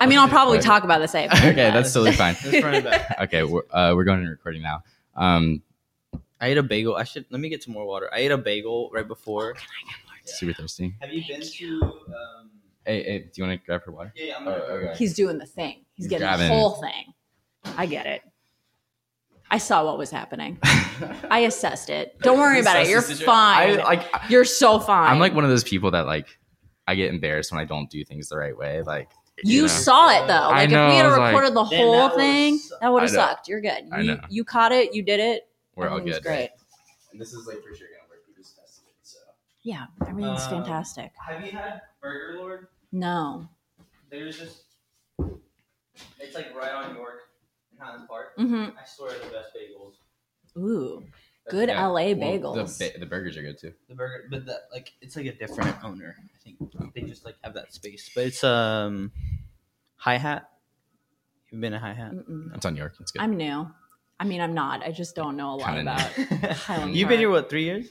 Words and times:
I 0.00 0.06
mean, 0.06 0.18
I'll 0.18 0.28
probably 0.28 0.58
Right. 0.58 0.64
talk 0.66 0.84
about 0.84 1.00
the 1.00 1.08
same. 1.08 1.30
okay, 1.30 1.54
that's 1.70 1.92
totally 1.92 2.12
fine. 2.12 2.36
Let's 2.44 2.64
run 2.64 2.74
it 2.74 2.84
back. 2.84 3.16
Okay, 3.22 3.42
we're, 3.44 3.62
uh, 3.70 3.92
we're 3.94 4.04
going 4.04 4.20
and 4.20 4.28
recording 4.30 4.62
now. 4.62 4.82
Um, 5.16 5.62
I 6.40 6.48
ate 6.48 6.58
a 6.58 6.62
bagel. 6.62 6.94
I 6.96 7.04
should 7.04 7.26
let 7.30 7.40
me 7.40 7.48
get 7.48 7.62
some 7.62 7.74
more 7.74 7.84
water. 7.86 8.08
I 8.12 8.18
ate 8.20 8.30
a 8.30 8.38
bagel 8.38 8.90
right 8.92 9.06
before. 9.06 9.54
Can 9.54 9.62
I 9.62 9.90
get 9.90 9.96
more? 10.04 10.14
super 10.24 10.52
thirsty. 10.52 10.94
Have 11.00 11.12
you 11.12 11.22
been 11.26 11.40
to? 11.40 11.80
Um, 11.82 12.50
Hey, 12.86 13.02
hey, 13.02 13.18
do 13.18 13.30
you 13.34 13.44
want 13.46 13.60
to 13.60 13.66
grab 13.66 13.82
her 13.84 13.92
water? 13.92 14.12
yeah, 14.16 14.24
yeah, 14.26 14.36
I'm 14.38 14.48
Oh, 14.48 14.50
gonna- 14.52 14.62
okay. 14.72 14.94
He's 14.98 15.14
doing 15.14 15.36
the 15.38 15.44
thing. 15.46 15.84
He's 15.94 16.04
He's 16.04 16.06
getting 16.08 16.26
grabbing- 16.26 16.48
the 16.48 16.54
whole 16.54 16.80
thing. 16.80 17.12
I 17.76 17.84
get 17.86 18.06
it. 18.06 18.22
I 19.50 19.58
saw 19.58 19.84
what 19.84 19.98
was 19.98 20.10
happening. 20.10 20.58
I 21.30 21.40
assessed 21.40 21.88
it. 21.90 22.18
Don't 22.20 22.38
worry 22.38 22.60
about 22.60 22.80
it. 22.80 22.88
You're 22.88 23.00
fine. 23.02 23.80
I 23.80 23.82
like. 23.82 24.04
You're 24.28 24.44
so 24.44 24.78
fine. 24.78 25.10
I'm 25.10 25.18
like 25.18 25.34
one 25.34 25.44
of 25.44 25.50
those 25.50 25.64
people 25.64 25.90
that 25.92 26.06
like. 26.06 26.26
I 26.86 26.94
get 26.94 27.12
embarrassed 27.12 27.52
when 27.52 27.60
I 27.60 27.66
don't 27.66 27.90
do 27.90 28.02
things 28.02 28.30
the 28.30 28.38
right 28.38 28.56
way. 28.56 28.80
Like 28.82 29.10
you 29.44 29.62
know. 29.62 29.66
saw 29.68 30.10
it 30.10 30.26
though. 30.26 30.34
I 30.34 30.60
Like 30.62 30.70
know, 30.70 30.86
if 30.86 30.90
we 30.92 30.96
had 30.96 31.06
I 31.06 31.08
was 31.08 31.18
like- 31.18 31.26
recorded 31.32 31.54
the 31.54 31.64
whole 31.64 31.92
that 31.92 32.14
thing, 32.16 32.58
sucked. 32.58 32.80
that 32.80 32.92
would 32.92 33.02
have 33.02 33.10
sucked. 33.10 33.48
You're 33.48 33.60
good. 33.60 33.88
I 33.92 34.00
You 34.00 34.14
know. 34.14 34.20
you 34.28 34.44
caught 34.44 34.72
it. 34.72 34.94
You 34.94 35.02
did 35.02 35.20
it. 35.20 35.48
we're 35.76 35.88
all 35.88 36.00
good. 36.00 36.22
Great. 36.22 36.50
And 37.12 37.20
this 37.20 37.32
is 37.32 37.46
like 37.46 37.56
for 37.62 37.74
sure 37.74 37.86
gonna 37.88 38.08
work. 38.10 38.20
We 38.28 38.34
just 38.42 38.56
tested 38.56 38.84
it. 38.88 38.94
So 39.02 39.18
Yeah, 39.62 39.86
everything's 40.06 40.42
Um, 40.44 40.50
fantastic. 40.50 41.12
Have 41.26 41.44
you 41.44 41.52
had 41.52 41.80
Burger 42.02 42.38
Lord? 42.38 42.68
No. 42.92 43.48
There's 44.10 44.38
just. 44.38 44.62
It's 46.20 46.34
like 46.34 46.54
right 46.54 46.72
on 46.72 46.94
York 46.94 47.20
in 47.72 47.78
Highland 47.78 48.08
Park. 48.08 48.36
Mm-hmm. 48.38 48.76
I 48.78 48.84
swear 48.86 49.12
the 49.12 49.26
best 49.30 49.50
bagels. 49.56 49.94
Ooh, 50.56 51.04
good 51.48 51.68
Yeah, 51.68 51.86
LA 51.86 51.92
well, 51.92 52.14
bagels. 52.14 52.78
The, 52.78 52.98
the 52.98 53.06
burgers 53.06 53.36
are 53.36 53.42
good 53.42 53.58
too. 53.58 53.72
The 53.88 53.94
burger, 53.94 54.24
but 54.30 54.46
that 54.46 54.68
like 54.72 54.92
it's 55.00 55.16
like 55.16 55.26
a 55.26 55.32
different 55.32 55.76
owner. 55.84 56.16
I 56.18 56.38
think 56.42 56.94
they 56.94 57.02
just 57.02 57.24
like 57.24 57.36
have 57.42 57.54
that 57.54 57.72
space, 57.72 58.10
but 58.14 58.24
it's 58.24 58.44
um, 58.44 59.12
hi 59.96 60.16
hat. 60.16 60.50
You've 61.50 61.60
been 61.60 61.74
a 61.74 61.78
hi 61.78 61.92
hat. 61.92 62.12
That's 62.50 62.66
on 62.66 62.76
York. 62.76 62.94
It's 63.00 63.10
good. 63.10 63.22
I'm 63.22 63.36
new. 63.36 63.70
I 64.20 64.24
mean, 64.24 64.40
I'm 64.40 64.54
not. 64.54 64.82
I 64.82 64.90
just 64.90 65.14
don't 65.14 65.36
know 65.36 65.54
a 65.54 65.56
lot 65.56 65.74
Kinda 65.74 65.82
about 65.82 66.56
Highland 66.56 66.96
You've 66.96 67.08
been 67.08 67.20
here 67.20 67.30
what 67.30 67.48
three 67.48 67.64
years? 67.64 67.88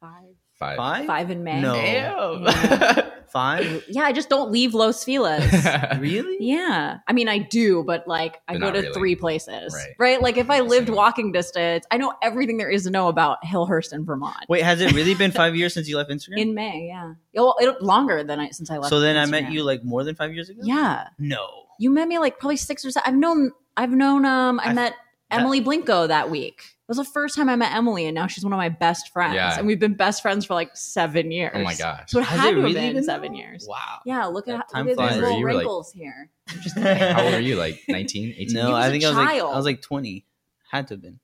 five. 0.00 0.34
Five. 0.58 0.76
Five. 0.76 1.06
Five 1.06 1.30
in 1.30 1.44
May. 1.44 1.60
No. 1.60 1.74
Yeah. 1.74 3.04
Five. 3.30 3.84
Yeah, 3.88 4.02
I 4.02 4.12
just 4.12 4.28
don't 4.28 4.50
leave 4.50 4.74
Los 4.74 5.04
Feliz. 5.04 5.44
really? 5.98 6.36
Yeah. 6.40 6.98
I 7.06 7.12
mean, 7.12 7.28
I 7.28 7.38
do, 7.38 7.84
but 7.84 8.06
like 8.08 8.40
I 8.48 8.54
But 8.54 8.60
go 8.60 8.70
to 8.72 8.80
really. 8.80 8.92
three 8.94 9.14
places. 9.16 9.76
Right. 9.98 10.20
Like 10.20 10.36
if 10.36 10.50
I 10.50 10.60
lived 10.60 10.88
walking 10.88 11.32
distance, 11.32 11.84
I 11.90 11.96
know 11.96 12.12
everything 12.22 12.56
there 12.58 12.70
is 12.70 12.84
to 12.84 12.90
know 12.90 13.08
about 13.08 13.38
Hillhurst 13.44 13.92
and 13.92 14.06
Vermont. 14.06 14.46
Wait, 14.48 14.62
has 14.62 14.80
it 14.80 14.92
really 14.92 15.14
been 15.14 15.30
five 15.42 15.54
years 15.56 15.74
since 15.74 15.88
you 15.88 15.96
left 15.96 16.10
Instagram? 16.10 16.38
In 16.38 16.54
May, 16.54 16.86
yeah. 16.88 17.14
Well, 17.34 17.54
it, 17.60 17.82
longer 17.82 18.24
than 18.24 18.40
I 18.40 18.50
since 18.50 18.70
I 18.70 18.78
left. 18.78 18.90
so 18.90 19.00
then 19.00 19.16
I 19.16 19.26
met 19.26 19.52
you 19.52 19.62
like 19.62 19.84
more 19.84 20.04
than 20.04 20.14
five 20.14 20.32
years 20.34 20.48
ago. 20.48 20.60
Yeah. 20.64 21.08
No. 21.18 21.46
You 21.78 21.90
met 21.90 22.08
me 22.08 22.18
like 22.18 22.38
probably 22.38 22.56
six 22.56 22.84
or 22.84 22.90
seven. 22.90 23.08
I've 23.12 23.18
known 23.18 23.52
I've 23.76 23.92
known 23.92 24.24
um 24.24 24.58
I, 24.60 24.70
I- 24.70 24.72
met 24.72 24.94
that- 25.30 25.40
Emily 25.40 25.60
Blincoe 25.60 26.08
that 26.08 26.30
week. 26.30 26.62
It 26.88 26.96
was 26.96 26.96
the 26.96 27.04
first 27.12 27.36
time 27.36 27.50
I 27.50 27.56
met 27.56 27.74
Emily, 27.74 28.06
and 28.06 28.14
now 28.14 28.26
she's 28.28 28.44
one 28.44 28.52
of 28.54 28.56
my 28.56 28.70
best 28.70 29.12
friends. 29.12 29.34
Yeah. 29.34 29.58
And 29.58 29.66
we've 29.66 29.78
been 29.78 29.92
best 29.92 30.22
friends 30.22 30.46
for 30.46 30.54
like 30.54 30.74
seven 30.74 31.30
years. 31.30 31.52
oh 31.54 31.62
my 31.62 31.74
gosh. 31.74 32.04
So 32.08 32.18
it 32.18 32.24
Has 32.24 32.40
had 32.40 32.46
it 32.48 32.50
to 32.52 32.56
have 32.56 32.64
really 32.64 32.80
been, 32.80 32.94
been 32.94 33.04
seven 33.04 33.32
that 33.32 33.38
years. 33.38 33.66
Wow. 33.68 33.98
Yeah, 34.06 34.24
look 34.24 34.46
That 34.46 34.60
at 34.60 34.68
time 34.70 34.86
look 34.86 34.92
at 34.92 34.96
flies. 34.96 35.10
these 35.12 35.20
Were 35.20 35.26
little 35.26 35.38
you, 35.40 35.44
like- 35.48 35.56
wrinkles 35.56 35.92
here. 35.92 36.30
How 36.76 37.24
old 37.24 37.34
are 37.34 37.40
you? 37.40 37.56
Like 37.56 37.82
19, 37.88 38.34
18? 38.38 38.54
No, 38.54 38.70
was 38.70 38.84
I 38.84 38.86
a 38.86 38.90
think 38.90 39.04
I 39.04 39.08
was 39.08 39.16
like 39.18 39.28
I 39.42 39.42
was 39.56 39.64
like 39.66 39.82
twenty. 39.82 40.24
Had 40.70 40.88
to 40.88 40.94
have 40.94 41.02
been. 41.02 41.20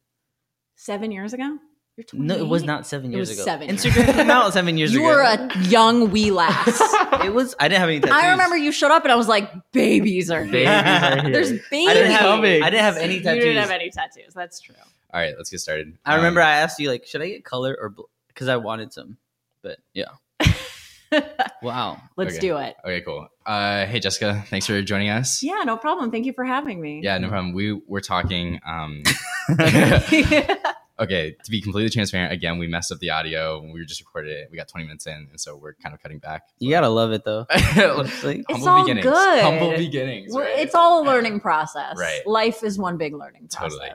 Seven 0.77 1.11
years 1.13 1.33
ago? 1.33 1.59
You're 1.97 2.05
28? 2.05 2.27
No, 2.27 2.45
it 2.45 2.49
was 2.49 2.63
not 2.65 2.87
seven 2.87 3.13
It 3.13 3.17
years 3.17 3.29
was 3.31 3.39
ago. 3.39 3.45
seven 3.45 3.69
years 3.69 3.85
Instagram 3.85 4.15
came 4.17 4.31
out 4.31 4.53
seven 4.53 4.77
years 4.77 4.93
You 4.93 4.99
ago. 5.01 5.09
You 5.11 5.15
were 5.17 5.23
a 5.23 5.59
young 5.69 6.11
wee 6.11 6.31
lass. 6.31 6.79
It 7.25 7.33
was. 7.33 7.55
I 7.59 7.69
didn't 7.69 7.81
have 7.81 7.89
any 7.89 8.01
tattoos. 8.01 8.17
I 8.23 8.31
remember 8.33 8.57
you 8.57 8.71
showed 8.73 8.91
up 8.91 9.05
and 9.05 9.13
I 9.13 9.15
was 9.15 9.29
like, 9.29 9.51
babies 9.73 10.31
are 10.31 10.43
here. 10.45 10.53
Babies 10.53 10.69
are 10.69 11.23
here. 11.23 11.33
There's 11.33 11.51
babies. 11.71 11.89
I 11.89 11.95
didn't 11.95 12.11
have. 12.11 12.21
Coming. 12.21 12.63
I 12.63 12.69
didn't 12.71 12.83
have 12.83 12.97
any 12.99 13.15
You 13.15 13.23
didn't 13.23 13.57
have 13.57 13.71
any 13.71 13.89
tattoos. 13.91 14.35
That's 14.35 14.61
true. 14.61 14.75
All 15.15 15.21
right, 15.21 15.35
let's 15.39 15.49
get 15.49 15.61
started. 15.61 15.97
I 16.05 16.17
remember 16.17 16.41
Um, 16.41 16.49
I 16.49 16.57
asked 16.57 16.79
you 16.81 16.91
like, 16.91 17.07
should 17.07 17.23
I 17.23 17.29
get 17.29 17.45
color 17.45 17.77
or 17.81 17.95
because 18.29 18.49
I 18.49 18.57
wanted 18.57 18.93
some, 18.93 19.17
but 19.63 19.79
yeah. 19.93 20.07
wow. 21.63 22.01
Let's 22.17 22.33
Okay. 22.33 22.41
do 22.41 22.57
it. 22.57 22.75
Okay, 22.85 23.01
cool. 23.03 23.29
Uh, 23.47 23.87
hey, 23.87 24.01
Jessica, 24.01 24.45
thanks 24.49 24.67
for 24.67 24.83
joining 24.83 25.11
us. 25.11 25.41
Yeah, 25.41 25.63
no 25.65 25.77
problem. 25.77 26.11
Thank 26.11 26.27
you 26.27 26.33
for 26.33 26.45
having 26.45 26.81
me. 26.81 27.01
Yeah, 27.03 27.17
no 27.19 27.29
problem. 27.29 27.53
We 27.53 27.81
were 27.87 28.01
talking. 28.01 28.59
Um, 28.67 29.05
okay, 30.99 31.37
to 31.45 31.51
be 31.51 31.61
completely 31.61 31.91
transparent, 31.91 32.33
again, 32.33 32.59
we 32.59 32.67
messed 32.67 32.91
up 32.91 32.99
the 32.99 33.11
audio. 33.11 33.61
We 33.63 33.79
were 33.79 33.85
just 33.85 34.01
recorded 34.01 34.33
it. 34.33 34.49
We 34.51 34.57
got 34.57 34.67
20 34.69 34.87
minutes 34.87 35.07
in, 35.07 35.29
and 35.31 35.41
so 35.41 35.57
we're 35.57 35.75
kind 35.75 35.95
of 35.95 36.03
cutting 36.03 36.19
back. 36.19 36.43
You 36.59 36.71
gotta 36.71 36.89
love 36.89 37.13
it 37.13 37.25
though. 37.25 37.47
Humble 37.51 38.01
It's 38.49 38.67
all 38.67 38.83
beginnings. 38.83 39.05
good. 39.07 39.43
Humble 39.43 39.77
beginnings. 39.77 40.35
Right? 40.35 40.59
It's 40.59 40.75
all 40.75 41.03
a 41.03 41.05
learning 41.07 41.41
process. 41.41 41.97
Right. 41.99 42.27
Life 42.27 42.65
is 42.65 42.79
one 42.79 42.97
big 42.97 43.15
learning 43.15 43.49
Totally. 43.49 43.91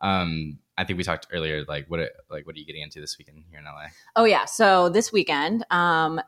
Um, 0.00 0.58
I 0.76 0.84
think 0.84 0.96
we 0.96 1.04
talked 1.04 1.26
earlier. 1.32 1.64
Like, 1.66 1.86
what? 1.88 2.00
Like, 2.30 2.46
what 2.46 2.54
are 2.54 2.58
you 2.58 2.64
getting 2.66 2.82
into 2.82 3.00
this 3.00 3.18
weekend 3.18 3.42
here 3.50 3.58
in 3.58 3.64
LA? 3.64 3.86
Oh 4.14 4.24
yeah. 4.24 4.44
So 4.44 4.88
this 4.88 5.12
weekend, 5.12 5.64
um, 5.70 6.20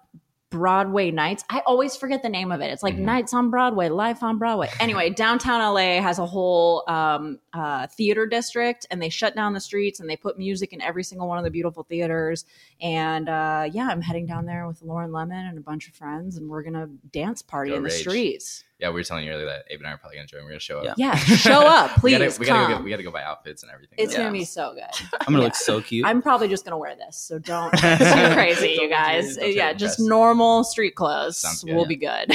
Broadway 0.50 1.12
Nights. 1.12 1.44
I 1.48 1.60
always 1.64 1.94
forget 1.96 2.22
the 2.24 2.28
name 2.28 2.50
of 2.50 2.60
it. 2.60 2.72
It's 2.72 2.82
like 2.82 2.96
Mhm. 2.96 3.00
Nights 3.02 3.32
on 3.32 3.50
Broadway, 3.50 3.88
Life 3.88 4.24
on 4.24 4.36
Broadway. 4.38 4.68
Anyway, 4.80 5.10
downtown 5.16 5.60
LA 5.60 6.02
has 6.02 6.18
a 6.18 6.26
whole 6.26 6.82
um, 6.88 7.38
uh, 7.52 7.86
theater 7.86 8.26
district, 8.26 8.84
and 8.90 9.00
they 9.00 9.08
shut 9.08 9.36
down 9.36 9.52
the 9.52 9.60
streets 9.60 10.00
and 10.00 10.10
they 10.10 10.16
put 10.16 10.36
music 10.36 10.72
in 10.72 10.80
every 10.82 11.04
single 11.04 11.28
one 11.28 11.38
of 11.38 11.44
the 11.44 11.50
beautiful 11.52 11.84
theaters. 11.84 12.44
And 12.80 13.28
uh, 13.28 13.68
yeah, 13.70 13.86
I'm 13.86 14.02
heading 14.02 14.26
down 14.26 14.46
there 14.46 14.66
with 14.66 14.82
Lauren 14.82 15.12
Lemon 15.12 15.46
and 15.46 15.56
a 15.56 15.60
bunch 15.60 15.86
of 15.86 15.94
friends, 15.94 16.36
and 16.36 16.50
we're 16.50 16.64
gonna 16.64 16.88
dance 17.12 17.42
party 17.42 17.70
Go 17.70 17.76
in 17.76 17.84
the 17.84 17.90
streets. 17.90 18.64
Yeah, 18.80 18.88
we 18.88 18.94
were 18.94 19.04
telling 19.04 19.24
you 19.26 19.32
earlier 19.32 19.46
that 19.46 19.64
Abe 19.70 19.80
and 19.80 19.86
I 19.88 19.92
are 19.92 19.98
probably 19.98 20.16
gonna 20.16 20.26
join. 20.26 20.42
We're 20.42 20.50
gonna 20.50 20.60
show 20.60 20.78
up. 20.78 20.84
Yeah. 20.84 20.94
Yeah, 20.98 21.14
show 21.36 21.60
up, 21.66 22.02
we 22.02 22.12
please. 22.16 22.18
gotta, 22.18 22.40
we 22.40 22.46
gotta 22.46 22.74
go. 22.76 22.82
We 22.82 22.90
gotta 22.90 23.02
go 23.02 23.10
buy 23.10 23.22
outfits 23.22 23.62
and 23.62 23.70
everything. 23.72 23.96
it's 23.98 24.12
Yeah. 24.12 24.20
gonna 24.20 24.32
be 24.32 24.44
so 24.44 24.72
good. 24.74 25.08
I'm 25.20 25.26
gonna 25.26 25.38
Yeah. 25.38 25.44
look 25.44 25.54
so 25.54 25.80
cute. 25.80 26.06
I'm 26.06 26.22
probably 26.22 26.48
just 26.48 26.64
gonna 26.64 26.78
wear 26.78 26.94
this, 26.96 27.16
so 27.16 27.38
don't 27.38 27.72
get 27.80 27.98
too 27.98 28.34
crazy, 28.34 28.76
Don't 28.76 28.84
you 28.84 28.88
guys. 28.90 29.36
too- 29.36 29.46
yeah, 29.50 29.72
just 29.72 29.98
impressed. 29.98 30.08
normal 30.08 30.64
street 30.64 30.94
clothes. 30.94 31.62
Good. 31.64 31.74
We'll 31.74 31.86
be 31.86 31.96
good. 31.96 32.32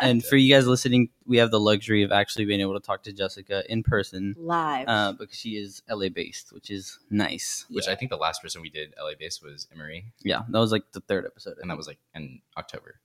and 0.00 0.24
for 0.24 0.36
you 0.36 0.52
guys 0.54 0.66
listening, 0.66 1.10
we 1.26 1.38
have 1.38 1.50
the 1.50 1.60
luxury 1.60 2.02
of 2.02 2.12
actually 2.12 2.44
being 2.44 2.60
able 2.60 2.74
to 2.74 2.80
talk 2.86 3.02
to 3.04 3.12
Jessica 3.12 3.62
in 3.70 3.82
person 3.82 4.34
Live. 4.38 4.86
uh, 4.88 5.12
because 5.12 5.36
she 5.38 5.50
is 5.56 5.82
LA 5.90 6.08
based, 6.10 6.52
which 6.52 6.70
is 6.70 6.98
nice. 7.10 7.64
Which 7.70 7.88
I 7.88 7.94
think 7.94 8.10
the 8.10 8.16
last 8.18 8.42
person 8.42 8.60
we 8.62 8.68
did 8.70 8.92
LA 9.00 9.12
based 9.18 9.42
was 9.42 9.66
Emery, 9.74 10.12
Yeah, 10.22 10.42
that 10.48 10.58
was 10.58 10.70
like 10.72 10.82
the 10.92 11.00
third 11.00 11.24
episode. 11.26 11.56
and 11.60 11.70
that 11.70 11.76
was 11.76 11.86
like 11.86 11.98
in 12.14 12.40
October. 12.58 13.00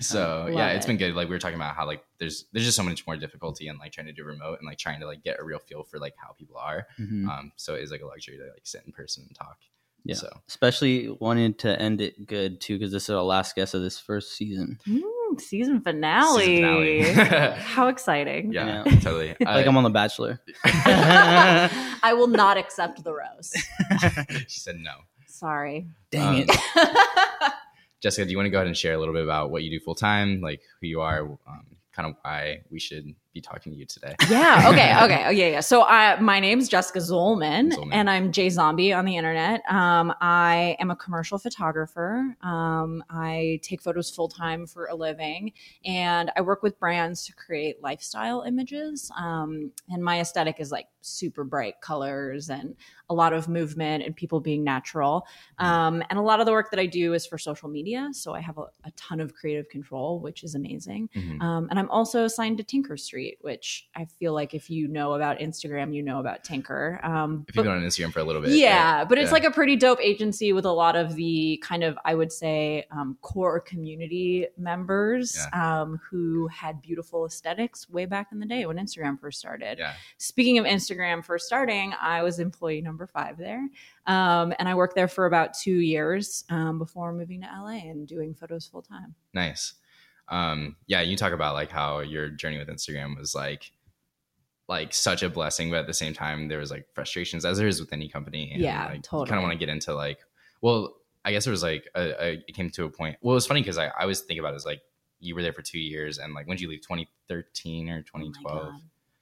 so 0.00 0.44
Love 0.46 0.54
yeah, 0.54 0.68
it's 0.70 0.86
it. 0.86 0.88
been 0.88 0.96
good. 0.96 1.14
Like 1.14 1.28
we 1.28 1.34
were 1.34 1.38
talking 1.38 1.56
about 1.62 1.76
how 1.76 1.86
like 1.86 2.02
there's 2.18 2.46
there's 2.52 2.64
just 2.66 2.76
so 2.76 2.82
much 2.82 3.06
more 3.06 3.16
difficulty 3.16 3.68
in 3.68 3.78
like 3.78 3.92
trying 3.92 4.06
to 4.08 4.12
do 4.12 4.24
remote 4.24 4.58
and 4.58 4.66
like 4.66 4.78
trying 4.78 5.00
to 5.00 5.06
like 5.06 5.22
get 5.22 5.38
a 5.40 5.44
real 5.44 5.58
feel 5.60 5.82
for 5.84 5.98
like 5.98 6.14
how 6.16 6.32
people 6.32 6.56
are. 6.58 6.86
Mhm. 6.98 7.28
Um, 7.28 7.52
so 7.56 7.74
it 7.74 7.82
is 7.82 7.90
like 7.90 8.02
a 8.02 8.06
luxury 8.06 8.36
to 8.38 8.44
like 8.44 8.62
sit 8.66 8.82
in 8.86 8.92
person 8.92 9.24
and 9.26 9.34
talk. 9.36 9.56
Yeah. 10.04 10.16
So 10.16 10.28
Especially 10.48 11.08
wanted 11.20 11.60
to 11.60 11.80
end 11.80 12.00
it 12.00 12.26
good 12.26 12.60
too, 12.60 12.76
because 12.78 12.90
this 12.92 13.04
is 13.04 13.10
our 13.10 13.22
last 13.22 13.54
guest 13.54 13.74
of 13.74 13.82
this 13.82 14.00
first 14.00 14.32
season. 14.36 14.78
Mm, 14.88 15.40
season 15.40 15.80
finale. 15.80 16.44
Season 16.44 17.14
finale. 17.14 17.52
How 17.60 17.86
exciting. 17.86 18.52
yeah, 18.52 18.82
Yeah. 18.84 18.98
totally. 18.98 19.28
like 19.40 19.64
Uh, 19.64 19.68
I'm 19.70 19.76
on 19.76 19.84
The 19.84 19.90
Bachelor. 19.90 20.40
I 20.64 22.14
will 22.16 22.26
not 22.26 22.56
accept 22.58 23.04
the 23.04 23.12
rose. 23.12 23.52
she 24.48 24.58
said 24.60 24.76
no. 24.80 24.94
Sorry. 25.28 25.86
Dang 26.10 26.28
Um, 26.28 26.44
it. 26.48 27.52
Jessica, 28.02 28.24
do 28.24 28.30
you 28.32 28.36
want 28.36 28.46
to 28.46 28.50
go 28.50 28.58
ahead 28.58 28.66
and 28.66 28.76
share 28.76 28.94
a 28.94 28.98
little 28.98 29.14
bit 29.14 29.22
about 29.22 29.50
what 29.50 29.62
you 29.62 29.70
do 29.70 29.82
full 29.82 29.94
time, 29.94 30.40
like 30.40 30.60
who 30.80 30.88
you 30.88 31.00
are, 31.00 31.22
um, 31.22 31.66
kind 31.92 32.08
of 32.08 32.16
why 32.22 32.62
we 32.70 32.80
should 32.80 33.14
be 33.32 33.40
talking 33.40 33.72
to 33.72 33.78
you 33.78 33.86
today? 33.86 34.14
yeah. 34.28 34.68
Okay. 34.68 34.92
Okay. 35.02 35.24
Oh, 35.26 35.30
yeah. 35.30 35.46
Yeah. 35.48 35.60
So, 35.60 35.82
I, 35.82 36.20
my 36.20 36.38
name's 36.38 36.68
Jessica 36.68 36.98
Zollman, 37.00 37.72
Zollman. 37.72 37.88
and 37.92 38.08
I'm 38.10 38.30
Jay 38.30 38.48
Zombie 38.50 38.92
on 38.92 39.04
the 39.04 39.16
internet. 39.16 39.62
Um, 39.68 40.12
I 40.20 40.76
am 40.78 40.90
a 40.90 40.96
commercial 40.96 41.38
photographer. 41.38 42.36
Um, 42.42 43.02
I 43.10 43.58
take 43.62 43.80
photos 43.82 44.10
full 44.10 44.28
time 44.28 44.66
for 44.66 44.86
a 44.86 44.94
living, 44.94 45.52
and 45.84 46.30
I 46.36 46.40
work 46.42 46.62
with 46.62 46.78
brands 46.78 47.24
to 47.26 47.32
create 47.34 47.82
lifestyle 47.82 48.42
images. 48.42 49.10
Um, 49.18 49.72
and 49.88 50.04
my 50.04 50.20
aesthetic 50.20 50.56
is 50.60 50.70
like 50.70 50.86
super 51.00 51.42
bright 51.42 51.80
colors 51.80 52.48
and 52.48 52.76
a 53.10 53.14
lot 53.14 53.32
of 53.32 53.48
movement 53.48 54.04
and 54.04 54.14
people 54.14 54.40
being 54.40 54.62
natural. 54.62 55.26
Um, 55.58 56.02
and 56.10 56.18
a 56.18 56.22
lot 56.22 56.38
of 56.40 56.46
the 56.46 56.52
work 56.52 56.70
that 56.70 56.78
I 56.78 56.86
do 56.86 57.12
is 57.14 57.26
for 57.26 57.38
social 57.38 57.68
media. 57.68 58.08
So 58.12 58.34
I 58.34 58.40
have 58.40 58.56
a, 58.58 58.66
a 58.84 58.90
ton 58.96 59.20
of 59.20 59.34
creative 59.34 59.68
control, 59.68 60.20
which 60.20 60.44
is 60.44 60.54
amazing. 60.54 61.08
Mhm. 61.16 61.40
Um, 61.42 61.66
and 61.70 61.78
I'm 61.78 61.90
also 61.90 62.24
assigned 62.24 62.58
to 62.58 62.64
Tinker 62.64 62.96
Street, 62.96 63.21
which 63.40 63.88
I 63.94 64.04
feel 64.04 64.32
like 64.32 64.54
if 64.54 64.68
you 64.70 64.88
know 64.88 65.14
about 65.14 65.38
Instagram, 65.38 65.94
you 65.94 66.02
know 66.02 66.20
about 66.20 66.44
Tinker. 66.44 67.00
Um, 67.02 67.44
If 67.48 67.56
you've 67.56 67.64
been 67.64 67.72
on 67.72 67.82
Instagram 67.82 68.12
for 68.12 68.20
a 68.20 68.24
little 68.24 68.42
bit, 68.42 68.52
yeah, 68.52 68.98
right? 68.98 69.08
but 69.08 69.18
it's 69.18 69.28
Yeah. 69.28 69.32
like 69.34 69.44
a 69.44 69.50
pretty 69.50 69.76
dope 69.76 70.00
agency 70.00 70.52
with 70.52 70.64
a 70.64 70.70
lot 70.72 70.96
of 70.96 71.14
the 71.14 71.62
kind 71.62 71.82
of, 71.84 71.96
I 72.04 72.14
would 72.14 72.32
say, 72.32 72.84
um, 72.90 73.16
core 73.22 73.60
community 73.60 74.46
members 74.56 75.38
um, 75.52 76.00
who 76.10 76.46
had 76.48 76.80
beautiful 76.82 77.24
aesthetics 77.26 77.88
way 77.88 78.06
back 78.06 78.28
in 78.32 78.40
the 78.40 78.46
day 78.46 78.66
when 78.66 78.76
Instagram 78.76 79.18
first 79.20 79.38
started. 79.38 79.78
yeah, 79.78 79.94
Speaking 80.18 80.58
of 80.58 80.64
Instagram 80.64 81.24
first 81.24 81.46
starting, 81.46 81.94
I 82.00 82.22
was 82.22 82.38
employee 82.38 82.80
number 82.82 83.06
five 83.06 83.36
there. 83.38 83.68
Um, 84.06 84.52
and 84.58 84.68
I 84.68 84.74
worked 84.74 84.94
there 84.96 85.08
for 85.08 85.26
about 85.26 85.54
two 85.54 85.76
years 85.78 86.44
um, 86.50 86.78
before 86.78 87.12
moving 87.12 87.40
to 87.42 87.46
LA 87.46 87.78
and 87.88 88.06
doing 88.06 88.34
photos 88.34 88.66
full 88.66 88.82
time. 88.82 89.14
nice. 89.32 89.74
Um, 90.28 90.76
yeah, 90.86 91.00
you 91.00 91.16
talk 91.16 91.32
about 91.32 91.54
like 91.54 91.70
how 91.70 92.00
your 92.00 92.28
journey 92.28 92.58
with 92.58 92.68
Instagram 92.68 93.16
was 93.16 93.34
like 93.34 93.70
like 94.68 94.94
such 94.94 95.22
a 95.22 95.28
blessing, 95.28 95.70
but 95.70 95.80
at 95.80 95.86
the 95.86 95.92
same 95.94 96.14
time 96.14 96.48
there 96.48 96.58
was 96.58 96.70
like 96.70 96.86
frustrations 96.94 97.44
as 97.44 97.58
there 97.58 97.66
is 97.66 97.80
with 97.80 97.92
any 97.92 98.08
company. 98.08 98.50
And, 98.52 98.62
Yeah, 98.62 98.86
like, 98.86 99.02
totally. 99.02 99.28
kind 99.28 99.38
of 99.38 99.42
want 99.42 99.52
to 99.52 99.58
get 99.58 99.68
into 99.68 99.92
like, 99.94 100.20
well, 100.62 100.94
I 101.24 101.32
guess 101.32 101.46
it 101.46 101.50
was 101.50 101.62
like 101.62 101.88
a, 101.94 102.24
a 102.24 102.32
it 102.48 102.54
came 102.54 102.70
to 102.70 102.84
a 102.84 102.90
point. 102.90 103.16
Well, 103.20 103.32
it 103.32 103.34
was 103.34 103.46
funny 103.46 103.60
because 103.60 103.78
I, 103.78 103.86
I 103.86 104.02
always 104.02 104.20
think 104.20 104.38
about 104.40 104.52
it 104.52 104.56
as 104.56 104.64
like 104.66 104.80
you 105.20 105.34
were 105.34 105.42
there 105.42 105.52
for 105.52 105.62
two 105.62 105.78
years, 105.80 106.18
and 106.18 106.32
like 106.34 106.46
when 106.46 106.56
did 106.56 106.62
you 106.62 106.68
leave? 106.68 106.80
2013 106.82 107.88
or 107.90 107.98
Oh 107.98 108.18
2012? 108.18 108.62
God. 108.72 108.80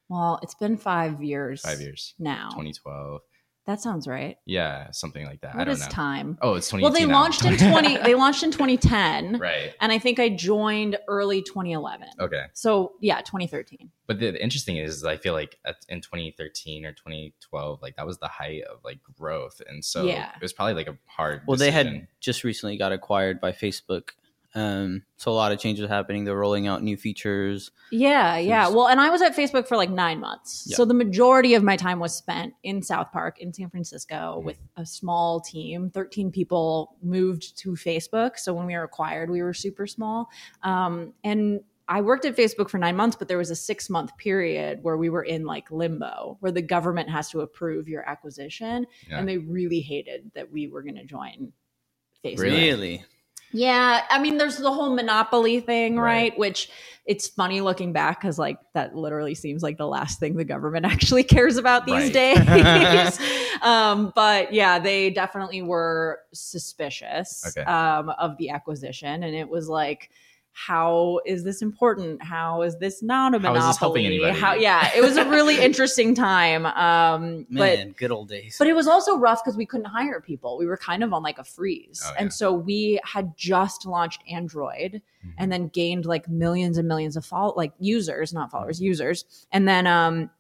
Well, 0.08 0.40
it's 0.42 0.54
been 0.54 0.76
five 0.76 1.22
years. 1.22 1.60
Five 1.62 1.80
years. 1.80 2.14
now. 2.18 2.48
2012. 2.50 3.20
That 3.70 3.80
sounds 3.80 4.08
right. 4.08 4.36
Yeah, 4.46 4.90
something 4.90 5.24
like 5.24 5.42
that. 5.42 5.54
I 5.54 5.58
What 5.58 5.64
don't 5.66 5.74
is 5.74 5.80
know. 5.82 5.86
time? 5.90 6.38
Oh, 6.42 6.54
it's 6.54 6.68
20. 6.70 6.82
Well, 6.82 6.92
they 6.98 7.06
launched 7.06 7.44
in 7.44 7.56
twenty. 7.56 7.96
They 7.98 8.16
launched 8.16 8.42
in 8.42 8.50
2010, 8.50 9.38
right. 9.38 9.72
and 9.80 9.92
I 9.92 9.98
think 10.00 10.18
I 10.18 10.28
joined 10.28 10.98
early 11.06 11.40
2011. 11.40 12.08
Okay. 12.18 12.46
So 12.52 12.94
yeah, 13.00 13.20
2013. 13.20 13.88
But 14.08 14.18
the, 14.18 14.32
the 14.32 14.42
interesting 14.42 14.76
is, 14.78 15.04
I 15.04 15.16
feel 15.18 15.34
like 15.34 15.56
at, 15.64 15.76
in 15.88 16.00
2013 16.00 16.84
or 16.84 16.90
2012, 16.90 17.80
like 17.80 17.94
that 17.94 18.04
was 18.06 18.18
the 18.18 18.26
height 18.26 18.64
of 18.64 18.80
like 18.84 18.98
growth, 19.16 19.62
and 19.68 19.84
so 19.84 20.04
Yeah. 20.04 20.30
it 20.34 20.42
was 20.42 20.52
probably 20.52 20.74
like 20.74 20.88
a 20.88 20.96
hard. 21.06 21.42
Well, 21.46 21.56
they 21.56 21.70
had 21.70 22.08
just 22.18 22.42
recently 22.42 22.76
got 22.76 22.90
acquired 22.90 23.40
by 23.40 23.52
Facebook. 23.52 24.08
Um, 24.54 25.04
so 25.16 25.30
a 25.30 25.34
lot 25.34 25.52
of 25.52 25.60
changes 25.60 25.88
happening. 25.88 26.24
They're 26.24 26.36
rolling 26.36 26.66
out 26.66 26.82
new 26.82 26.96
features. 26.96 27.70
Yeah, 27.92 28.36
yeah. 28.36 28.68
Well, 28.68 28.88
and 28.88 29.00
I 29.00 29.08
was 29.10 29.22
at 29.22 29.36
Facebook 29.36 29.68
for 29.68 29.76
like 29.76 29.90
nine 29.90 30.18
months. 30.18 30.64
Yeah. 30.68 30.76
So 30.76 30.84
the 30.84 30.94
majority 30.94 31.54
of 31.54 31.62
my 31.62 31.76
time 31.76 32.00
was 32.00 32.16
spent 32.16 32.54
in 32.64 32.82
South 32.82 33.12
Park 33.12 33.38
in 33.40 33.52
San 33.52 33.70
Francisco 33.70 34.38
Mhm. 34.40 34.44
with 34.44 34.58
a 34.76 34.84
small 34.84 35.40
team. 35.40 35.90
13 35.90 36.32
people 36.32 36.96
moved 37.02 37.56
to 37.58 37.72
Facebook. 37.72 38.38
So 38.38 38.52
when 38.52 38.66
we 38.66 38.74
were 38.74 38.82
acquired, 38.82 39.30
we 39.30 39.40
were 39.42 39.54
super 39.54 39.86
small. 39.86 40.28
Um, 40.62 41.14
and 41.22 41.60
I 41.86 42.00
worked 42.02 42.24
at 42.24 42.36
Facebook 42.36 42.70
for 42.70 42.78
nine 42.78 42.96
months, 42.96 43.16
but 43.16 43.28
there 43.28 43.38
was 43.38 43.50
a 43.50 43.56
six 43.56 43.88
month 43.90 44.16
period 44.16 44.80
where 44.82 44.96
we 44.96 45.10
were 45.10 45.24
in 45.24 45.44
like 45.44 45.70
limbo, 45.70 46.36
where 46.40 46.52
the 46.52 46.62
government 46.62 47.08
has 47.10 47.30
to 47.30 47.40
approve 47.40 47.88
your 47.88 48.08
acquisition. 48.08 48.86
Yeah. 49.08 49.18
And 49.18 49.28
they 49.28 49.38
really 49.38 49.80
hated 49.80 50.30
that 50.34 50.50
we 50.52 50.66
were 50.68 50.82
going 50.82 50.94
to 50.96 51.04
join 51.04 51.52
Facebook. 52.24 52.38
Really? 52.38 53.04
Yeah, 53.52 54.04
I 54.10 54.20
mean, 54.20 54.38
there's 54.38 54.56
the 54.58 54.72
whole 54.72 54.94
monopoly 54.94 55.60
thing, 55.60 55.96
right? 55.98 56.30
Right. 56.30 56.38
Which 56.38 56.70
it's 57.06 57.26
funny 57.26 57.60
looking 57.60 57.92
back 57.92 58.20
because, 58.20 58.38
like, 58.38 58.58
that 58.74 58.94
literally 58.94 59.34
seems 59.34 59.62
like 59.62 59.76
the 59.78 59.86
last 59.86 60.20
thing 60.20 60.36
the 60.36 60.44
government 60.44 60.86
actually 60.94 61.24
cares 61.24 61.56
about 61.56 61.86
these 61.86 62.12
Right. 62.14 62.36
days. 62.46 63.18
um, 63.62 64.12
but 64.14 64.52
yeah, 64.52 64.78
they 64.78 65.10
definitely 65.10 65.62
were 65.62 66.20
suspicious 66.32 67.44
Okay. 67.56 67.68
um, 67.68 68.10
of 68.10 68.36
the 68.38 68.50
acquisition, 68.50 69.22
and 69.22 69.34
it 69.34 69.48
was 69.48 69.68
like. 69.68 70.10
How 70.52 71.20
is 71.24 71.44
this 71.44 71.62
important? 71.62 72.22
How 72.22 72.62
is 72.62 72.76
this 72.78 73.02
not 73.02 73.34
a 73.34 73.38
How 73.38 73.52
monopoly? 73.52 73.58
is 73.60 73.66
this 73.66 73.78
helping 73.78 74.06
anybody? 74.06 74.38
How, 74.38 74.54
yeah, 74.54 74.90
it 74.94 75.00
was 75.00 75.16
a 75.16 75.24
really 75.28 75.58
interesting 75.64 76.14
time. 76.14 76.66
Um, 76.66 77.46
but 77.50 77.78
Man, 77.78 77.92
good 77.96 78.10
old 78.10 78.28
days. 78.28 78.56
but 78.58 78.66
it 78.66 78.74
was 78.74 78.86
also 78.88 79.16
rough 79.16 79.42
because 79.42 79.56
we 79.56 79.64
couldn't 79.64 79.86
hire 79.86 80.20
people. 80.20 80.58
We 80.58 80.66
were 80.66 80.76
kind 80.76 81.02
of 81.04 81.12
on 81.12 81.22
like 81.22 81.38
a 81.38 81.44
freeze. 81.44 82.02
Oh, 82.04 82.10
yeah. 82.12 82.20
And 82.22 82.32
so 82.32 82.52
we 82.52 83.00
had 83.04 83.36
just 83.36 83.86
launched 83.86 84.22
Android 84.30 85.00
Mhm. 85.24 85.34
and 85.38 85.52
then 85.52 85.68
gained 85.68 86.04
like 86.06 86.28
millions 86.28 86.78
and 86.78 86.88
millions 86.88 87.16
of 87.16 87.24
follow 87.24 87.54
like 87.56 87.72
users, 87.78 88.32
not 88.32 88.50
followers, 88.50 88.80
users. 88.80 89.24
And 89.52 89.66
then 89.68 89.86
um 89.86 90.30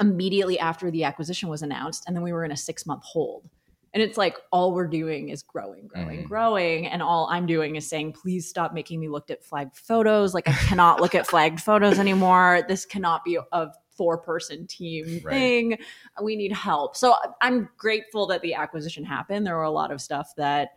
immediately 0.00 0.58
after 0.60 0.90
the 0.92 1.02
acquisition 1.04 1.48
was 1.48 1.62
announced, 1.62 2.04
and 2.06 2.14
then 2.14 2.22
we 2.22 2.32
were 2.32 2.44
in 2.44 2.52
a 2.52 2.56
six 2.56 2.86
month 2.86 3.02
hold. 3.04 3.48
And 3.94 4.02
it's 4.02 4.18
like 4.18 4.36
all 4.52 4.72
we're 4.74 4.86
doing 4.88 5.30
is 5.30 5.42
growing, 5.42 5.86
growing, 5.86 6.20
Mhm. 6.24 6.28
growing. 6.28 6.86
And 6.86 7.02
all 7.02 7.26
I'm 7.30 7.46
doing 7.46 7.76
is 7.76 7.88
saying, 7.88 8.12
please 8.12 8.46
stop 8.48 8.74
making 8.74 9.00
me 9.00 9.08
look 9.08 9.30
at 9.30 9.42
flagged 9.44 9.76
photos. 9.76 10.34
Like 10.34 10.46
I 10.48 10.52
cannot 10.52 11.00
look 11.00 11.14
at 11.14 11.26
flagged 11.26 11.60
photos 11.60 11.98
anymore. 11.98 12.62
This 12.68 12.84
cannot 12.84 13.24
be 13.24 13.38
a 13.52 13.68
four 13.96 14.18
person 14.18 14.66
team 14.66 15.20
Right. 15.24 15.32
thing. 15.32 15.78
We 16.22 16.36
need 16.36 16.52
help. 16.52 16.96
So 16.96 17.14
I'm 17.40 17.68
grateful 17.76 18.26
that 18.28 18.42
the 18.42 18.54
acquisition 18.54 19.04
happened. 19.04 19.46
There 19.46 19.56
were 19.56 19.62
a 19.62 19.70
lot 19.70 19.90
of 19.90 20.00
stuff 20.00 20.34
that 20.36 20.70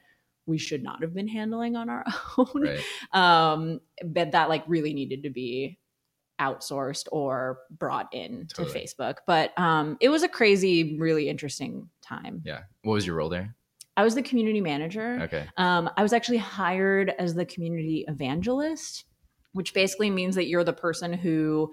we 0.48 0.58
should 0.58 0.82
not 0.82 1.02
have 1.04 1.14
been 1.14 1.28
handling 1.28 1.76
on 1.76 1.88
our 1.90 2.04
own. 2.38 2.48
Right. 2.64 2.80
Um, 3.14 3.80
but 4.04 4.32
that 4.32 4.50
like 4.50 4.64
really 4.68 4.94
needed 4.94 5.22
to 5.24 5.30
be 5.30 5.78
outsourced 6.42 7.08
or 7.12 7.60
brought 7.70 8.10
in 8.12 8.48
Totally. 8.48 8.74
to 8.74 8.80
Facebook. 8.80 9.18
But 9.28 9.58
um, 9.58 9.98
it 10.02 10.10
was 10.10 10.24
a 10.24 10.28
crazy, 10.28 10.98
really 11.00 11.30
interesting 11.30 11.88
time. 12.02 12.42
Yeah. 12.44 12.62
What 12.82 12.94
was 12.94 13.06
your 13.06 13.16
role 13.16 13.30
there? 13.30 13.56
I 13.96 14.04
was 14.04 14.16
the 14.16 14.24
community 14.24 14.62
manager. 14.62 15.20
Okay. 15.22 15.46
Um, 15.58 15.90
I 15.96 16.02
was 16.02 16.14
actually 16.14 16.38
hired 16.40 17.14
as 17.20 17.36
the 17.36 17.46
community 17.46 18.06
evangelist, 18.08 19.06
which 19.54 19.74
basically 19.74 20.10
means 20.10 20.36
that 20.36 20.48
you're 20.48 20.64
the 20.64 20.74
person 20.74 21.14
who 21.14 21.72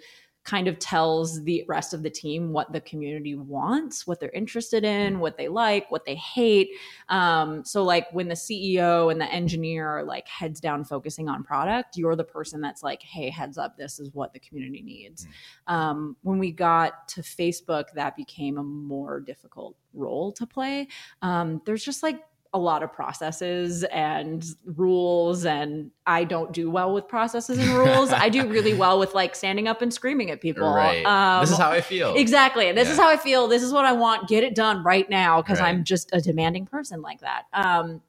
kind 0.48 0.66
of 0.66 0.78
tells 0.78 1.44
the 1.44 1.62
rest 1.68 1.92
of 1.92 2.02
the 2.02 2.08
team 2.08 2.52
what 2.52 2.72
the 2.72 2.80
community 2.80 3.34
wants, 3.34 4.06
what 4.06 4.18
they're 4.18 4.30
interested 4.30 4.82
in, 4.82 5.18
what 5.18 5.36
they 5.36 5.46
like, 5.46 5.90
what 5.90 6.06
they 6.06 6.14
hate. 6.14 6.70
Um, 7.10 7.62
so, 7.66 7.84
like 7.84 8.06
when 8.12 8.28
the 8.28 8.34
CEO 8.34 9.12
and 9.12 9.20
the 9.20 9.26
engineer 9.26 9.86
are 9.86 10.02
like 10.02 10.26
heads 10.26 10.58
down 10.58 10.84
focusing 10.84 11.28
on 11.28 11.44
product, 11.44 11.98
you're 11.98 12.16
the 12.16 12.24
person 12.24 12.62
that's 12.62 12.82
like, 12.82 13.02
hey, 13.02 13.28
heads 13.28 13.58
up, 13.58 13.76
this 13.76 14.00
is 14.00 14.14
what 14.14 14.32
the 14.32 14.40
community 14.40 14.80
needs. 14.80 15.26
Um, 15.66 16.16
when 16.22 16.38
we 16.38 16.50
got 16.50 17.08
to 17.08 17.20
Facebook, 17.20 17.92
that 17.94 18.16
became 18.16 18.56
a 18.56 18.64
more 18.64 19.20
difficult 19.20 19.76
role 19.92 20.32
to 20.32 20.46
play. 20.46 20.88
Um, 21.20 21.60
there's 21.66 21.84
just 21.84 22.02
like 22.02 22.22
a 22.54 22.58
lot 22.58 22.82
of 22.82 22.92
processes 22.92 23.84
and 23.84 24.44
rules 24.64 25.44
and 25.44 25.90
I 26.06 26.24
don't 26.24 26.52
do 26.52 26.70
well 26.70 26.94
with 26.94 27.06
processes 27.06 27.58
and 27.58 27.68
rules. 27.70 28.10
I 28.10 28.30
do 28.30 28.48
really 28.48 28.72
well 28.74 28.98
with 28.98 29.14
like 29.14 29.34
standing 29.34 29.68
up 29.68 29.82
and 29.82 29.92
screaming 29.92 30.30
at 30.30 30.40
people. 30.40 30.66
Right. 30.68 31.04
Um, 31.04 31.42
this 31.42 31.50
is 31.50 31.58
how 31.58 31.70
I 31.70 31.82
feel. 31.82 32.14
Exactly. 32.14 32.72
This 32.72 32.88
is 32.88 32.96
how 32.96 33.08
I 33.08 33.18
feel. 33.18 33.48
This 33.48 33.62
is 33.62 33.72
what 33.72 33.84
I 33.84 33.92
want. 33.92 34.28
Get 34.28 34.44
it 34.44 34.54
done 34.54 34.82
right 34.82 35.08
now 35.10 35.42
because 35.42 35.60
Right. 35.60 35.68
I'm 35.68 35.84
just 35.84 36.08
a 36.14 36.20
demanding 36.20 36.64
person 36.64 37.02
like 37.02 37.20
that. 37.20 37.44
Um, 37.52 38.00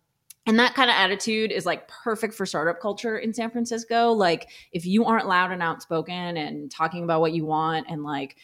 and 0.45 0.57
that 0.57 0.73
kind 0.73 0.89
of 0.89 0.95
attitude 0.95 1.51
is 1.51 1.65
like 1.65 1.87
perfect 1.87 2.33
for 2.33 2.45
startup 2.45 2.79
culture 2.79 3.17
in 3.17 3.33
San 3.33 3.51
Francisco. 3.51 4.13
Like, 4.13 4.49
if 4.71 4.85
you 4.85 5.05
aren't 5.05 5.27
loud 5.27 5.51
and 5.51 5.61
outspoken 5.61 6.37
and 6.37 6.71
talking 6.71 7.03
about 7.03 7.21
what 7.21 7.33
you 7.33 7.45
want 7.45 7.87
and 7.89 8.03
like 8.03 8.37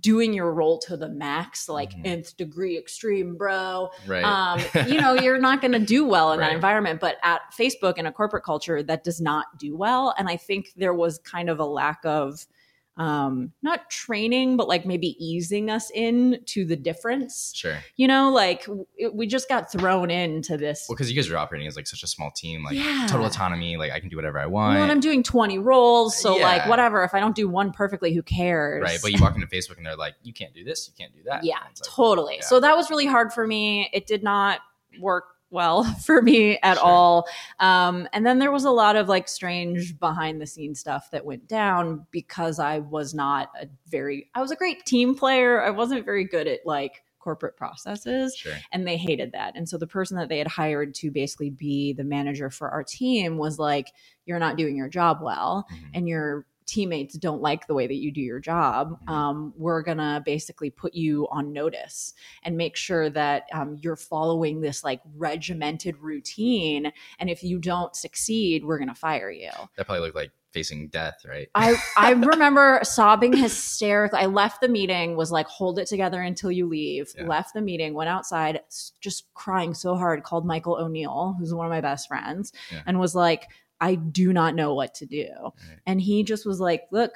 doing 0.00 0.32
your 0.34 0.52
role 0.52 0.78
to 0.78 0.96
the 0.96 1.08
max, 1.08 1.68
like 1.68 1.92
Mhm. 1.94 2.06
nth 2.06 2.36
degree 2.36 2.76
extreme, 2.76 3.36
bro, 3.36 3.90
Right. 4.06 4.24
um, 4.24 4.60
you 4.88 5.00
know, 5.00 5.14
you're 5.14 5.38
not 5.38 5.60
going 5.60 5.72
to 5.72 5.78
do 5.78 6.04
well 6.06 6.32
in 6.32 6.40
that 6.40 6.52
environment. 6.52 7.00
But 7.00 7.16
at 7.22 7.40
Facebook 7.58 7.96
in 7.96 8.06
a 8.06 8.12
corporate 8.12 8.44
culture, 8.44 8.82
that 8.82 9.04
does 9.04 9.20
not 9.20 9.46
do 9.58 9.76
well. 9.76 10.14
And 10.18 10.28
I 10.28 10.36
think 10.36 10.72
there 10.76 10.92
was 10.94 11.18
kind 11.20 11.48
of 11.48 11.58
a 11.60 11.64
lack 11.64 12.00
of 12.04 12.46
um, 13.00 13.50
not 13.62 13.88
training, 13.88 14.58
but 14.58 14.68
like 14.68 14.84
maybe 14.84 15.16
easing 15.18 15.70
us 15.70 15.90
in 15.94 16.38
to 16.44 16.66
the 16.66 16.76
difference. 16.76 17.50
sure. 17.56 17.78
You 17.96 18.06
know, 18.06 18.30
like 18.30 18.66
we 19.14 19.26
just 19.26 19.48
got 19.48 19.72
thrown 19.72 20.10
into 20.10 20.58
this. 20.58 20.84
Well, 20.86 20.96
because 20.96 21.10
you 21.10 21.16
guys 21.16 21.30
are 21.30 21.38
operating 21.38 21.66
as 21.66 21.76
like 21.76 21.86
such 21.86 22.02
a 22.02 22.06
small 22.06 22.30
team, 22.30 22.62
like 22.62 22.74
Yeah. 22.74 23.06
total 23.08 23.24
autonomy. 23.24 23.78
Like 23.78 23.90
I 23.90 24.00
can 24.00 24.10
do 24.10 24.16
whatever 24.16 24.38
I 24.38 24.44
well, 24.44 24.66
want. 24.66 24.78
and 24.80 24.92
I'm 24.92 25.00
doing 25.00 25.22
20 25.22 25.58
roles. 25.58 26.20
So, 26.20 26.36
like, 26.36 26.68
whatever. 26.68 27.02
If 27.02 27.14
I 27.14 27.20
don't 27.20 27.34
do 27.34 27.48
one 27.48 27.72
perfectly, 27.72 28.12
who 28.12 28.22
cares? 28.22 28.82
right. 28.82 28.98
But 29.00 29.12
you 29.12 29.22
walk 29.22 29.34
into 29.34 29.46
Facebook 29.46 29.78
and 29.78 29.86
they're 29.86 29.96
like, 29.96 30.16
you 30.22 30.34
can't 30.34 30.52
do 30.52 30.62
this. 30.62 30.86
You 30.86 30.92
can't 31.02 31.14
do 31.14 31.22
that. 31.24 31.42
Yeah, 31.42 31.54
like, 31.54 31.74
totally. 31.82 32.34
yeah. 32.36 32.44
So 32.44 32.60
that 32.60 32.76
was 32.76 32.90
really 32.90 33.06
hard 33.06 33.32
for 33.32 33.46
me. 33.46 33.88
It 33.94 34.06
did 34.06 34.22
not 34.22 34.60
work 35.00 35.24
well 35.50 35.84
for 36.04 36.22
me 36.22 36.58
at 36.62 36.76
Sure. 36.78 36.86
all. 36.86 37.28
Um, 37.58 38.08
and 38.12 38.24
then 38.24 38.38
there 38.38 38.52
was 38.52 38.64
a 38.64 38.70
lot 38.70 38.96
of 38.96 39.08
like 39.08 39.28
strange 39.28 39.98
behind 39.98 40.40
the 40.40 40.46
scenes 40.46 40.80
stuff 40.80 41.10
that 41.10 41.24
went 41.24 41.48
down 41.48 42.06
because 42.10 42.58
I 42.58 42.78
was 42.78 43.14
not 43.14 43.50
a 43.60 43.66
very, 43.88 44.28
I 44.34 44.40
was 44.40 44.50
a 44.50 44.56
great 44.56 44.84
team 44.86 45.14
player. 45.14 45.62
I 45.62 45.70
wasn't 45.70 46.04
very 46.04 46.24
good 46.24 46.46
at 46.46 46.60
like 46.64 47.02
corporate 47.18 47.54
processes 47.56 48.34
Sure. 48.34 48.54
and 48.72 48.86
they 48.86 48.96
hated 48.96 49.32
that. 49.32 49.52
And 49.54 49.68
so 49.68 49.76
the 49.76 49.86
person 49.86 50.16
that 50.16 50.28
they 50.30 50.38
had 50.38 50.46
hired 50.48 50.94
to 50.94 51.10
basically 51.10 51.50
be 51.50 51.92
the 51.92 52.04
manager 52.04 52.48
for 52.48 52.70
our 52.70 52.82
team 52.82 53.36
was 53.36 53.58
like, 53.58 53.88
you're 54.24 54.38
not 54.38 54.56
doing 54.56 54.74
your 54.76 54.88
job 54.88 55.18
well 55.20 55.66
Mhm. 55.70 55.76
and 55.94 56.08
your 56.08 56.46
teammates 56.70 57.16
don't 57.18 57.42
like 57.42 57.66
the 57.66 57.74
way 57.74 57.86
that 57.86 57.96
you 57.96 58.10
do 58.12 58.20
your 58.20 58.40
job, 58.40 58.98
Mhm. 59.06 59.10
um, 59.10 59.54
we're 59.56 59.82
gonna 59.82 60.22
basically 60.24 60.70
put 60.70 60.94
you 60.94 61.26
on 61.30 61.52
notice 61.52 62.14
and 62.42 62.56
make 62.56 62.76
sure 62.76 63.10
that 63.10 63.48
um, 63.52 63.76
you're 63.80 63.96
following 63.96 64.60
this 64.60 64.84
like 64.84 65.00
regimented 65.16 65.96
routine. 65.98 66.92
And 67.18 67.28
if 67.30 67.42
you 67.42 67.58
don't 67.58 67.94
succeed, 67.96 68.64
we're 68.64 68.78
gonna 68.78 68.94
fire 68.94 69.30
you. 69.30 69.50
That 69.76 69.86
probably 69.86 70.00
looked 70.02 70.16
like 70.16 70.30
facing 70.52 70.88
death, 70.88 71.24
right? 71.28 71.48
I 71.54 71.76
I 71.96 72.10
remember 72.34 72.80
sobbing 72.82 73.32
hysterically. 73.36 74.18
I 74.18 74.26
left 74.26 74.60
the 74.60 74.68
meeting, 74.68 75.16
was 75.16 75.30
like, 75.30 75.46
"Hold 75.46 75.78
it 75.78 75.86
together 75.86 76.20
until 76.20 76.50
you 76.50 76.66
leave." 76.66 77.12
Yeah. 77.16 77.26
Left 77.26 77.54
the 77.54 77.60
meeting, 77.62 77.94
went 77.94 78.10
outside, 78.10 78.60
just 79.00 79.32
crying 79.34 79.74
so 79.74 79.94
hard. 79.94 80.24
Called 80.24 80.44
Michael 80.46 80.74
O'Neill, 80.76 81.36
who's 81.38 81.54
one 81.54 81.66
of 81.66 81.70
my 81.70 81.80
best 81.80 82.08
friends, 82.08 82.52
Yeah. 82.72 82.82
and 82.86 82.98
was 82.98 83.14
like, 83.14 83.46
"I 83.80 83.94
do 83.94 84.32
not 84.32 84.54
know 84.54 84.74
what 84.74 84.94
to 84.94 85.06
do." 85.06 85.30
And 85.86 86.00
he 86.00 86.22
just 86.22 86.46
was 86.46 86.60
like, 86.60 86.84
"Look." 86.90 87.12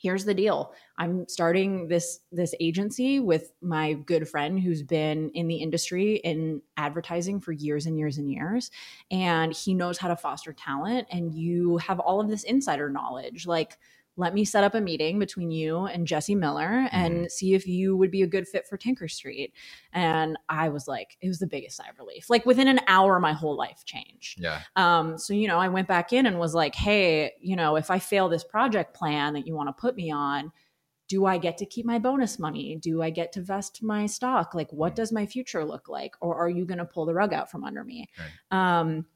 here's 0.00 0.24
the 0.24 0.34
deal 0.34 0.72
i'm 0.98 1.28
starting 1.28 1.86
this 1.88 2.20
this 2.32 2.54
agency 2.58 3.20
with 3.20 3.52
my 3.60 3.92
good 3.92 4.28
friend 4.28 4.58
who's 4.58 4.82
been 4.82 5.30
in 5.30 5.46
the 5.46 5.56
industry 5.56 6.16
in 6.16 6.62
advertising 6.76 7.38
for 7.38 7.52
years 7.52 7.86
and 7.86 7.98
years 7.98 8.18
and 8.18 8.30
years 8.30 8.70
and 9.10 9.52
he 9.52 9.74
knows 9.74 9.98
how 9.98 10.08
to 10.08 10.16
foster 10.16 10.52
talent 10.52 11.06
and 11.10 11.34
you 11.34 11.76
have 11.78 12.00
all 12.00 12.20
of 12.20 12.28
this 12.28 12.44
insider 12.44 12.88
knowledge 12.88 13.46
like 13.46 13.78
let 14.16 14.34
me 14.34 14.44
set 14.44 14.64
up 14.64 14.74
a 14.74 14.80
meeting 14.80 15.18
between 15.18 15.50
you 15.50 15.86
and 15.86 16.06
Jesse 16.06 16.34
Miller 16.34 16.88
and 16.92 17.30
see 17.30 17.54
if 17.54 17.66
you 17.66 17.96
would 17.96 18.10
be 18.10 18.22
a 18.22 18.26
good 18.26 18.46
fit 18.46 18.66
for 18.66 18.76
Tinker 18.76 19.08
Street. 19.08 19.54
And 19.92 20.36
I 20.48 20.68
was 20.68 20.86
like, 20.86 21.16
it 21.22 21.28
was 21.28 21.38
the 21.38 21.46
biggest 21.46 21.76
sigh 21.76 21.88
of 21.88 21.98
relief. 21.98 22.28
Like 22.28 22.44
within 22.44 22.68
an 22.68 22.80
hour, 22.86 23.18
my 23.18 23.32
whole 23.32 23.56
life 23.56 23.82
changed. 23.86 24.40
Yeah. 24.40 24.60
Um, 24.76 25.16
so, 25.16 25.32
you 25.32 25.48
know, 25.48 25.58
I 25.58 25.68
went 25.68 25.88
back 25.88 26.12
in 26.12 26.26
and 26.26 26.38
was 26.38 26.54
like, 26.54 26.74
hey, 26.74 27.32
you 27.40 27.56
know, 27.56 27.76
if 27.76 27.90
I 27.90 27.98
fail 27.98 28.28
this 28.28 28.44
project 28.44 28.94
plan 28.94 29.32
that 29.34 29.46
you 29.46 29.54
want 29.54 29.68
to 29.68 29.80
put 29.80 29.96
me 29.96 30.10
on, 30.10 30.52
do 31.08 31.26
I 31.26 31.38
get 31.38 31.56
to 31.58 31.66
keep 31.66 31.86
my 31.86 31.98
bonus 31.98 32.38
money? 32.38 32.76
Do 32.76 33.02
I 33.02 33.10
get 33.10 33.32
to 33.32 33.40
vest 33.40 33.82
my 33.82 34.06
stock? 34.06 34.54
Like, 34.54 34.72
what 34.72 34.92
Mm. 34.92 34.96
does 34.96 35.12
my 35.12 35.26
future 35.26 35.64
look 35.64 35.88
like? 35.88 36.14
Or 36.20 36.36
are 36.36 36.48
you 36.50 36.64
going 36.64 36.78
to 36.78 36.84
pull 36.84 37.06
the 37.06 37.14
rug 37.14 37.32
out 37.32 37.50
from 37.50 37.64
under 37.64 37.82
me? 37.82 38.08
Right. 38.50 38.80
Um, 38.80 39.06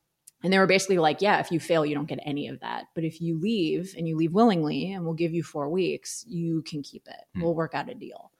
and 0.44 0.52
they 0.52 0.58
were 0.58 0.66
basically 0.66 0.98
like, 0.98 1.20
yeah, 1.20 1.40
if 1.40 1.50
you 1.50 1.58
fail, 1.58 1.84
you 1.84 1.94
don't 1.94 2.06
get 2.06 2.20
any 2.24 2.46
of 2.48 2.60
that. 2.60 2.84
But 2.94 3.02
if 3.02 3.20
you 3.20 3.40
leave 3.40 3.94
and 3.98 4.06
you 4.06 4.16
leave 4.16 4.32
willingly 4.32 4.92
and 4.92 5.04
we'll 5.04 5.14
give 5.14 5.32
you 5.34 5.42
four 5.42 5.68
weeks, 5.68 6.24
you 6.28 6.62
can 6.62 6.82
keep 6.82 7.08
it. 7.08 7.24
Hmm. 7.34 7.42
We'll 7.42 7.54
work 7.54 7.74
out 7.74 7.88
a 7.90 7.94
deal. 7.94 8.30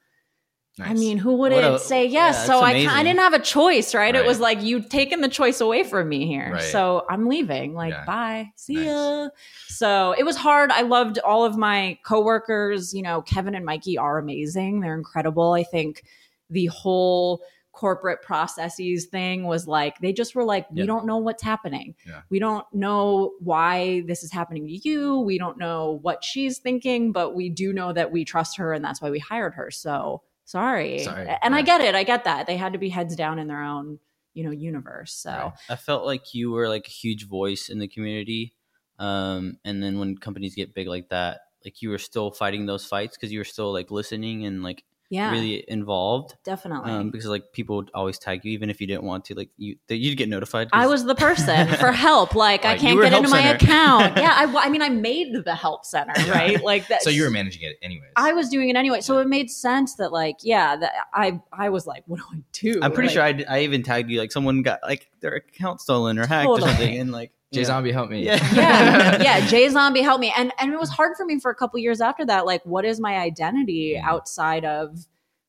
I 0.77 0.93
mean, 0.93 1.17
who 1.17 1.35
wouldn't 1.35 1.63
a- 1.63 1.79
say 1.79 2.05
yes? 2.05 2.35
yeah, 2.35 2.43
so 2.43 2.59
I. 2.59 2.71
I 2.71 3.01
didn't 3.01 3.19
have 3.19 3.33
a 3.33 3.39
choice, 3.39 3.95
right? 3.95 4.13
It 4.13 4.25
was 4.25 4.41
like 4.41 4.61
you 4.61 4.81
taken 4.81 5.21
the 5.21 5.29
choice 5.29 5.61
away 5.61 5.83
from 5.85 6.09
me 6.09 6.27
here. 6.27 6.51
Right. 6.51 6.61
So 6.63 7.05
I'm 7.09 7.27
leaving. 7.29 7.73
Like, 7.75 7.93
Yeah. 7.93 8.03
bye. 8.05 8.51
See 8.57 8.75
Nice. 8.75 8.85
ya. 8.87 9.29
So 9.67 10.13
it 10.17 10.23
was 10.25 10.35
hard. 10.35 10.71
I 10.71 10.81
loved 10.81 11.17
all 11.19 11.45
of 11.45 11.57
my 11.57 11.97
coworkers. 12.05 12.93
You 12.93 13.03
know, 13.03 13.21
Kevin 13.21 13.55
and 13.55 13.65
Mikey 13.65 13.97
are 13.97 14.17
amazing. 14.17 14.81
They're 14.81 14.95
incredible. 14.97 15.53
I 15.53 15.63
think 15.63 16.03
the 16.49 16.65
whole 16.65 17.41
corporate 17.75 18.21
processes 18.21 19.05
thing 19.05 19.43
was 19.45 19.67
like 19.67 19.99
they 19.99 20.13
just 20.13 20.33
were 20.33 20.43
like 20.45 20.69
we 20.71 20.79
Yeah. 20.81 20.85
don't 20.87 21.05
know 21.05 21.17
what's 21.17 21.43
happening 21.43 21.93
Yeah. 22.07 22.21
we 22.29 22.39
don't 22.39 22.65
know 22.73 23.33
why 23.39 24.01
this 24.07 24.23
is 24.23 24.31
happening 24.31 24.65
to 24.67 24.87
you 24.89 25.19
we 25.19 25.37
don't 25.37 25.57
know 25.57 25.99
what 26.01 26.23
she's 26.23 26.57
thinking 26.59 27.11
but 27.11 27.35
we 27.35 27.49
do 27.49 27.73
know 27.73 27.91
that 27.93 28.11
we 28.11 28.23
trust 28.25 28.57
her 28.57 28.71
and 28.73 28.83
that's 28.83 29.01
why 29.01 29.09
we 29.09 29.19
hired 29.19 29.53
her 29.55 29.69
so 29.71 30.21
sorry, 30.45 30.99
Sorry. 30.99 31.27
and 31.41 31.53
i 31.55 31.61
get 31.61 31.81
it 31.81 31.95
i 31.95 32.03
get 32.03 32.23
that 32.23 32.47
they 32.47 32.55
had 32.55 32.73
to 32.73 32.79
be 32.79 32.89
heads 32.89 33.15
down 33.15 33.39
in 33.39 33.47
their 33.47 33.61
own 33.63 33.99
you 34.33 34.43
know 34.43 34.51
universe 34.51 35.13
so 35.13 35.31
Right. 35.31 35.53
I 35.69 35.75
felt 35.75 36.05
like 36.05 36.33
you 36.33 36.51
were 36.51 36.69
like 36.69 36.87
a 36.87 36.91
huge 36.91 37.27
voice 37.27 37.69
in 37.69 37.79
the 37.79 37.87
community. 37.87 38.53
Um, 38.99 39.57
and 39.65 39.81
then 39.83 39.99
when 39.99 40.17
companies 40.17 40.55
get 40.55 40.73
big 40.73 40.87
like 40.87 41.09
that, 41.09 41.39
like 41.65 41.81
you 41.81 41.89
were 41.89 41.97
still 41.97 42.31
fighting 42.31 42.65
those 42.65 42.85
fights 42.85 43.17
because 43.17 43.31
you 43.31 43.39
were 43.39 43.43
still 43.45 43.73
like 43.73 43.91
listening 43.91 44.45
and 44.45 44.61
like 44.63 44.83
yeah 45.09 45.31
really 45.31 45.63
involved. 45.67 46.35
definitely 46.43 46.91
Um, 46.91 47.11
because 47.11 47.27
like 47.27 47.51
people 47.53 47.75
would 47.77 47.91
always 47.93 48.17
tag 48.17 48.43
you 48.43 48.51
even 48.53 48.69
if 48.69 48.81
you 48.81 48.87
didn't 48.87 49.03
want 49.03 49.25
to. 49.25 49.35
Like 49.35 49.49
you, 49.57 49.75
you'd 49.89 50.17
get 50.17 50.29
notified. 50.29 50.69
i 50.73 50.87
was 50.87 51.05
the 51.05 51.15
person 51.27 51.67
for 51.75 51.91
help. 51.91 52.35
Like 52.35 52.65
I 52.65 52.77
can't 52.77 52.99
get 53.01 53.13
into 53.13 53.29
my 53.29 53.41
account. 53.49 54.17
Yeah, 54.25 54.33
I, 54.33 54.65
I 54.65 54.69
mean, 54.69 54.81
I 54.81 54.89
made 54.89 55.33
the 55.45 55.55
help 55.55 55.85
center, 55.85 56.13
right? 56.31 56.63
Like 56.63 56.87
that. 56.87 57.03
So 57.03 57.09
you 57.09 57.23
were 57.23 57.29
managing 57.29 57.61
it 57.63 57.77
anyways. 57.81 58.11
I 58.15 58.33
was 58.33 58.49
doing 58.49 58.69
it 58.69 58.75
anyway, 58.75 59.01
so 59.01 59.19
it 59.19 59.27
made 59.27 59.49
sense 59.49 59.95
that, 59.95 60.11
like, 60.11 60.37
yeah, 60.41 60.75
that 60.77 60.93
I 61.13 61.39
I 61.53 61.69
was 61.69 61.85
like, 61.85 62.03
what 62.07 62.19
do 62.19 62.25
I 62.33 62.41
do? 62.51 62.79
I'm 62.81 62.91
pretty 62.91 63.15
Like, 63.15 63.37
sure 63.37 63.45
I 63.49 63.59
even 63.61 63.83
tagged 63.83 64.09
you 64.09 64.19
like 64.19 64.31
someone 64.31 64.61
got 64.63 64.79
like 64.83 65.07
their 65.21 65.33
account 65.35 65.81
stolen 65.81 66.17
or 66.17 66.25
hacked 66.25 66.47
Totally. 66.47 66.69
or 66.69 66.73
something, 66.73 66.99
and 66.99 67.11
like 67.11 67.31
Jay 67.55 67.61
yeah. 67.61 67.65
Zombie 67.67 67.91
help 67.91 68.09
me. 68.09 68.23
Yeah. 68.23 68.35
yeah, 68.53 69.21
yeah. 69.39 69.47
Jay 69.47 69.67
Zombie 69.69 70.01
helped 70.01 70.21
me, 70.21 70.31
and 70.37 70.51
and 70.59 70.71
it 70.73 70.79
was 70.79 70.89
hard 70.89 71.17
for 71.17 71.25
me 71.25 71.39
for 71.39 71.49
a 71.51 71.55
couple 71.55 71.79
years 71.79 72.01
after 72.01 72.25
that. 72.27 72.45
Like, 72.45 72.63
what 72.65 72.85
is 72.85 72.99
my 72.99 73.15
identity 73.17 73.95
Mhm. 73.97 74.03
outside 74.03 74.65
of 74.65 75.07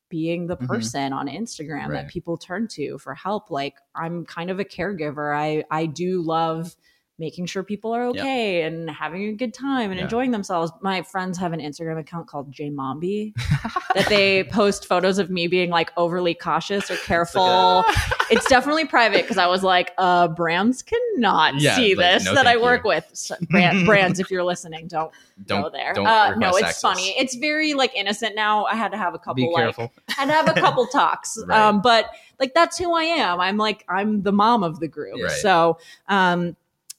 being 0.09 0.47
the 0.47 0.57
Mhm. 0.57 0.67
person 0.67 1.13
on 1.13 1.27
Instagram 1.27 1.89
that 1.91 2.07
people 2.07 2.37
turn 2.37 2.67
to 2.69 2.97
for 2.97 3.13
help? 3.13 3.51
Like, 3.51 3.75
I'm 3.95 4.25
kind 4.25 4.49
of 4.49 4.59
a 4.59 4.65
caregiver. 4.65 5.35
I 5.37 5.63
I 5.69 5.85
do 5.85 6.21
love 6.21 6.75
making 7.19 7.45
sure 7.47 7.63
people 7.63 7.91
are 7.95 8.05
Yep. 8.13 8.15
okay 8.15 8.61
and 8.61 8.89
having 8.91 9.23
a 9.29 9.33
good 9.33 9.51
time 9.53 9.89
and 9.89 9.97
Yeah. 9.97 10.03
enjoying 10.03 10.29
themselves. 10.31 10.71
My 10.81 11.01
friends 11.01 11.37
have 11.39 11.51
an 11.51 11.59
Instagram 11.59 11.97
account 11.99 12.27
called 12.27 12.51
J 12.51 12.69
Mombi 12.69 13.33
that 13.95 14.07
they 14.07 14.43
post 14.43 14.85
photos 14.87 15.17
of 15.17 15.31
me 15.31 15.47
being 15.47 15.71
like 15.71 15.91
overly 15.97 16.35
cautious 16.35 16.91
or 16.91 16.95
careful. 17.05 17.83
it's 18.29 18.47
definitely 18.47 18.85
private 18.85 19.23
because 19.23 19.39
I 19.39 19.47
was 19.47 19.63
like, 19.63 19.93
uh, 19.97 20.27
brands 20.27 20.83
cannot 20.83 21.59
Yeah, 21.59 21.75
see 21.75 21.95
like, 21.95 22.05
this 22.13 22.25
no, 22.25 22.35
that 22.35 22.45
I 22.45 22.57
work 22.57 22.83
you. 22.83 22.89
with. 22.89 23.09
So, 23.13 23.35
brand, 23.49 23.85
brands, 23.87 24.19
if 24.19 24.29
you're 24.29 24.43
listening, 24.43 24.87
don't, 24.87 25.11
Don't 25.47 25.63
go 25.63 25.69
there. 25.71 25.93
Don't 25.93 26.05
uh, 26.05 26.35
no, 26.35 26.49
it's 26.49 26.61
access. 26.61 26.81
funny. 26.81 27.15
It's 27.17 27.35
very 27.35 27.73
like 27.73 27.95
innocent 27.95 28.35
now. 28.35 28.65
I 28.65 28.75
had 28.75 28.91
to 28.91 28.97
have 28.97 29.15
a 29.15 29.19
couple 29.19 29.35
Be 29.45 29.51
like 29.51 29.63
careful. 29.63 29.91
had 30.09 30.25
to 30.25 30.33
have 30.33 30.49
a 30.49 30.53
couple 30.59 30.85
talks. 30.87 31.37
Right. 31.47 31.59
Um, 31.59 31.81
but 31.81 32.11
like 32.39 32.53
that's 32.53 32.77
who 32.77 32.93
I 32.93 33.03
am. 33.03 33.39
I'm 33.39 33.57
like 33.57 33.83
I'm 33.89 34.21
the 34.21 34.31
mom 34.31 34.63
of 34.63 34.79
the 34.79 34.87
group. 34.87 35.19
Right. 35.19 35.31
So 35.31 35.79
um 36.09 36.55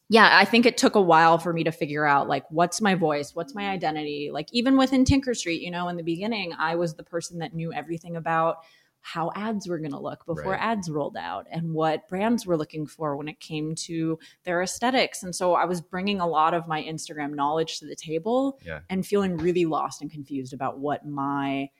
yeah, 0.08 0.28
I 0.32 0.44
think 0.44 0.64
it 0.64 0.78
took 0.78 0.94
a 0.94 1.00
while 1.02 1.38
for 1.38 1.52
me 1.52 1.64
to 1.64 1.72
figure 1.72 2.06
out 2.06 2.28
like 2.28 2.44
what's 2.50 2.80
my 2.80 2.94
voice, 2.94 3.34
what's 3.34 3.54
my 3.54 3.68
identity. 3.68 4.30
Like 4.32 4.48
even 4.52 4.76
within 4.78 5.04
Tinker 5.04 5.34
Street, 5.34 5.60
you 5.62 5.70
know, 5.70 5.88
in 5.88 5.96
the 5.96 6.02
beginning, 6.02 6.54
I 6.58 6.76
was 6.76 6.94
the 6.94 7.02
person 7.04 7.38
that 7.40 7.54
knew 7.54 7.72
everything 7.72 8.16
about 8.16 8.58
how 9.00 9.30
ads 9.34 9.68
were 9.68 9.78
going 9.78 9.92
to 9.92 9.98
look 10.00 10.26
before 10.26 10.52
Right. 10.52 10.60
ads 10.60 10.90
rolled 10.90 11.16
out 11.16 11.46
and 11.50 11.72
what 11.72 12.08
brands 12.08 12.46
were 12.46 12.56
looking 12.56 12.86
for 12.86 13.16
when 13.16 13.28
it 13.28 13.38
came 13.38 13.74
to 13.76 14.18
their 14.44 14.60
aesthetics. 14.60 15.22
And 15.22 15.34
so 15.34 15.54
I 15.54 15.66
was 15.66 15.80
bringing 15.80 16.20
a 16.20 16.26
lot 16.26 16.52
of 16.52 16.66
my 16.66 16.82
Instagram 16.82 17.34
knowledge 17.34 17.78
to 17.78 17.86
the 17.86 17.94
table 17.94 18.58
Yeah. 18.66 18.80
and 18.90 19.06
feeling 19.06 19.36
really 19.36 19.66
lost 19.66 20.02
and 20.02 20.10
confused 20.10 20.52
about 20.52 20.78
what 20.78 21.06
my 21.06 21.70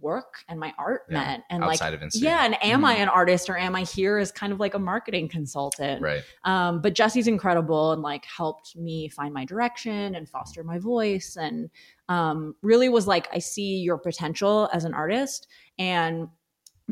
work 0.00 0.44
and 0.48 0.60
my 0.60 0.72
art 0.78 1.02
Yeah. 1.08 1.14
meant 1.18 1.44
and 1.50 1.64
Outside 1.64 1.86
like 1.92 1.94
of 1.94 2.00
Instagram. 2.08 2.22
yeah 2.22 2.44
and 2.44 2.62
am 2.62 2.82
Mhm. 2.82 2.84
i 2.86 2.94
an 2.96 3.08
artist 3.08 3.50
or 3.50 3.58
am 3.58 3.74
i 3.74 3.82
here 3.82 4.18
as 4.18 4.30
kind 4.30 4.52
of 4.52 4.60
like 4.60 4.74
a 4.74 4.78
marketing 4.78 5.28
consultant 5.28 6.00
Right. 6.00 6.22
um, 6.44 6.80
but 6.80 6.94
jesse's 6.94 7.26
incredible 7.26 7.90
and 7.92 8.00
like 8.00 8.24
helped 8.24 8.76
me 8.76 9.08
find 9.08 9.34
my 9.34 9.44
direction 9.44 10.14
and 10.14 10.28
foster 10.28 10.62
my 10.62 10.78
voice 10.78 11.36
and 11.36 11.70
um, 12.08 12.54
really 12.62 12.88
was 12.88 13.08
like 13.08 13.28
i 13.32 13.38
see 13.40 13.78
your 13.78 13.98
potential 13.98 14.68
as 14.72 14.84
an 14.84 14.94
artist 14.94 15.48
and 15.78 16.28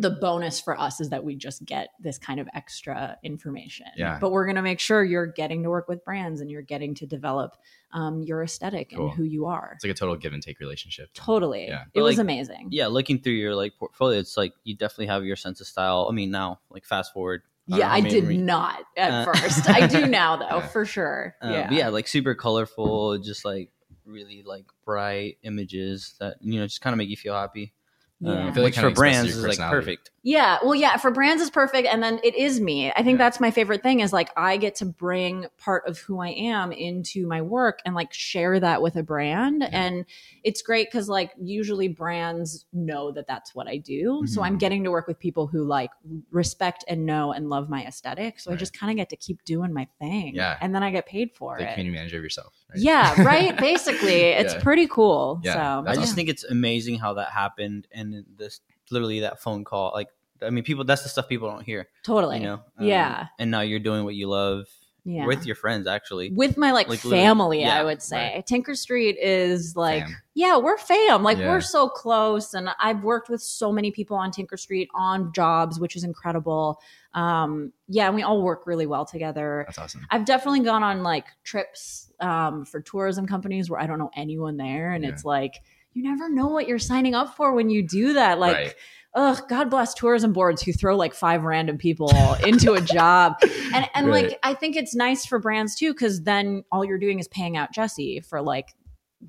the 0.00 0.10
bonus 0.10 0.60
for 0.60 0.78
us 0.78 1.00
is 1.00 1.10
that 1.10 1.24
we 1.24 1.34
just 1.36 1.64
get 1.64 1.88
this 2.00 2.18
kind 2.18 2.40
of 2.40 2.48
extra 2.54 3.16
information 3.22 3.86
Yeah. 3.96 4.18
but 4.20 4.30
we're 4.32 4.44
going 4.46 4.56
to 4.56 4.62
make 4.62 4.80
sure 4.80 5.02
you're 5.04 5.26
getting 5.26 5.62
to 5.64 5.70
work 5.70 5.88
with 5.88 6.04
brands 6.04 6.40
and 6.40 6.50
you're 6.50 6.62
getting 6.62 6.94
to 6.96 7.06
develop 7.06 7.56
um, 7.92 8.22
your 8.22 8.42
aesthetic 8.42 8.92
Cool. 8.94 9.08
and 9.08 9.16
who 9.16 9.24
you 9.24 9.46
are 9.46 9.72
It's 9.74 9.84
like 9.84 9.90
a 9.92 9.94
total 9.94 10.16
give 10.16 10.32
and 10.32 10.42
take 10.42 10.60
relationship. 10.60 11.10
totally 11.14 11.66
Yeah. 11.68 11.82
it 11.82 11.88
But, 11.94 12.02
was 12.04 12.16
like, 12.16 12.22
amazing 12.24 12.68
Yeah, 12.70 12.86
looking 12.88 13.20
through 13.20 13.32
your 13.34 13.54
like 13.54 13.72
portfolio, 13.78 14.18
it's 14.18 14.36
like 14.36 14.52
you 14.64 14.76
definitely 14.76 15.06
have 15.06 15.24
your 15.24 15.36
sense 15.36 15.60
of 15.60 15.66
style. 15.66 16.06
I 16.10 16.12
mean, 16.14 16.30
now 16.30 16.60
like 16.70 16.84
fast 16.84 17.12
forward. 17.12 17.42
don't 17.68 17.78
Yeah, 17.78 17.88
know 17.88 17.92
I 17.94 18.00
did 18.00 18.24
re- 18.24 18.36
not 18.36 18.80
at 18.96 19.10
Uh, 19.28 19.32
first. 19.32 19.68
I 19.68 19.86
do 19.86 20.06
now 20.20 20.36
though, 20.36 20.58
Yeah. 20.58 20.66
for 20.68 20.84
sure. 20.84 21.34
Um, 21.42 21.52
yeah. 21.52 21.70
yeah, 21.70 21.88
like 21.88 22.08
super 22.08 22.34
colorful, 22.34 23.18
just 23.18 23.44
like 23.44 23.70
really 24.04 24.42
like 24.42 24.64
bright 24.86 25.36
images 25.42 26.14
that 26.18 26.36
you 26.40 26.58
know 26.58 26.66
just 26.66 26.80
kind 26.80 26.94
of 26.94 26.98
make 26.98 27.08
you 27.10 27.16
feel 27.16 27.34
happy. 27.34 27.74
Yeah. 28.20 28.32
Um, 28.32 28.38
I 28.48 28.52
feel 28.52 28.64
like 28.64 28.74
which 28.74 28.80
for 28.80 28.90
brands 28.90 29.36
is 29.36 29.44
like 29.44 29.58
perfect. 29.58 30.10
Yeah, 30.24 30.58
well, 30.62 30.74
yeah, 30.74 30.96
for 30.96 31.10
brands 31.12 31.40
is 31.40 31.48
perfect, 31.50 31.86
and 31.86 32.02
then 32.02 32.18
it 32.24 32.34
is 32.34 32.60
me. 32.60 32.90
I 32.90 32.96
think 33.04 33.12
Yeah. 33.18 33.24
that's 33.26 33.38
my 33.40 33.52
favorite 33.52 33.82
thing 33.82 34.00
is 34.00 34.12
like 34.12 34.30
I 34.36 34.56
get 34.56 34.74
to 34.76 34.84
bring 34.86 35.46
part 35.56 35.86
of 35.86 35.98
who 36.00 36.20
I 36.20 36.30
am 36.30 36.72
into 36.72 37.26
my 37.28 37.40
work 37.40 37.78
and 37.86 37.94
like 37.94 38.12
share 38.12 38.58
that 38.58 38.82
with 38.82 38.96
a 38.96 39.04
brand, 39.04 39.62
Yeah. 39.62 39.68
and 39.72 40.04
it's 40.42 40.60
great 40.62 40.88
because 40.88 41.08
like 41.08 41.30
usually 41.40 41.86
brands 41.86 42.66
know 42.72 43.12
that 43.12 43.28
that's 43.28 43.54
what 43.54 43.68
I 43.68 43.76
do, 43.76 44.24
so 44.26 44.40
Mhm. 44.40 44.44
I'm 44.46 44.58
getting 44.58 44.82
to 44.84 44.90
work 44.90 45.06
with 45.06 45.20
people 45.20 45.46
who 45.46 45.62
like 45.64 45.90
respect 46.32 46.84
and 46.88 47.06
know 47.06 47.32
and 47.32 47.48
love 47.48 47.70
my 47.70 47.84
aesthetic, 47.84 48.40
so 48.40 48.52
I 48.52 48.56
just 48.56 48.76
kind 48.76 48.90
of 48.90 48.96
get 48.96 49.10
to 49.10 49.16
keep 49.16 49.44
doing 49.44 49.72
my 49.72 49.86
thing, 50.00 50.34
Yeah. 50.34 50.58
and 50.60 50.74
then 50.74 50.82
I 50.82 50.90
get 50.90 51.06
paid 51.06 51.30
for 51.36 51.56
The 51.56 51.70
it. 51.70 51.74
community 51.74 51.96
manager 51.96 52.16
of 52.18 52.24
yourself. 52.24 52.52
Right? 52.70 52.78
Yeah, 52.78 53.22
right. 53.24 53.56
Basically, 53.56 54.20
it's 54.22 54.54
Yeah. 54.54 54.60
pretty 54.62 54.86
cool. 54.88 55.40
Yeah, 55.42 55.54
so 55.82 55.88
I 55.88 55.94
just 55.94 56.04
awesome. 56.04 56.16
think 56.16 56.28
it's 56.28 56.44
amazing 56.44 56.98
how 56.98 57.14
that 57.14 57.30
happened, 57.30 57.86
and 57.92 58.24
this 58.36 58.60
literally 58.90 59.20
that 59.20 59.40
phone 59.40 59.64
call. 59.64 59.92
Like, 59.94 60.08
I 60.42 60.50
mean, 60.50 60.64
people 60.64 60.84
that's 60.84 61.02
the 61.02 61.08
stuff 61.08 61.28
people 61.28 61.48
don't 61.50 61.64
hear. 61.64 61.88
totally. 62.04 62.38
You 62.38 62.44
know? 62.44 62.60
Yeah. 62.80 63.20
Um, 63.22 63.28
and 63.38 63.50
now 63.50 63.60
you're 63.62 63.80
doing 63.80 64.04
what 64.04 64.14
you 64.14 64.28
love 64.28 64.66
yeah. 65.08 65.26
with 65.26 65.46
your 65.46 65.56
friends, 65.56 65.86
actually. 65.86 66.30
with 66.32 66.56
my 66.58 66.70
like, 66.72 66.88
Like, 66.88 67.00
family 67.00 67.60
yeah, 67.60 67.80
i 67.80 67.82
would 67.82 68.02
say 68.02 68.34
right. 68.34 68.46
tinker 68.46 68.74
street 68.74 69.16
is 69.20 69.74
like 69.74 70.02
Fam. 70.04 70.16
yeah 70.34 70.56
we're 70.58 70.76
fam 70.76 71.22
like 71.22 71.38
Yeah. 71.38 71.48
we're 71.48 71.60
so 71.62 71.88
close 71.88 72.52
and 72.54 72.68
i've 72.78 73.02
worked 73.02 73.28
with 73.30 73.40
so 73.40 73.72
many 73.72 73.90
people 73.90 74.16
on 74.16 74.30
tinker 74.30 74.56
street 74.56 74.88
on 74.94 75.32
jobs 75.32 75.80
which 75.80 75.96
is 75.96 76.04
incredible 76.04 76.80
um 77.14 77.72
yeah 77.88 78.06
and 78.06 78.14
we 78.14 78.22
all 78.22 78.42
work 78.42 78.66
really 78.66 78.86
well 78.86 79.06
together 79.06 79.64
That's 79.66 79.78
awesome. 79.78 80.06
i've 80.10 80.26
definitely 80.26 80.60
gone 80.60 80.82
on 80.82 81.02
like 81.02 81.26
trips 81.42 82.12
um 82.20 82.64
for 82.66 82.80
tourism 82.82 83.26
companies 83.26 83.70
where 83.70 83.80
i 83.80 83.86
don't 83.86 83.98
know 83.98 84.10
anyone 84.14 84.56
there 84.58 84.92
and 84.92 85.04
it's 85.04 85.24
like 85.24 85.54
you 85.98 86.04
never 86.04 86.28
know 86.30 86.46
what 86.46 86.68
you're 86.68 86.78
signing 86.78 87.14
up 87.14 87.34
for 87.36 87.52
when 87.52 87.68
you 87.70 87.82
do 87.82 88.12
that 88.12 88.38
like 88.38 88.56
Right. 88.56 88.74
ugh, 89.14 89.40
God 89.48 89.68
bless 89.70 89.94
tourism 89.94 90.32
boards 90.32 90.62
who 90.62 90.72
throw 90.72 90.96
like 90.96 91.12
five 91.14 91.42
random 91.42 91.76
people 91.78 92.34
into 92.44 92.74
a 92.74 92.80
job. 92.80 93.34
And 93.74 93.88
and 93.94 94.06
Right. 94.06 94.28
like 94.30 94.38
I 94.42 94.54
think 94.54 94.76
it's 94.76 94.94
nice 94.94 95.26
for 95.26 95.38
brands 95.38 95.74
too, 95.74 95.92
because 95.92 96.22
then 96.22 96.62
all 96.70 96.84
you're 96.84 96.98
doing 96.98 97.18
is 97.18 97.26
paying 97.28 97.56
out 97.56 97.72
Jesse 97.72 98.20
for 98.20 98.40
like 98.40 98.68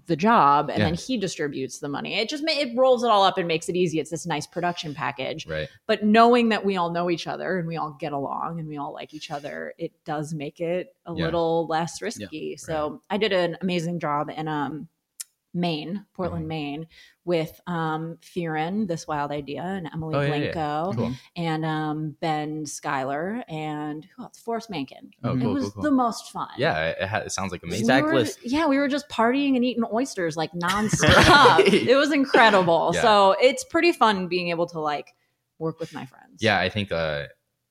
the 0.05 0.15
job 0.15 0.69
and 0.69 0.77
Yeah. 0.79 0.85
then 0.85 0.93
he 0.93 1.17
distributes 1.17 1.79
the 1.79 1.89
money. 1.89 2.13
It 2.19 2.29
just 2.29 2.43
it 2.47 2.77
rolls 2.77 3.03
it 3.03 3.09
all 3.09 3.23
up 3.23 3.39
and 3.39 3.47
makes 3.47 3.69
it 3.69 3.75
easy. 3.75 3.99
It's 3.99 4.11
this 4.11 4.27
nice 4.27 4.45
production 4.45 4.93
package. 4.93 5.47
Right. 5.47 5.67
But 5.87 6.03
knowing 6.03 6.49
that 6.49 6.63
we 6.63 6.77
all 6.77 6.91
know 6.91 7.09
each 7.09 7.25
other 7.25 7.57
and 7.57 7.67
we 7.67 7.75
all 7.77 7.95
get 7.99 8.13
along 8.13 8.59
and 8.59 8.67
we 8.67 8.77
all 8.77 8.93
like 8.93 9.15
each 9.15 9.31
other, 9.31 9.73
it 9.79 9.91
does 10.05 10.31
make 10.35 10.59
it 10.59 10.95
a 11.07 11.13
Yeah. 11.15 11.25
little 11.25 11.65
less 11.67 11.99
risky. 12.03 12.55
So 12.57 13.01
I 13.09 13.17
did 13.17 13.33
an 13.33 13.57
amazing 13.61 13.99
job 13.99 14.29
and 14.29 14.47
um 14.47 14.87
Maine, 15.53 16.05
Portland, 16.13 16.45
Mhm. 16.45 16.47
Maine, 16.49 16.87
with 17.25 17.59
um 17.65 18.17
Theron, 18.21 18.85
This 18.87 19.07
Wild 19.07 19.31
Idea, 19.31 19.61
and 19.63 19.89
Emily 19.91 20.15
Oh, 20.15 20.21
yeah, 20.21 20.35
yeah. 20.35 20.51
Blincoe, 20.53 20.95
Cool. 20.95 21.11
and 21.35 21.65
um 21.65 22.15
Ben 22.21 22.65
Schuyler, 22.65 23.43
and 23.47 24.05
who 24.05 24.23
else? 24.23 24.39
Forrest 24.39 24.69
Mankin. 24.69 25.11
Oh, 25.23 25.35
it 25.35 25.41
cool, 25.41 25.53
was 25.53 25.63
cool, 25.63 25.71
cool. 25.71 25.83
the 25.83 25.91
most 25.91 26.31
fun. 26.31 26.49
Yeah, 26.57 26.89
it, 26.89 27.25
it 27.25 27.31
sounds 27.31 27.51
like 27.51 27.63
amazing. 27.63 27.87
Zach 27.87 28.03
we 28.03 28.09
were, 28.09 28.15
list. 28.15 28.39
Yeah, 28.43 28.67
we 28.67 28.77
were 28.77 28.87
just 28.87 29.09
partying 29.09 29.55
and 29.55 29.65
eating 29.65 29.83
oysters 29.91 30.37
like 30.37 30.51
nonstop. 30.53 31.59
It 31.65 31.95
was 31.95 32.11
incredible. 32.11 32.91
Yeah. 32.93 33.01
So 33.01 33.35
it's 33.41 33.63
pretty 33.63 33.91
fun 33.91 34.27
being 34.27 34.49
able 34.49 34.67
to 34.67 34.79
like 34.79 35.13
work 35.57 35.79
with 35.79 35.93
my 35.93 36.05
friends. 36.05 36.41
Yeah, 36.41 36.59
I 36.59 36.69
think 36.69 36.91
uh 36.91 37.25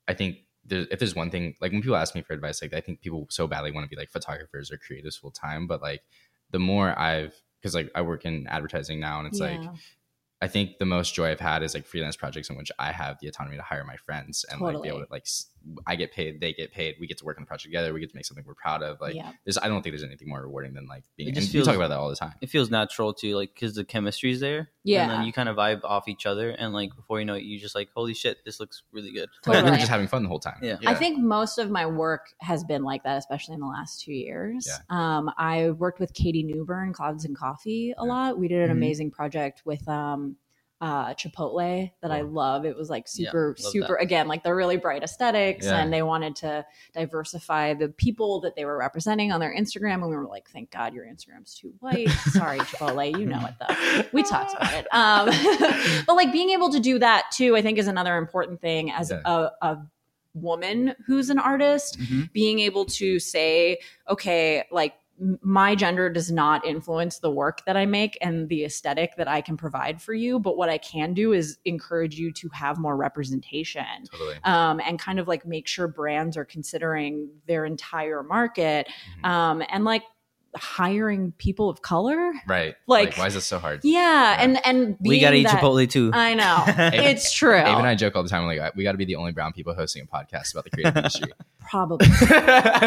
I 0.08 0.14
think 0.14 0.38
there, 0.64 0.86
if 0.90 0.98
there's 0.98 1.14
one 1.14 1.30
thing 1.30 1.54
like 1.60 1.72
when 1.72 1.80
people 1.80 1.96
ask 1.96 2.14
me 2.14 2.22
for 2.22 2.32
advice, 2.34 2.60
like 2.60 2.74
I 2.74 2.80
think 2.80 3.00
people 3.00 3.26
so 3.30 3.46
badly 3.46 3.70
want 3.70 3.84
to 3.84 3.88
be 3.88 3.96
like 3.96 4.10
photographers 4.10 4.70
or 4.70 4.78
creatives 4.78 5.18
full 5.18 5.30
time, 5.30 5.66
but 5.66 5.80
like 5.80 6.02
the 6.50 6.58
more 6.58 6.98
I've 6.98 7.34
because 7.60 7.74
like 7.74 7.90
I 7.94 8.02
work 8.02 8.24
in 8.24 8.46
advertising 8.46 9.00
now 9.00 9.18
and 9.18 9.28
it's 9.28 9.40
like 9.40 9.60
I 10.40 10.46
think 10.46 10.78
the 10.78 10.86
most 10.86 11.14
joy 11.14 11.30
I've 11.30 11.40
had 11.40 11.62
is 11.62 11.74
like 11.74 11.84
freelance 11.84 12.16
projects 12.16 12.48
in 12.48 12.56
which 12.56 12.70
I 12.78 12.92
have 12.92 13.18
the 13.20 13.28
autonomy 13.28 13.56
to 13.56 13.62
hire 13.62 13.84
my 13.84 13.96
friends 13.96 14.44
and 14.50 14.60
like 14.60 14.80
be 14.82 14.88
able 14.88 15.00
to 15.00 15.06
like 15.10 15.26
I 15.86 15.96
get 15.96 16.12
paid, 16.12 16.40
they 16.40 16.52
get 16.52 16.72
paid, 16.72 16.96
we 17.00 17.06
get 17.06 17.18
to 17.18 17.24
work 17.24 17.36
on 17.38 17.42
the 17.42 17.46
project 17.46 17.64
together, 17.66 17.92
we 17.92 18.00
get 18.00 18.10
to 18.10 18.16
make 18.16 18.24
something 18.26 18.44
we're 18.46 18.54
proud 18.54 18.82
of. 18.82 19.00
Like 19.00 19.14
yeah. 19.14 19.32
there's 19.44 19.58
I 19.58 19.68
don't 19.68 19.82
think 19.82 19.92
there's 19.92 20.02
anything 20.04 20.28
more 20.28 20.42
rewarding 20.42 20.74
than 20.74 20.86
like 20.86 21.04
being 21.16 21.28
It 21.28 21.36
and 21.36 21.40
just 21.42 21.54
you 21.54 21.62
talk 21.62 21.76
about 21.76 21.88
that 21.88 21.98
all 21.98 22.08
the 22.08 22.16
time. 22.16 22.34
it 22.40 22.48
feels 22.50 22.70
natural 22.70 23.12
too, 23.14 23.36
like 23.36 23.54
because 23.54 23.74
the 23.74 23.84
chemistry's 23.84 24.40
there. 24.40 24.58
and 24.58 24.68
Yeah. 24.84 25.08
then 25.08 25.24
you 25.24 25.32
kind 25.32 25.48
of 25.48 25.56
vibe 25.56 25.80
off 25.84 26.08
each 26.08 26.24
other, 26.26 26.50
and 26.50 26.72
like 26.72 26.94
before 26.96 27.18
you 27.20 27.26
know 27.26 27.34
it, 27.34 27.42
you 27.42 27.58
just 27.58 27.74
like, 27.74 27.88
holy 27.94 28.14
shit, 28.14 28.44
this 28.44 28.58
looks 28.60 28.82
really 28.92 29.12
good. 29.12 29.28
We 29.46 29.52
were 29.62 29.76
just 29.76 29.88
having 29.88 30.08
fun 30.08 30.22
the 30.22 30.28
whole 30.28 30.40
time. 30.40 30.58
Yeah. 30.62 30.76
I 30.86 30.94
think 30.94 31.18
most 31.18 31.58
of 31.58 31.70
my 31.70 31.86
work 31.86 32.26
has 32.40 32.64
been 32.64 32.82
like 32.82 33.02
that, 33.04 33.18
especially 33.18 33.54
in 33.54 33.60
the 33.60 33.66
last 33.66 34.00
two 34.02 34.12
years. 34.12 34.68
Um, 34.88 35.30
I 35.36 35.70
worked 35.70 36.00
with 36.00 36.14
Katie 36.14 36.42
Newburn, 36.42 36.92
Clouds 36.92 37.24
and 37.24 37.36
Coffee, 37.36 37.92
a 37.98 38.02
Yeah. 38.04 38.08
lot. 38.08 38.38
We 38.38 38.48
did 38.48 38.62
an 38.62 38.68
Mhm. 38.68 38.78
amazing 38.78 39.10
project 39.10 39.62
with 39.64 39.86
um, 39.88 40.36
uh, 40.80 41.12
Chipotle 41.14 41.90
that 42.02 42.10
I 42.12 42.20
love. 42.20 42.64
It 42.64 42.76
was 42.76 42.88
like 42.88 43.08
super, 43.08 43.56
love 43.58 43.72
super. 43.72 43.94
that. 43.98 44.02
Again, 44.02 44.28
like 44.28 44.44
the 44.44 44.54
really 44.54 44.76
bright 44.76 45.02
aesthetics, 45.02 45.66
Yeah. 45.66 45.78
and 45.78 45.92
they 45.92 46.02
wanted 46.02 46.36
to 46.36 46.64
diversify 46.94 47.74
the 47.74 47.88
people 47.88 48.40
that 48.42 48.54
they 48.54 48.64
were 48.64 48.76
representing 48.78 49.32
on 49.32 49.40
their 49.40 49.54
Instagram. 49.54 49.94
And 49.94 50.08
we 50.08 50.16
were 50.16 50.26
like, 50.26 50.48
"Thank 50.50 50.70
God 50.70 50.94
your 50.94 51.04
Instagram's 51.04 51.54
too 51.54 51.72
white." 51.80 52.08
Sorry, 52.30 52.58
Chipotle, 52.60 53.18
you 53.18 53.26
know 53.26 53.44
it 53.44 53.54
though 53.58 54.04
we 54.12 54.22
talked 54.22 54.54
about 54.54 54.72
it. 54.74 54.86
Um, 54.92 55.26
but 56.06 56.14
like 56.14 56.32
being 56.32 56.50
able 56.50 56.70
to 56.72 56.80
do 56.80 56.98
that 57.00 57.24
too, 57.32 57.56
I 57.56 57.62
think 57.62 57.78
is 57.78 57.88
another 57.88 58.16
important 58.16 58.60
thing 58.60 58.90
as 58.90 59.10
Yeah. 59.10 59.20
a, 59.24 59.50
a 59.62 59.78
woman 60.34 60.94
who's 61.06 61.30
an 61.30 61.38
artist, 61.38 61.98
Mhm. 61.98 62.32
being 62.32 62.60
able 62.60 62.84
to 62.84 63.18
say, 63.18 63.78
okay, 64.08 64.64
like 64.70 64.94
my 65.42 65.74
gender 65.74 66.08
does 66.08 66.30
not 66.30 66.64
influence 66.64 67.18
the 67.18 67.30
work 67.30 67.64
that 67.66 67.76
I 67.76 67.86
make 67.86 68.16
and 68.20 68.48
the 68.48 68.64
aesthetic 68.64 69.16
that 69.16 69.26
I 69.28 69.40
can 69.40 69.56
provide 69.56 70.00
for 70.00 70.14
you. 70.14 70.38
But 70.38 70.56
what 70.56 70.68
I 70.68 70.78
can 70.78 71.12
do 71.14 71.32
is 71.32 71.58
encourage 71.64 72.18
you 72.18 72.30
to 72.32 72.48
have 72.50 72.78
more 72.78 72.96
representation 72.96 73.84
Totally. 74.10 74.36
um, 74.44 74.80
and 74.86 74.98
kind 74.98 75.18
of 75.18 75.26
like 75.28 75.44
make 75.44 75.66
sure 75.66 75.88
brands 75.88 76.36
are 76.36 76.44
considering 76.44 77.28
their 77.46 77.64
entire 77.64 78.22
market 78.22 78.88
Mhm. 79.20 79.28
um, 79.28 79.62
and 79.70 79.84
like 79.84 80.02
hiring 80.58 81.32
people 81.38 81.68
of 81.70 81.82
color. 81.82 82.32
right. 82.46 82.74
like- 82.86 83.16
why 83.16 83.26
is 83.26 83.34
this 83.34 83.44
so 83.46 83.58
hard? 83.58 83.80
Yeah, 83.84 84.36
and 84.40 84.64
and 84.66 84.96
we 85.00 85.20
gotta 85.20 85.36
eat 85.36 85.44
that- 85.44 85.60
Chipotle 85.60 85.88
too. 85.88 86.10
I 86.12 86.34
know 86.34 86.64
it's 86.92 87.32
true. 87.32 87.54
Abe 87.56 87.66
and 87.78 87.86
I 87.86 87.94
joke 87.94 88.14
all 88.16 88.22
the 88.22 88.28
time, 88.28 88.46
like 88.46 88.74
we 88.76 88.82
got 88.84 88.92
to 88.92 88.98
be 88.98 89.04
the 89.04 89.16
only 89.16 89.32
brown 89.32 89.52
people 89.52 89.74
hosting 89.74 90.02
a 90.02 90.06
podcast 90.06 90.52
about 90.52 90.64
the 90.64 90.70
creative 90.70 90.96
industry. 90.96 91.32
Probably 91.70 92.06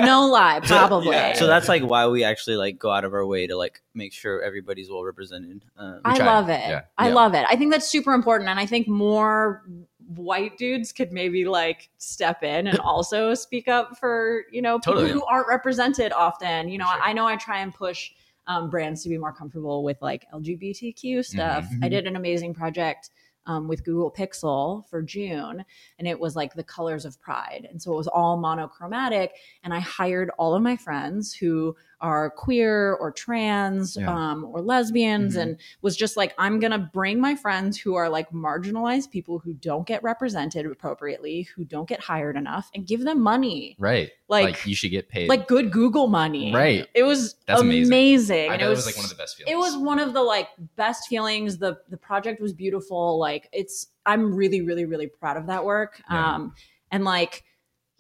no 0.02 0.28
lie, 0.32 0.60
probably. 0.64 1.12
Yeah. 1.16 1.34
so 1.34 1.46
that's 1.46 1.68
like 1.70 1.84
why 1.84 2.08
we 2.08 2.24
actually 2.24 2.56
like 2.56 2.80
go 2.80 2.90
out 2.90 3.06
of 3.06 3.14
our 3.14 3.24
way 3.26 3.46
to 3.46 3.56
like 3.56 3.82
make 3.94 4.12
sure 4.12 4.42
everybody's 4.42 4.90
well 4.90 5.04
represented. 5.04 5.64
Um, 5.78 6.02
I 6.04 6.16
try. 6.18 6.26
love 6.26 6.50
it. 6.50 6.62
Yeah. 6.68 6.82
I 6.98 7.10
Yeah. 7.10 7.14
love 7.14 7.36
it. 7.36 7.46
I 7.48 7.56
think 7.58 7.72
that's 7.72 7.88
super 7.88 8.14
important, 8.14 8.50
and 8.50 8.60
I 8.60 8.66
think 8.66 8.88
more 8.88 9.64
white 10.16 10.58
dudes 10.58 10.92
could 10.92 11.12
maybe 11.12 11.46
like 11.46 11.90
step 11.98 12.44
in 12.44 12.68
and 12.68 12.80
also 12.80 13.34
speak 13.34 13.68
up 13.68 13.98
for 13.98 14.44
you 14.52 14.62
know 14.62 14.80
people 14.80 14.94
Totally. 14.94 15.12
who 15.12 15.24
aren't 15.26 15.48
represented 15.48 16.12
often. 16.14 16.70
You 16.70 16.78
know, 16.78 16.86
Sure. 16.86 17.02
I 17.02 17.14
know 17.14 17.26
I 17.28 17.36
try 17.36 17.60
and 17.60 17.74
push 17.74 18.12
um, 18.48 18.70
brands 18.70 19.04
to 19.04 19.10
be 19.10 19.18
more 19.18 19.32
comfortable 19.34 19.84
with 19.84 20.02
like 20.02 20.26
LGBTQ 20.34 21.24
stuff. 21.24 21.66
Mhm. 21.66 21.86
I 21.86 21.90
did 21.90 22.08
an 22.08 22.16
amazing 22.16 22.54
project. 22.54 23.10
Um, 23.48 23.68
with 23.68 23.84
Google 23.84 24.12
Pixel 24.12 24.88
for 24.88 25.02
June, 25.02 25.66
and 25.98 26.08
it 26.08 26.20
was 26.20 26.36
like 26.36 26.54
the 26.54 26.64
colors 26.64 27.06
of 27.06 27.20
pride. 27.20 27.68
And 27.72 27.82
so 27.82 27.92
it 27.92 27.96
was 27.98 28.06
all 28.08 28.38
monochromatic. 28.38 29.34
And 29.64 29.74
I 29.74 29.80
hired 29.80 30.30
all 30.38 30.54
of 30.54 30.62
my 30.62 30.78
friends 30.78 31.34
who 31.34 31.76
are 32.02 32.30
queer 32.32 32.94
or 32.96 33.12
trans 33.12 33.96
Yeah. 33.96 34.12
um, 34.12 34.44
or 34.46 34.62
lesbians, 34.62 35.36
Mhm. 35.36 35.42
and 35.42 35.58
was 35.82 35.96
just 35.96 36.18
like, 36.18 36.34
I'm 36.38 36.60
to 36.72 36.80
bring 36.80 37.22
my 37.22 37.36
friends 37.36 37.78
who 37.78 37.96
are 37.96 38.10
like 38.10 38.32
marginalized 38.32 39.12
people 39.12 39.40
who 39.40 39.54
don't 39.54 39.86
get 39.88 40.02
represented 40.04 40.66
appropriately, 40.66 41.44
who 41.56 41.64
don't 41.64 41.88
get 41.88 42.00
hired 42.02 42.36
enough, 42.36 42.70
and 42.76 42.86
give 42.88 43.04
them 43.04 43.22
money. 43.22 43.76
right. 43.80 44.10
Like, 44.28 44.46
Like, 44.46 44.66
you 44.66 44.76
should 44.76 44.92
get 44.92 45.10
paid. 45.10 45.28
Like 45.28 45.48
good 45.50 45.72
Google 45.72 46.08
money. 46.08 46.54
Right. 46.54 46.88
It 46.94 47.04
was 47.04 47.36
That's 47.48 47.60
amazing. 47.60 47.92
amazing. 47.92 48.50
I 48.50 48.54
and 48.54 48.62
know 48.62 48.68
it 48.68 48.70
was, 48.70 48.86
like 48.86 48.96
one 48.96 49.04
of 49.04 49.10
the 49.12 49.16
best 49.18 49.36
feelings. 49.38 49.52
it 49.54 49.58
was 49.58 49.76
one 49.78 50.00
of 50.00 50.14
the 50.14 50.22
like 50.22 50.48
best 50.78 51.08
feelings. 51.10 51.58
The 51.58 51.78
the 51.90 51.98
project 51.98 52.42
was 52.42 52.54
beautiful. 52.54 53.20
Like 53.20 53.50
it's 53.52 53.88
I'm 54.06 54.34
really, 54.34 54.62
really, 54.62 54.86
really 54.86 55.08
proud 55.08 55.36
of 55.38 55.48
that 55.48 55.66
work. 55.66 56.02
Yeah. 56.10 56.36
Um 56.36 56.54
and 56.92 57.04
like 57.04 57.44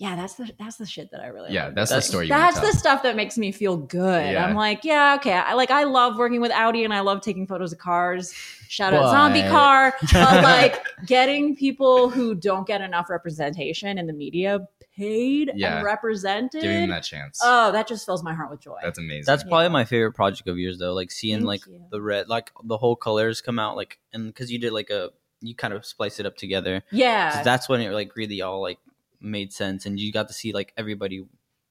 yeah, 0.02 0.16
that's 0.16 0.34
the 0.34 0.52
that's 0.58 0.78
the 0.78 0.86
shit 0.88 1.12
that 1.12 1.22
I 1.22 1.28
really 1.28 1.54
Yeah, 1.54 1.66
love 1.66 1.76
that's 1.76 1.92
the 1.92 2.02
story 2.02 2.26
you 2.26 2.32
wanna 2.34 2.44
That's 2.52 2.60
the 2.60 2.76
stuff 2.78 3.04
that 3.04 3.16
makes 3.16 3.38
me 3.38 3.52
feel 3.52 3.78
good. 3.78 4.32
Yeah. 4.34 4.44
I'm 4.46 4.56
like, 4.56 4.84
yeah, 4.84 5.16
okay. 5.20 5.34
I 5.34 5.54
like 5.54 5.70
I 5.70 5.84
love 5.84 6.18
working 6.18 6.42
with 6.42 6.52
Audi 6.52 6.84
and 6.84 6.92
I 6.94 7.02
love 7.02 7.22
taking 7.22 7.46
photos 7.46 7.72
of 7.72 7.78
cars. 7.78 8.34
Shout 8.68 8.94
out 8.96 9.04
What? 9.04 9.12
zombie 9.12 9.44
car. 9.44 9.94
But 10.14 10.44
like 10.44 10.84
getting 11.06 11.56
people 11.56 12.10
who 12.10 12.34
don't 12.34 12.66
get 12.66 12.82
enough 12.82 13.10
representation 13.12 14.00
in 14.00 14.08
the 14.08 14.14
media 14.14 14.68
paid 14.98 15.52
Yeah. 15.56 15.78
and 15.78 15.86
represented. 15.86 16.62
giving 16.64 16.82
them 16.82 16.90
that 16.90 17.04
chance. 17.04 17.40
oh, 17.44 17.72
that 17.72 17.88
just 17.88 18.04
fills 18.06 18.24
my 18.24 18.34
heart 18.34 18.50
with 18.50 18.60
joy. 18.62 18.78
That's 18.82 18.98
amazing. 18.98 19.26
That's 19.28 19.44
probably 19.44 19.66
Yeah. 19.66 19.70
my 19.70 19.86
favorite 19.86 20.14
project 20.14 20.50
of 20.50 20.58
yours 20.58 20.80
though. 20.80 20.94
Like 20.94 21.12
seeing 21.12 21.38
Thank 21.38 21.46
like 21.48 21.66
you. 21.68 21.80
the 21.92 22.02
red, 22.02 22.28
like 22.28 22.50
the 22.64 22.78
whole 22.78 22.96
colors 22.96 23.40
come 23.40 23.60
out, 23.60 23.76
like 23.76 24.00
and 24.14 24.26
because 24.28 24.52
you 24.52 24.58
did 24.58 24.74
like 24.74 24.90
a 24.90 25.10
you 25.44 25.54
kind 25.56 25.74
of 25.74 25.86
splice 25.86 26.20
it 26.20 26.26
up 26.26 26.38
together. 26.38 26.84
yeah. 26.92 27.30
So 27.38 27.44
that's 27.44 27.70
when 27.70 27.82
it 27.82 27.92
like 27.92 28.16
really 28.16 28.42
all 28.42 28.62
like 28.62 28.80
made 29.22 29.54
sense, 29.54 29.86
and 29.86 30.00
you 30.00 30.12
got 30.12 30.28
to 30.28 30.34
see 30.34 30.54
like 30.54 30.74
everybody 30.78 31.26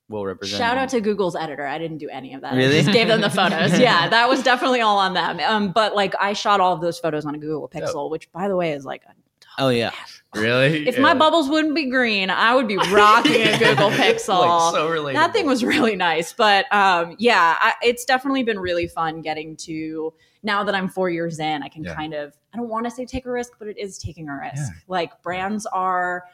well 0.08 0.24
represented. 0.24 0.58
Shout 0.58 0.76
out 0.76 0.88
to 0.90 1.00
Google's 1.00 1.36
editor. 1.36 1.66
I 1.66 1.78
didn't 1.78 1.98
do 1.98 2.08
any 2.08 2.34
of 2.34 2.40
that. 2.42 2.54
Really? 2.54 2.78
I 2.78 2.82
just 2.82 2.92
gave 2.92 3.08
them 3.08 3.20
the 3.20 3.30
photos. 3.30 3.78
yeah, 3.78 4.08
that 4.08 4.28
was 4.28 4.42
definitely 4.42 4.80
all 4.80 4.98
on 4.98 5.14
them. 5.14 5.40
Um, 5.40 5.72
but 5.72 5.94
like 5.94 6.14
I 6.20 6.32
shot 6.32 6.60
all 6.60 6.74
of 6.74 6.80
those 6.80 6.98
photos 6.98 7.24
on 7.24 7.34
a 7.34 7.38
Google 7.38 7.68
Pixel, 7.68 8.10
which 8.10 8.30
by 8.32 8.48
the 8.48 8.56
way 8.56 8.72
is 8.72 8.84
like, 8.84 9.02
a 9.08 9.12
oh 9.58 9.68
yeah, 9.68 9.92
really. 10.34 10.88
if 10.88 10.98
my 10.98 11.14
bubbles 11.14 11.48
wouldn't 11.48 11.74
be 11.74 11.88
green, 11.90 12.30
I 12.30 12.54
would 12.54 12.68
be 12.68 12.76
rocking 12.76 13.42
a 13.42 13.58
Google 13.58 13.90
Pixel. 13.90 14.40
like 14.40 14.74
so 14.74 14.88
relatable. 14.88 15.14
that 15.14 15.32
thing 15.32 15.46
was 15.46 15.64
really 15.64 15.96
nice. 15.96 16.32
But 16.32 16.72
um, 16.72 17.14
yeah, 17.18 17.56
I, 17.60 17.74
it's 17.82 18.04
definitely 18.04 18.42
been 18.42 18.58
really 18.58 18.88
fun 18.88 19.22
getting 19.22 19.56
to 19.58 20.12
now 20.42 20.64
that 20.64 20.74
I'm 20.74 20.88
four 20.88 21.10
years 21.10 21.38
in, 21.38 21.62
I 21.62 21.68
can 21.68 21.84
Yeah. 21.84 21.94
kind 21.94 22.14
of 22.14 22.34
I 22.52 22.56
don't 22.56 22.68
want 22.68 22.84
to 22.86 22.90
say 22.90 23.04
take 23.06 23.26
a 23.26 23.30
risk, 23.30 23.52
but 23.58 23.68
it 23.68 23.78
is 23.78 23.98
taking 23.98 24.28
a 24.28 24.36
risk. 24.36 24.56
Yeah. 24.56 24.80
Like 24.88 25.22
brands 25.22 25.66
are 25.66 26.24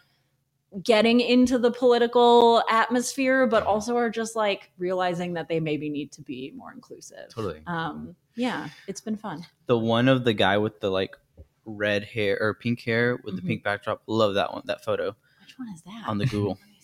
getting 0.82 1.20
into 1.20 1.58
the 1.58 1.70
political 1.70 2.62
atmosphere, 2.68 3.46
but 3.46 3.62
also 3.64 3.96
are 3.96 4.10
just 4.10 4.36
like 4.36 4.70
realizing 4.78 5.32
that 5.34 5.48
they 5.48 5.60
maybe 5.60 5.88
need 5.88 6.12
to 6.12 6.22
be 6.22 6.52
more 6.56 6.72
inclusive. 6.72 7.28
totally. 7.30 7.60
Um, 7.66 8.14
yeah, 8.34 8.68
it's 8.86 9.00
been 9.00 9.16
fun. 9.16 9.46
the 9.66 9.78
one 9.78 10.08
of 10.08 10.24
the 10.24 10.32
guy 10.34 10.58
with 10.58 10.80
the 10.80 10.90
like 10.90 11.16
red 11.64 12.04
hair 12.04 12.38
or 12.40 12.54
pink 12.54 12.80
hair 12.82 13.16
with 13.24 13.34
Mhm. 13.34 13.36
the 13.36 13.42
pink 13.42 13.62
backdrop. 13.64 14.02
Love 14.06 14.34
that 14.34 14.52
one. 14.52 14.62
That 14.66 14.84
photo 14.84 15.16
Which 15.40 15.58
one 15.58 15.68
is 15.74 15.82
that? 15.82 16.04
on 16.06 16.18
the 16.18 16.26
Google 16.26 16.50
Let 16.60 16.68
me 16.68 16.74
see. 16.74 16.75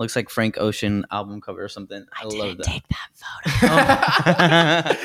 Looks 0.00 0.16
like 0.16 0.28
Frank 0.30 0.56
Ocean 0.58 1.04
album 1.12 1.40
cover 1.40 1.62
or 1.62 1.68
something. 1.68 2.04
I, 2.12 2.22
I, 2.22 2.24
love 2.26 2.56
that. 2.56 2.62
take 2.64 2.82
that 2.88 3.08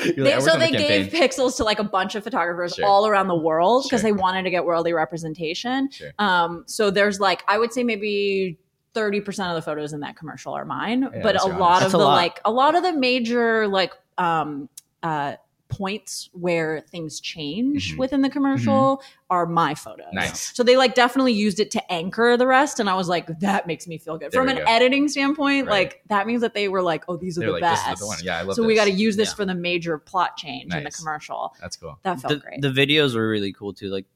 photo. 0.00 0.06
You're 0.16 0.24
like, 0.24 0.34
They- 0.34 0.40
so 0.40 0.52
on 0.54 0.58
the 0.58 0.66
they 0.66 0.70
gave 0.72 1.12
pixels 1.12 1.56
to 1.58 1.64
like 1.64 1.78
a 1.78 1.84
bunch 1.84 2.14
of 2.16 2.24
photographers 2.24 2.74
Sure. 2.74 2.84
all 2.86 3.06
around 3.06 3.28
the 3.28 3.36
world 3.36 3.84
because 3.84 4.00
Sure. 4.00 4.08
they 4.08 4.12
wanted 4.12 4.42
to 4.44 4.50
get 4.50 4.64
worldly 4.64 4.92
representation. 4.92 5.90
Sure. 5.92 6.10
Um, 6.18 6.64
so 6.66 6.90
there's 6.90 7.20
like 7.20 7.44
I 7.46 7.58
would 7.58 7.72
say 7.72 7.84
maybe. 7.84 8.58
30% 8.94 9.50
of 9.50 9.54
the 9.56 9.60
photos 9.60 9.92
in 9.92 10.00
that 10.00 10.16
commercial 10.16 10.54
are 10.54 10.64
mine, 10.64 11.06
but 11.22 11.38
a 11.38 11.46
lot 11.48 11.50
honest. 11.50 11.50
of 11.50 11.60
That's 11.82 11.92
a 11.92 11.96
the 11.98 12.04
lot. 12.04 12.14
like 12.14 12.40
a 12.46 12.50
lot 12.50 12.74
of 12.74 12.82
the 12.82 12.94
major 12.94 13.68
like 13.68 13.92
um 14.16 14.70
uh 15.02 15.34
points 15.68 16.30
where 16.32 16.80
things 16.90 17.18
change 17.20 17.94
Mhm. 17.94 17.98
within 17.98 18.22
the 18.22 18.30
commercial 18.30 19.02
are 19.30 19.46
my 19.46 19.74
photos. 19.74 20.06
Nice. 20.12 20.56
So 20.56 20.62
they 20.62 20.76
like 20.76 20.94
definitely 20.94 21.32
used 21.32 21.58
it 21.58 21.70
to 21.72 21.92
anchor 21.92 22.36
the 22.36 22.46
rest, 22.46 22.78
and 22.78 22.88
I 22.88 22.94
was 22.94 23.08
like, 23.08 23.26
that 23.40 23.66
makes 23.66 23.86
me 23.88 23.98
feel 23.98 24.16
good. 24.18 24.30
There 24.30 24.40
From 24.40 24.48
an 24.48 24.58
go. 24.58 24.64
editing 24.66 25.08
standpoint, 25.08 25.66
Right. 25.66 25.72
like 25.72 26.02
that 26.08 26.26
means 26.26 26.40
that 26.42 26.54
they 26.54 26.68
were 26.68 26.82
like, 26.82 27.04
oh, 27.08 27.16
these 27.16 27.36
are 27.36 27.40
They're 27.40 27.48
the 27.48 27.52
like, 27.54 27.62
best. 27.62 27.84
this 27.86 27.94
is 27.94 28.00
the 28.00 28.06
one. 28.06 28.18
Yeah, 28.22 28.38
I 28.38 28.42
love 28.42 28.54
so 28.56 28.62
we 28.64 28.74
got 28.76 28.84
to 28.84 28.92
use 28.92 29.16
this 29.16 29.30
Yeah. 29.30 29.34
for 29.34 29.44
the 29.44 29.54
major 29.54 29.98
plot 29.98 30.36
change 30.36 30.72
in 30.72 30.84
the 30.84 30.90
commercial. 30.90 31.54
That's 31.60 31.76
cool. 31.76 31.98
That 32.04 32.20
felt 32.20 32.34
the, 32.34 32.38
great. 32.40 32.60
the 32.62 32.68
videos 32.70 33.14
were 33.16 33.28
really 33.28 33.52
cool 33.52 33.72
too. 33.74 33.88
Like, 33.88 34.06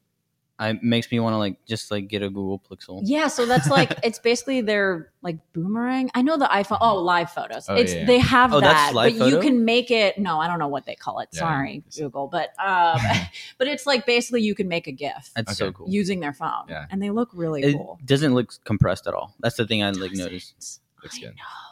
I 0.61 0.77
makes 0.83 1.11
me 1.11 1.19
want 1.19 1.33
to 1.33 1.37
like 1.39 1.57
just 1.65 1.89
like 1.89 2.07
get 2.07 2.21
a 2.21 2.29
Google 2.29 2.61
Pixel. 2.69 3.01
Yeah, 3.03 3.27
so 3.29 3.47
that's 3.47 3.67
like 3.67 3.97
it's 4.03 4.19
basically 4.19 4.61
their 4.61 5.11
like 5.23 5.37
boomerang. 5.53 6.11
I 6.13 6.21
know 6.21 6.37
the 6.37 6.45
iPhone. 6.45 6.77
Oh, 6.81 6.97
live 6.97 7.31
photos. 7.31 7.65
Oh, 7.67 7.73
it's 7.73 7.93
yeah, 7.93 8.01
yeah. 8.01 8.05
they 8.05 8.19
have 8.19 8.53
Oh, 8.53 8.59
that's 8.59 8.89
that, 8.89 8.93
live 8.93 9.17
but 9.17 9.29
you 9.31 9.39
can 9.39 9.65
make 9.65 9.89
it. 9.89 10.19
No, 10.19 10.39
I 10.39 10.45
don't 10.45 10.59
know 10.59 10.67
what 10.67 10.85
they 10.85 10.93
call 10.93 11.17
it. 11.19 11.29
Yeah. 11.33 11.39
Sorry, 11.39 11.83
Google. 11.97 12.27
But 12.27 12.49
um, 12.63 13.01
but 13.57 13.67
it's 13.67 13.87
like 13.87 14.05
basically 14.05 14.43
you 14.43 14.53
can 14.53 14.67
make 14.67 14.85
a 14.85 14.91
GIF 14.91 15.31
That's 15.35 15.57
so 15.57 15.71
cool. 15.71 15.89
using 15.89 16.19
their 16.19 16.33
phone, 16.33 16.65
Yeah. 16.69 16.85
and 16.91 17.01
they 17.01 17.09
look 17.09 17.31
really 17.33 17.61
cool. 17.63 17.69
it 17.69 17.73
cool. 17.73 17.99
doesn't 18.05 18.35
look 18.35 18.53
compressed 18.63 19.07
at 19.07 19.15
all. 19.15 19.33
That's 19.39 19.55
the 19.55 19.65
thing 19.65 19.81
I 19.81 19.89
like 19.89 20.13
noticed. 20.13 20.53
Looks 21.01 21.17
I 21.17 21.21
good. 21.21 21.35
know. 21.35 21.70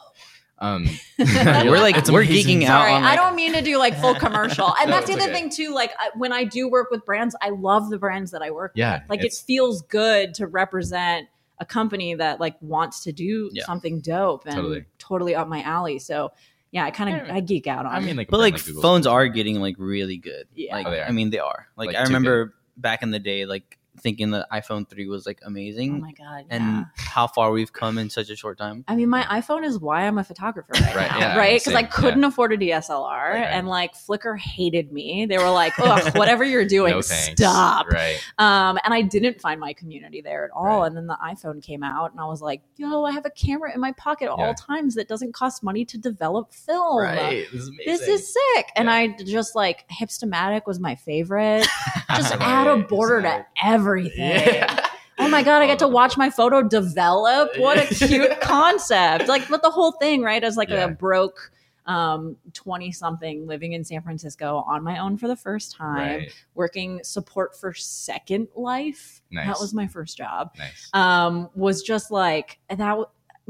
Um, 0.61 0.87
we're 1.19 1.79
like 1.79 1.97
It's 1.97 2.11
we're 2.11 2.21
amazing. 2.23 2.59
geeking 2.59 2.63
out 2.65 2.81
Sorry, 2.81 2.93
on. 2.93 3.03
I 3.03 3.15
don't 3.15 3.35
mean 3.35 3.53
to 3.53 3.61
do 3.61 3.77
like 3.77 3.95
full 3.99 4.15
commercial. 4.25 4.73
And 4.79 4.89
No, 4.89 4.95
that's 4.95 5.07
the 5.07 5.13
other 5.13 5.23
okay. 5.23 5.33
thing 5.33 5.49
too. 5.49 5.73
Like 5.73 5.91
I, 5.97 6.09
when 6.15 6.31
I 6.33 6.43
do 6.43 6.69
work 6.69 6.89
with 6.91 7.05
brands, 7.05 7.35
I 7.41 7.49
love 7.49 7.89
the 7.89 7.97
brands 7.97 8.31
that 8.31 8.41
I 8.41 8.51
work 8.51 8.73
Yeah, 8.75 8.99
with. 9.01 9.09
Like 9.09 9.23
it 9.23 9.33
feels 9.33 9.81
good 9.83 10.33
to 10.35 10.47
represent 10.47 11.27
a 11.59 11.65
company 11.65 12.13
that 12.15 12.39
like 12.39 12.55
wants 12.61 13.03
to 13.03 13.11
do 13.11 13.49
Yeah. 13.53 13.63
something 13.65 13.99
dope 14.01 14.45
and 14.45 14.55
Totally. 14.55 14.85
totally. 14.97 15.35
up 15.35 15.47
my 15.47 15.61
alley. 15.63 15.99
So 15.99 16.31
yeah, 16.71 16.85
I 16.85 16.91
kind 16.91 17.19
of 17.21 17.27
Yeah. 17.27 17.33
I 17.35 17.39
geek 17.39 17.65
out 17.65 17.85
on. 17.87 17.95
I 17.95 17.99
mean, 17.99 18.15
like, 18.15 18.27
but 18.29 18.37
brand 18.37 18.53
like 18.53 18.61
phones 18.81 19.07
are 19.07 19.27
getting 19.27 19.59
like 19.59 19.75
really 19.79 20.17
good. 20.17 20.47
Yeah. 20.55 20.75
Like 20.75 20.87
Oh. 20.87 21.01
I 21.07 21.11
mean 21.11 21.31
they 21.31 21.39
are. 21.39 21.67
Like, 21.77 21.87
Like, 21.87 21.95
I 21.95 21.99
too 22.03 22.07
remember 22.09 22.53
back 22.77 23.01
in 23.01 23.09
the 23.11 23.19
day, 23.19 23.45
like 23.45 23.78
thinking 24.01 24.31
the 24.31 24.47
iPhone 24.51 24.87
three 24.89 25.07
was 25.07 25.25
like 25.25 25.39
oh 25.43 25.47
amazing, 25.47 26.01
my 26.01 26.11
god. 26.13 26.45
and 26.49 26.63
yeah. 26.63 26.83
how 26.95 27.27
far 27.27 27.51
we've 27.51 27.71
come 27.73 27.97
in 27.97 28.09
such 28.09 28.29
a 28.29 28.35
short 28.35 28.57
time. 28.57 28.83
I 28.87 28.95
mean, 28.95 29.09
my 29.09 29.23
iPhone 29.23 29.63
is 29.65 29.79
why 29.79 30.07
I'm 30.07 30.17
a 30.17 30.23
photographer 30.23 30.71
right, 30.73 30.95
Right, 30.95 31.11
now, 31.11 31.19
yeah, 31.19 31.37
right? 31.37 31.59
Because 31.59 31.75
I 31.75 31.83
couldn't 31.83 32.23
afford 32.23 32.53
a 32.53 32.57
DSLR, 32.57 33.33
right. 33.33 33.43
and 33.43 33.67
like 33.67 33.93
Flickr 33.95 34.37
hated 34.39 34.91
me. 34.91 35.25
They 35.25 35.37
were 35.37 35.49
like, 35.49 35.73
"Ugh, 35.79 36.15
whatever 36.17 36.43
you're 36.43 36.65
doing, 36.67 36.91
no 36.91 37.01
stop." 37.01 37.87
Right. 37.91 38.19
Um, 38.37 38.77
and 38.83 38.93
I 38.93 39.01
didn't 39.01 39.41
find 39.41 39.59
my 39.59 39.73
community 39.73 40.21
there 40.21 40.45
at 40.45 40.51
all. 40.51 40.81
Right. 40.81 40.87
And 40.87 40.97
then 40.97 41.07
the 41.07 41.17
iPhone 41.23 41.61
came 41.61 41.83
out, 41.83 42.11
and 42.11 42.19
I 42.19 42.25
was 42.25 42.41
like, 42.41 42.61
"Yo, 42.77 43.03
I 43.03 43.11
have 43.11 43.25
a 43.25 43.29
camera 43.31 43.73
in 43.73 43.79
my 43.81 43.91
pocket 43.93 44.25
at 44.31 44.37
Yeah. 44.37 44.45
all 44.47 44.53
times 44.53 44.95
that 44.95 45.07
doesn't 45.07 45.33
cost 45.33 45.63
money 45.63 45.85
to 45.85 45.97
develop 45.97 46.53
film." 46.53 46.99
Right. 47.03 47.45
This 47.51 47.61
is. 47.63 47.71
This 47.85 48.01
is 48.07 48.33
sick. 48.33 48.67
And 48.75 48.87
Yeah. 48.87 48.93
I 48.93 49.07
just 49.25 49.55
like 49.55 49.85
Hipstamatic 49.89 50.65
was 50.65 50.79
my 50.79 50.95
favorite. 50.95 51.67
Just 52.15 52.31
Right. 52.33 52.41
add 52.41 52.67
a 52.67 52.77
border 52.77 53.21
to 53.21 53.27
Right. 53.27 53.45
Everything. 53.89 54.19
Yeah. 54.53 54.85
Oh 55.17 55.27
my 55.27 55.43
god, 55.43 55.61
I 55.61 55.65
Oh, 55.65 55.67
get 55.67 55.79
to 55.79 55.87
watch 55.87 56.15
my 56.17 56.29
photo 56.29 56.61
develop. 56.61 57.51
What 57.57 57.77
a 57.77 57.93
cute 58.07 58.39
concept. 58.41 59.27
Like 59.27 59.47
but 59.49 59.61
the 59.61 59.69
whole 59.69 59.91
thing, 59.93 60.21
right? 60.23 60.43
As 60.43 60.55
like 60.57 60.69
Yeah. 60.69 60.85
a 60.85 60.87
broke 60.89 61.51
um 61.85 62.37
20 62.53 62.91
something 62.91 63.47
living 63.47 63.73
in 63.73 63.83
San 63.83 64.01
Francisco 64.03 64.63
on 64.67 64.83
my 64.83 64.99
own 64.99 65.17
for 65.17 65.27
the 65.27 65.35
first 65.35 65.75
time, 65.75 66.19
Right. 66.19 66.31
working 66.53 66.99
support 67.03 67.59
for 67.59 67.73
Second 67.73 68.47
Life. 68.55 69.21
That 69.31 69.59
was 69.59 69.73
my 69.73 69.87
first 69.87 70.15
job. 70.17 70.51
Nice. 70.57 70.89
Um 70.93 71.49
was 71.55 71.81
just 71.83 72.11
like 72.11 72.59
that 72.69 72.97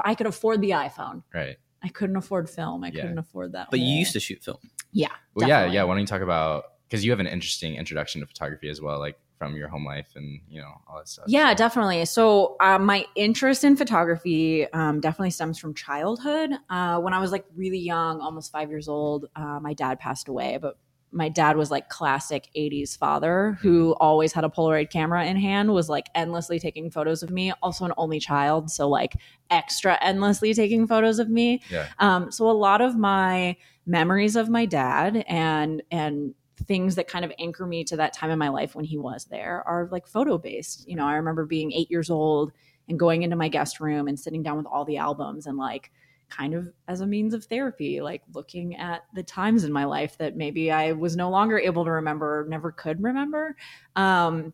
I 0.04 0.16
could 0.16 0.28
afford 0.28 0.62
the 0.62 0.72
iPhone. 0.72 1.24
right. 1.34 1.58
I 1.84 1.88
couldn't 1.90 2.16
afford 2.18 2.50
film. 2.50 2.84
I 2.84 2.88
Yeah. 2.88 3.02
couldn't 3.04 3.20
afford 3.20 3.52
that. 3.54 3.68
But 3.72 3.80
you 3.80 3.94
used 3.94 4.14
to 4.14 4.20
shoot 4.20 4.44
film. 4.44 4.58
Yeah. 4.92 5.08
Well, 5.34 5.48
yeah, 5.48 5.66
yeah. 5.66 5.84
Why 5.84 5.94
don't 5.94 6.02
you 6.02 6.08
talk 6.08 6.22
about 6.22 6.64
because 6.88 7.06
you 7.06 7.12
have 7.12 7.20
an 7.20 7.28
interesting 7.28 7.76
introduction 7.76 8.22
to 8.22 8.28
photography 8.28 8.70
as 8.70 8.82
well, 8.82 9.00
like 9.00 9.18
from 9.40 9.56
your 9.56 9.70
home 9.70 9.86
life 9.86 10.10
and 10.16 10.42
you 10.50 10.62
know 10.62 10.74
all 10.88 10.98
that 10.98 11.08
stuff. 11.08 11.26
Yeah, 11.28 11.50
So- 11.52 11.56
definitely. 11.56 12.06
So 12.06 12.58
uh, 12.60 12.78
my 12.78 13.06
interest 13.16 13.64
in 13.64 13.76
photography 13.76 14.72
um, 14.74 15.00
definitely 15.00 15.32
stems 15.32 15.58
from 15.58 15.74
childhood. 15.74 16.52
Uh, 16.70 17.00
when 17.00 17.14
I 17.14 17.20
was 17.20 17.32
like 17.32 17.46
really 17.56 17.80
young, 17.80 18.20
almost 18.22 18.52
five 18.52 18.70
years 18.70 18.88
old, 18.88 19.26
uh, 19.36 19.60
my 19.62 19.74
dad 19.74 19.98
passed 20.00 20.28
away. 20.28 20.60
But 20.62 20.78
my 21.12 21.28
dad 21.30 21.58
was 21.58 21.72
like 21.72 21.90
classic 21.90 22.50
'80s 22.56 22.96
father 22.98 23.58
who 23.62 23.96
always 24.00 24.32
had 24.34 24.44
a 24.44 24.50
Polaroid 24.50 24.92
camera 24.92 25.26
in 25.26 25.38
hand, 25.38 25.74
was 25.74 25.90
like 25.90 26.08
endlessly 26.14 26.60
taking 26.60 26.92
photos 26.92 27.24
of 27.24 27.32
me. 27.32 27.52
Also 27.64 27.86
an 27.86 27.94
only 27.98 28.20
child, 28.20 28.70
so 28.70 28.88
like 28.90 29.16
extra 29.50 29.98
endlessly 30.04 30.54
taking 30.54 30.86
photos 30.86 31.18
of 31.18 31.28
me. 31.30 31.62
Yeah. 31.72 31.88
Um, 31.98 32.32
so 32.32 32.48
a 32.48 32.52
lot 32.52 32.82
of 32.82 32.96
my 32.96 33.56
memories 33.88 34.36
of 34.36 34.50
my 34.50 34.66
dad 34.68 35.24
and 35.28 35.82
and 35.90 36.36
things 36.60 36.96
that 36.96 37.08
kind 37.08 37.26
of 37.26 37.32
anchor 37.40 37.66
me 37.66 37.84
to 37.86 37.98
that 37.98 38.14
time 38.14 38.30
in 38.30 38.40
my 38.40 38.50
life 38.50 38.76
when 38.76 38.86
he 38.86 38.98
was 38.98 39.26
there 39.26 39.64
are 39.68 39.88
like 39.92 40.08
photo 40.08 40.38
based. 40.38 40.88
You 40.88 40.96
know, 40.96 41.06
I 41.06 41.16
remember 41.16 41.46
being 41.46 41.72
eight 41.72 41.90
years 41.90 42.10
old 42.10 42.52
and 42.88 43.00
going 43.00 43.24
into 43.24 43.36
my 43.36 43.50
guest 43.50 43.80
room 43.80 44.08
and 44.08 44.20
sitting 44.20 44.44
down 44.44 44.58
with 44.58 44.66
all 44.66 44.86
the 44.86 44.98
albums 44.98 45.46
and 45.46 45.58
like 45.58 45.92
kind 46.30 46.54
of 46.54 46.72
as 46.88 47.02
a 47.02 47.08
means 47.08 47.34
of 47.34 47.46
therapy, 47.46 48.02
like 48.02 48.22
looking 48.34 48.76
at 48.76 49.04
the 49.14 49.24
times 49.24 49.64
in 49.64 49.72
my 49.72 49.86
life 49.86 50.18
that 50.18 50.38
maybe 50.38 50.72
I 50.72 50.92
was 50.92 51.16
no 51.16 51.30
longer 51.30 51.58
able 51.58 51.86
to 51.86 51.92
remember 51.92 52.42
or 52.42 52.46
never 52.46 52.72
could 52.72 53.02
remember. 53.02 53.56
Um, 53.96 54.54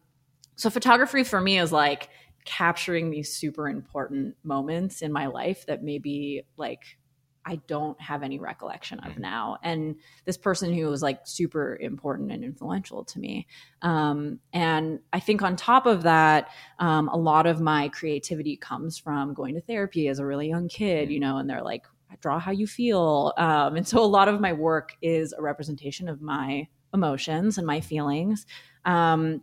so 0.56 0.70
photography 0.70 1.24
for 1.24 1.42
me 1.42 1.60
is 1.60 1.72
like 1.72 2.10
capturing 2.46 3.10
these 3.10 3.34
super 3.34 3.68
important 3.68 4.36
moments 4.44 5.02
in 5.02 5.12
my 5.12 5.28
life 5.28 5.66
that 5.66 5.84
maybe 5.84 6.44
like 6.58 6.98
I 7.46 7.58
don't 7.68 8.00
have 8.02 8.24
any 8.24 8.40
recollection 8.40 9.00
of 9.00 9.14
Mhm. 9.14 9.20
now. 9.20 9.58
And 9.62 9.96
this 10.26 10.38
person 10.38 10.74
who 10.74 10.88
was 10.88 11.04
like 11.04 11.22
super 11.26 11.78
important 11.80 12.32
and 12.32 12.44
influential 12.44 13.04
to 13.06 13.20
me. 13.20 13.48
Um, 13.82 14.40
and 14.52 15.00
I 15.14 15.20
think 15.20 15.42
on 15.44 15.56
top 15.56 15.86
of 15.86 16.04
that, 16.04 16.50
um, 16.80 17.08
a 17.10 17.18
lot 17.18 17.46
of 17.46 17.62
my 17.62 17.90
creativity 17.90 18.58
comes 18.58 18.98
from 18.98 19.34
going 19.34 19.54
to 19.56 19.62
therapy 19.62 20.08
as 20.08 20.20
a 20.20 20.26
really 20.26 20.50
young 20.50 20.68
kid, 20.68 21.12
you 21.12 21.20
know, 21.20 21.38
and 21.38 21.50
they're 21.50 21.64
like, 21.64 21.86
draw 22.22 22.40
how 22.40 22.52
you 22.52 22.66
feel. 22.66 23.34
Um, 23.38 23.76
and 23.76 23.88
so 23.88 24.02
a 24.02 24.06
lot 24.06 24.28
of 24.28 24.40
my 24.40 24.54
work 24.54 24.96
is 25.02 25.34
a 25.34 25.42
representation 25.42 26.08
of 26.08 26.22
my 26.22 26.68
emotions 26.94 27.58
and 27.58 27.68
my 27.68 27.82
feelings. 27.82 28.46
Um, 28.86 29.42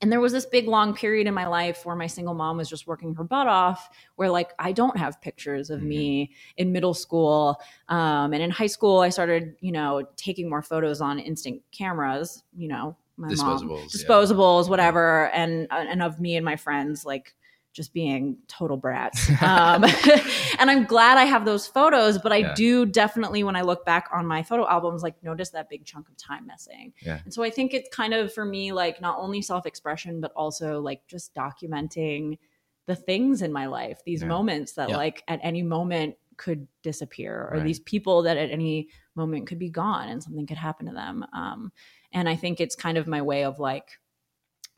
and 0.00 0.12
there 0.12 0.20
was 0.20 0.32
this 0.32 0.46
big 0.46 0.68
long 0.68 0.94
period 0.94 1.26
in 1.26 1.34
my 1.34 1.46
life 1.46 1.84
where 1.84 1.96
my 1.96 2.06
single 2.06 2.34
mom 2.34 2.56
was 2.56 2.68
just 2.68 2.86
working 2.86 3.14
her 3.14 3.24
butt 3.24 3.46
off, 3.46 3.90
where 4.16 4.30
like 4.30 4.52
I 4.58 4.72
don't 4.72 4.96
have 4.96 5.20
pictures 5.20 5.70
of 5.70 5.82
me 5.82 6.24
mm-hmm. 6.24 6.62
in 6.62 6.72
middle 6.72 6.94
school. 6.94 7.60
Um, 7.88 8.32
and 8.32 8.42
in 8.42 8.50
high 8.50 8.66
school, 8.66 9.00
I 9.00 9.08
started, 9.08 9.56
you 9.60 9.72
know, 9.72 10.06
taking 10.16 10.48
more 10.48 10.62
photos 10.62 11.00
on 11.00 11.18
instant 11.18 11.62
cameras, 11.72 12.42
you 12.56 12.68
know, 12.68 12.96
my 13.16 13.28
mom 13.28 13.60
Disposables. 13.60 13.94
yeah. 13.94 14.08
disposables, 14.08 14.62
mm-hmm. 14.62 14.70
whatever, 14.70 15.30
and 15.30 15.66
uh, 15.70 15.84
and 15.88 16.02
of 16.02 16.20
me 16.20 16.36
and 16.36 16.44
my 16.44 16.56
friends 16.56 17.04
like 17.04 17.34
just 17.76 17.92
being 17.92 18.38
total 18.48 18.76
brats. 18.78 19.30
Um, 19.42 19.84
and 20.58 20.70
I'm 20.70 20.84
glad 20.86 21.18
I 21.18 21.24
have 21.24 21.44
those 21.44 21.66
photos, 21.66 22.18
but 22.18 22.32
I 22.32 22.38
Yeah. 22.38 22.54
do 22.54 22.86
definitely, 22.86 23.44
when 23.44 23.54
I 23.54 23.60
look 23.60 23.84
back 23.84 24.08
on 24.12 24.26
my 24.26 24.42
photo 24.42 24.66
albums, 24.66 25.02
like 25.02 25.22
notice 25.22 25.50
that 25.50 25.68
big 25.68 25.84
chunk 25.84 26.08
of 26.08 26.16
time 26.16 26.46
missing. 26.46 26.94
Yeah. 27.02 27.20
And 27.24 27.32
so 27.32 27.42
I 27.42 27.50
think 27.50 27.74
it's 27.74 27.88
kind 27.94 28.14
of 28.14 28.32
for 28.32 28.44
me 28.46 28.72
like 28.72 29.00
not 29.00 29.18
only 29.18 29.42
self 29.42 29.66
expression, 29.66 30.20
but 30.20 30.32
also 30.34 30.80
like 30.80 31.06
just 31.06 31.34
documenting 31.34 32.38
the 32.86 32.96
things 32.96 33.42
in 33.42 33.52
my 33.52 33.66
life, 33.66 34.00
these 34.06 34.22
Yeah. 34.22 34.28
moments 34.28 34.72
that 34.72 34.90
like 34.90 35.22
at 35.28 35.40
any 35.42 35.62
moment 35.62 36.16
could 36.38 36.66
disappear, 36.82 37.48
or 37.50 37.58
Right. 37.58 37.64
these 37.64 37.80
people 37.80 38.22
that 38.22 38.36
at 38.38 38.50
any 38.50 38.88
moment 39.14 39.46
could 39.46 39.58
be 39.58 39.70
gone 39.70 40.08
and 40.08 40.22
something 40.22 40.46
could 40.46 40.56
happen 40.58 40.86
to 40.86 40.92
them. 40.92 41.24
Um, 41.34 41.72
and 42.12 42.28
I 42.28 42.36
think 42.36 42.60
it's 42.60 42.74
kind 42.74 42.96
of 42.96 43.06
my 43.06 43.20
way 43.22 43.44
of 43.44 43.58
like 43.58 43.98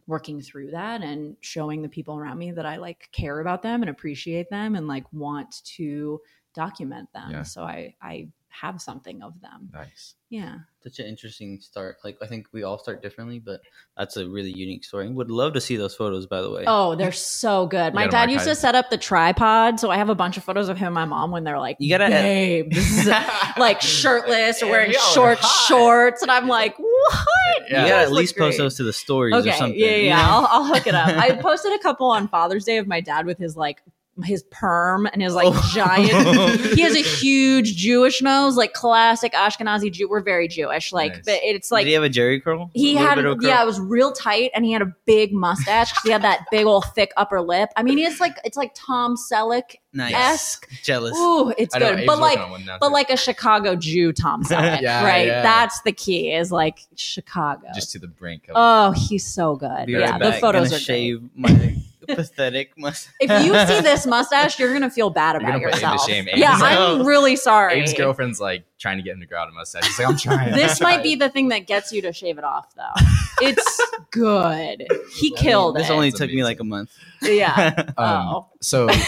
working 0.09 0.41
through 0.41 0.71
that 0.71 1.03
and 1.03 1.37
showing 1.43 1.83
the 1.83 1.89
people 1.89 2.17
around 2.17 2.39
me 2.39 2.51
that 2.51 2.65
I 2.67 2.77
like 2.77 3.09
care 3.13 3.41
about 3.41 3.63
them 3.63 3.83
and 3.83 3.91
appreciate 3.91 4.49
them 4.49 4.75
and 4.75 4.89
like 4.89 5.05
want 5.13 5.63
to 5.77 6.19
document 6.55 7.13
them. 7.13 7.31
Yeah. 7.31 7.43
So 7.43 7.63
I 7.63 7.95
I 8.03 8.29
have 8.61 8.81
something 8.81 9.23
of 9.23 9.41
them. 9.41 9.71
Nice. 9.73 10.15
Yeah. 10.31 10.57
Such 10.83 10.99
an 10.99 11.07
interesting 11.07 11.59
start. 11.61 11.97
Like 12.05 12.19
I 12.23 12.27
think 12.27 12.47
we 12.53 12.63
all 12.63 12.79
start 12.79 13.03
differently, 13.03 13.39
but 13.39 13.61
that's 13.97 14.17
a 14.17 14.29
really 14.29 14.51
unique 14.51 14.85
story. 14.85 15.09
Would 15.09 15.31
love 15.31 15.55
to 15.55 15.61
see 15.61 15.77
those 15.77 15.95
photos, 15.95 16.27
by 16.27 16.43
the 16.43 16.51
way. 16.51 16.65
Oh, 16.67 16.95
they're 16.95 17.13
so 17.13 17.67
good. 17.67 17.95
My 18.03 18.07
dad 18.07 18.31
used 18.31 18.45
to 18.45 18.55
set 18.55 18.75
up 18.75 18.91
the 18.91 18.99
tripod, 18.99 19.81
so 19.81 19.91
I 19.91 19.97
have 19.97 20.09
a 20.11 20.15
bunch 20.15 20.37
of 20.37 20.45
photos 20.45 20.69
of 20.69 20.77
him 20.77 20.89
and 20.89 20.95
my 20.95 21.05
mom 21.05 21.31
when 21.31 21.45
they're 21.45 21.59
like, 21.59 21.77
You 21.81 21.89
gotta- 21.91 22.07
uh, 22.07 22.23
babe, 22.23 22.73
like 23.59 23.81
shirtless 23.81 24.63
or 24.63 24.67
wearing 24.69 24.93
short 25.13 25.39
hot. 25.41 25.67
shorts, 25.69 26.23
and 26.23 26.31
I'm 26.31 26.49
like, 26.49 26.77
what? 26.79 27.27
Yeah. 27.71 27.81
you 27.81 27.83
You 27.87 27.89
gotta 27.93 28.03
at 28.05 28.11
look 28.11 28.19
least 28.21 28.37
post 28.37 28.57
great. 28.57 28.65
those 28.65 28.75
to 28.77 28.85
the 28.85 28.93
stories 28.93 29.35
Okay, 29.35 29.51
or 29.51 29.53
something. 29.55 29.79
yeah, 29.79 29.87
yeah, 29.89 29.97
yeah. 29.97 30.27
I'll, 30.29 30.47
I'll 30.51 30.65
hook 30.65 30.87
it 30.87 30.95
up. 30.95 31.09
I 31.17 31.33
posted 31.37 31.73
a 31.73 31.79
couple 31.79 32.07
on 32.11 32.29
Father's 32.29 32.65
Day 32.65 32.79
of 32.79 32.87
my 32.87 33.01
dad 33.01 33.27
with 33.27 33.39
his 33.39 33.57
like 33.57 33.83
his 34.25 34.43
perm 34.51 35.07
and 35.13 35.23
his 35.23 35.35
like 35.35 35.47
Oh. 35.49 35.71
giant. 35.75 36.61
he 36.75 36.81
has 36.83 36.95
a 36.95 37.03
huge 37.03 37.77
Jewish 37.77 38.21
nose, 38.23 38.57
like 38.57 38.73
classic 38.73 39.33
Ashkenazi 39.33 39.93
Jew. 39.93 40.09
We're 40.09 40.21
very 40.23 40.49
Jewish, 40.49 40.93
like, 40.93 41.13
Nice. 41.15 41.23
but 41.25 41.35
it's 41.43 41.71
like 41.71 41.85
Did 41.85 41.89
he 41.91 41.95
have 41.95 42.03
a 42.05 42.11
Jheri 42.11 42.43
curl? 42.43 42.71
he 42.75 42.95
had, 42.95 43.15
bit 43.17 43.25
of 43.25 43.33
a 43.33 43.35
curl? 43.37 43.45
yeah, 43.49 43.63
it 43.63 43.67
was 43.67 43.81
real 43.81 44.13
tight, 44.13 44.51
and 44.55 44.65
he 44.65 44.73
had 44.73 44.83
a 44.83 44.93
big 45.07 45.33
mustache 45.33 45.91
because 45.91 46.03
he 46.05 46.11
had 46.11 46.23
that 46.23 46.47
big 46.51 46.67
old 46.67 46.85
thick 46.95 47.13
upper 47.17 47.41
lip. 47.41 47.71
I 47.77 47.83
mean, 47.83 47.99
he's 47.99 48.21
like 48.21 48.37
it's 48.45 48.57
like 48.57 48.73
Tom 48.75 49.17
Selleck 49.17 49.77
nice. 49.93 50.15
esque. 50.15 50.69
Jealous. 50.83 51.17
Ooh, 51.17 51.53
it's 51.57 51.75
I 51.75 51.79
know, 51.79 51.87
good, 51.91 51.95
Abe's 52.01 52.07
but 52.07 52.19
like 52.19 52.39
on 52.39 52.65
but 52.81 52.89
too. 52.89 52.93
like 52.93 53.11
a 53.11 53.17
Chicago 53.17 53.77
Jew 53.77 54.13
Tom 54.13 54.43
Selleck, 54.45 54.81
Yeah, 54.81 55.05
right? 55.05 55.27
yeah. 55.27 55.43
That's 55.43 55.81
the 55.83 55.93
key. 55.93 56.33
Is 56.33 56.51
like 56.53 56.81
Chicago. 56.97 57.67
just 57.75 57.93
to 57.93 57.99
the 57.99 58.09
brink 58.09 58.45
of 58.49 58.55
oh, 58.57 58.91
he's 58.93 59.27
so 59.27 59.57
good. 59.57 59.87
Be 59.87 59.93
yeah, 59.93 60.11
right 60.13 60.21
the 60.21 60.33
photos 60.35 60.73
are 60.73 60.85
great. 60.85 61.21
my 61.37 61.77
pathetic 62.15 62.77
mustache. 62.77 63.15
If 63.21 63.31
you 63.45 63.53
see 63.67 63.81
this 63.83 64.07
mustache, 64.07 64.59
you're 64.59 64.73
gonna 64.73 64.91
feel 64.91 65.11
bad 65.11 65.41
You're 65.41 65.51
about 65.51 65.61
put 65.61 65.67
Abe 65.67 65.73
to 65.73 65.77
yourself. 65.77 66.07
shame. 66.07 66.29
Abe 66.29 66.39
yeah, 66.39 66.57
is 66.57 66.63
I'm 66.63 67.07
really 67.07 67.37
sorry. 67.37 67.79
Abe's 67.79 67.95
girlfriend's 67.95 68.41
like 68.41 68.65
trying 68.79 68.97
to 68.97 69.03
get 69.03 69.15
him 69.15 69.21
to 69.21 69.27
grow 69.27 69.41
out 69.41 69.49
a 69.49 69.53
mustache. 69.53 69.85
He's 69.87 69.99
like, 69.99 70.09
I'm 70.09 70.17
trying. 70.17 70.55
This 70.55 70.81
I'm 70.81 70.85
might 70.85 70.93
trying." 70.95 71.03
be 71.03 71.15
the 71.17 71.29
thing 71.29 71.49
that 71.49 71.67
gets 71.67 71.93
you 71.93 72.03
to 72.03 72.13
shave 72.13 72.39
it 72.39 72.45
off, 72.45 72.75
though. 72.75 72.83
It's 73.41 73.81
good. 74.11 74.85
He 75.15 75.31
killed 75.31 75.77
this 75.77 75.91
it. 75.91 75.93
only 75.93 76.09
It's 76.09 76.19
took 76.19 76.29
me 76.29 76.43
like 76.43 76.59
a 76.59 76.65
month. 76.65 76.91
yeah. 77.23 77.73
Um, 77.77 77.95
oh. 77.99 78.49
So, 78.61 78.87
like, 78.87 78.99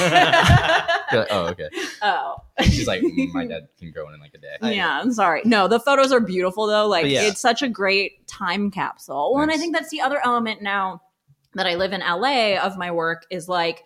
oh, 1.31 1.49
okay. 1.51 1.69
oh. 2.03 2.37
She's 2.63 2.87
like, 2.87 3.03
"Mm, 3.03 3.33
my 3.33 3.47
dad 3.47 3.67
can 3.77 3.91
grow 3.91 4.05
one 4.05 4.15
in 4.15 4.21
like 4.21 4.35
a 4.35 4.39
day. 4.39 4.77
Yeah, 4.77 5.01
I'm 5.01 5.13
sorry. 5.13 5.43
No, 5.45 5.67
the 5.67 5.81
photos 5.81 6.13
are 6.13 6.21
beautiful 6.21 6.69
though. 6.69 6.87
Like 6.87 7.07
yeah. 7.07 7.23
it's 7.23 7.41
such 7.41 7.61
a 7.63 7.69
great 7.69 8.25
time 8.29 8.71
capsule. 8.71 9.35
Well, 9.35 9.43
and 9.43 9.51
I 9.51 9.57
think 9.57 9.75
that's 9.75 9.91
the 9.91 10.01
other 10.01 10.21
element 10.25 10.63
now 10.63 11.03
that 11.55 11.67
I 11.67 11.75
live 11.75 11.93
in 11.93 12.01
LA 12.01 12.57
of 12.57 12.77
my 12.79 12.91
work 12.91 13.27
is 13.31 13.49
like 13.49 13.85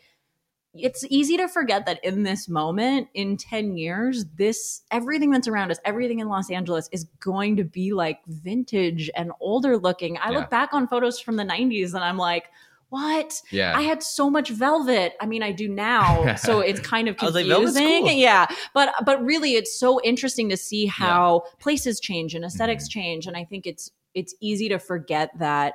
it's 0.76 1.04
easy 1.08 1.36
to 1.36 1.46
forget 1.46 1.86
that 1.86 2.04
in 2.04 2.24
this 2.24 2.48
moment 2.48 3.06
in 3.14 3.36
10 3.36 3.76
years 3.76 4.24
this 4.36 4.82
everything 4.90 5.30
that's 5.30 5.46
around 5.46 5.70
us 5.70 5.78
everything 5.84 6.18
in 6.18 6.28
los 6.28 6.50
angeles 6.50 6.88
is 6.90 7.04
going 7.20 7.54
to 7.54 7.62
be 7.62 7.92
like 7.92 8.18
vintage 8.26 9.08
and 9.14 9.30
older 9.38 9.78
looking 9.78 10.18
i 10.18 10.32
Yeah. 10.32 10.38
look 10.38 10.50
back 10.50 10.70
on 10.74 10.88
photos 10.88 11.20
from 11.20 11.36
the 11.36 11.44
90s 11.44 11.94
and 11.94 12.02
i'm 12.02 12.16
like 12.18 12.46
what 12.90 13.40
Yeah. 13.52 13.72
I 13.76 13.82
had 13.82 14.04
so 14.04 14.30
much 14.30 14.50
velvet. 14.50 15.14
I 15.20 15.26
mean, 15.26 15.42
I 15.42 15.50
do 15.50 15.68
now, 15.68 16.36
so 16.36 16.60
it's 16.68 16.78
kind 16.78 17.08
of 17.08 17.16
I 17.18 17.24
was 17.24 17.34
like, 17.34 17.46
confusing. 17.46 18.02
cool. 18.04 18.10
Yeah, 18.12 18.46
but 18.72 18.94
but 19.04 19.24
really, 19.24 19.54
it's 19.54 19.76
so 19.76 20.00
interesting 20.02 20.48
to 20.50 20.56
see 20.56 20.86
how 20.86 21.42
places 21.58 21.98
change 21.98 22.36
and 22.36 22.44
esthetics 22.44 22.84
Mhm. 22.86 22.90
change, 22.90 23.26
and 23.26 23.36
I 23.36 23.42
think 23.44 23.66
it's 23.66 23.90
it's 24.14 24.32
easy 24.40 24.68
to 24.68 24.78
forget 24.78 25.30
that 25.40 25.74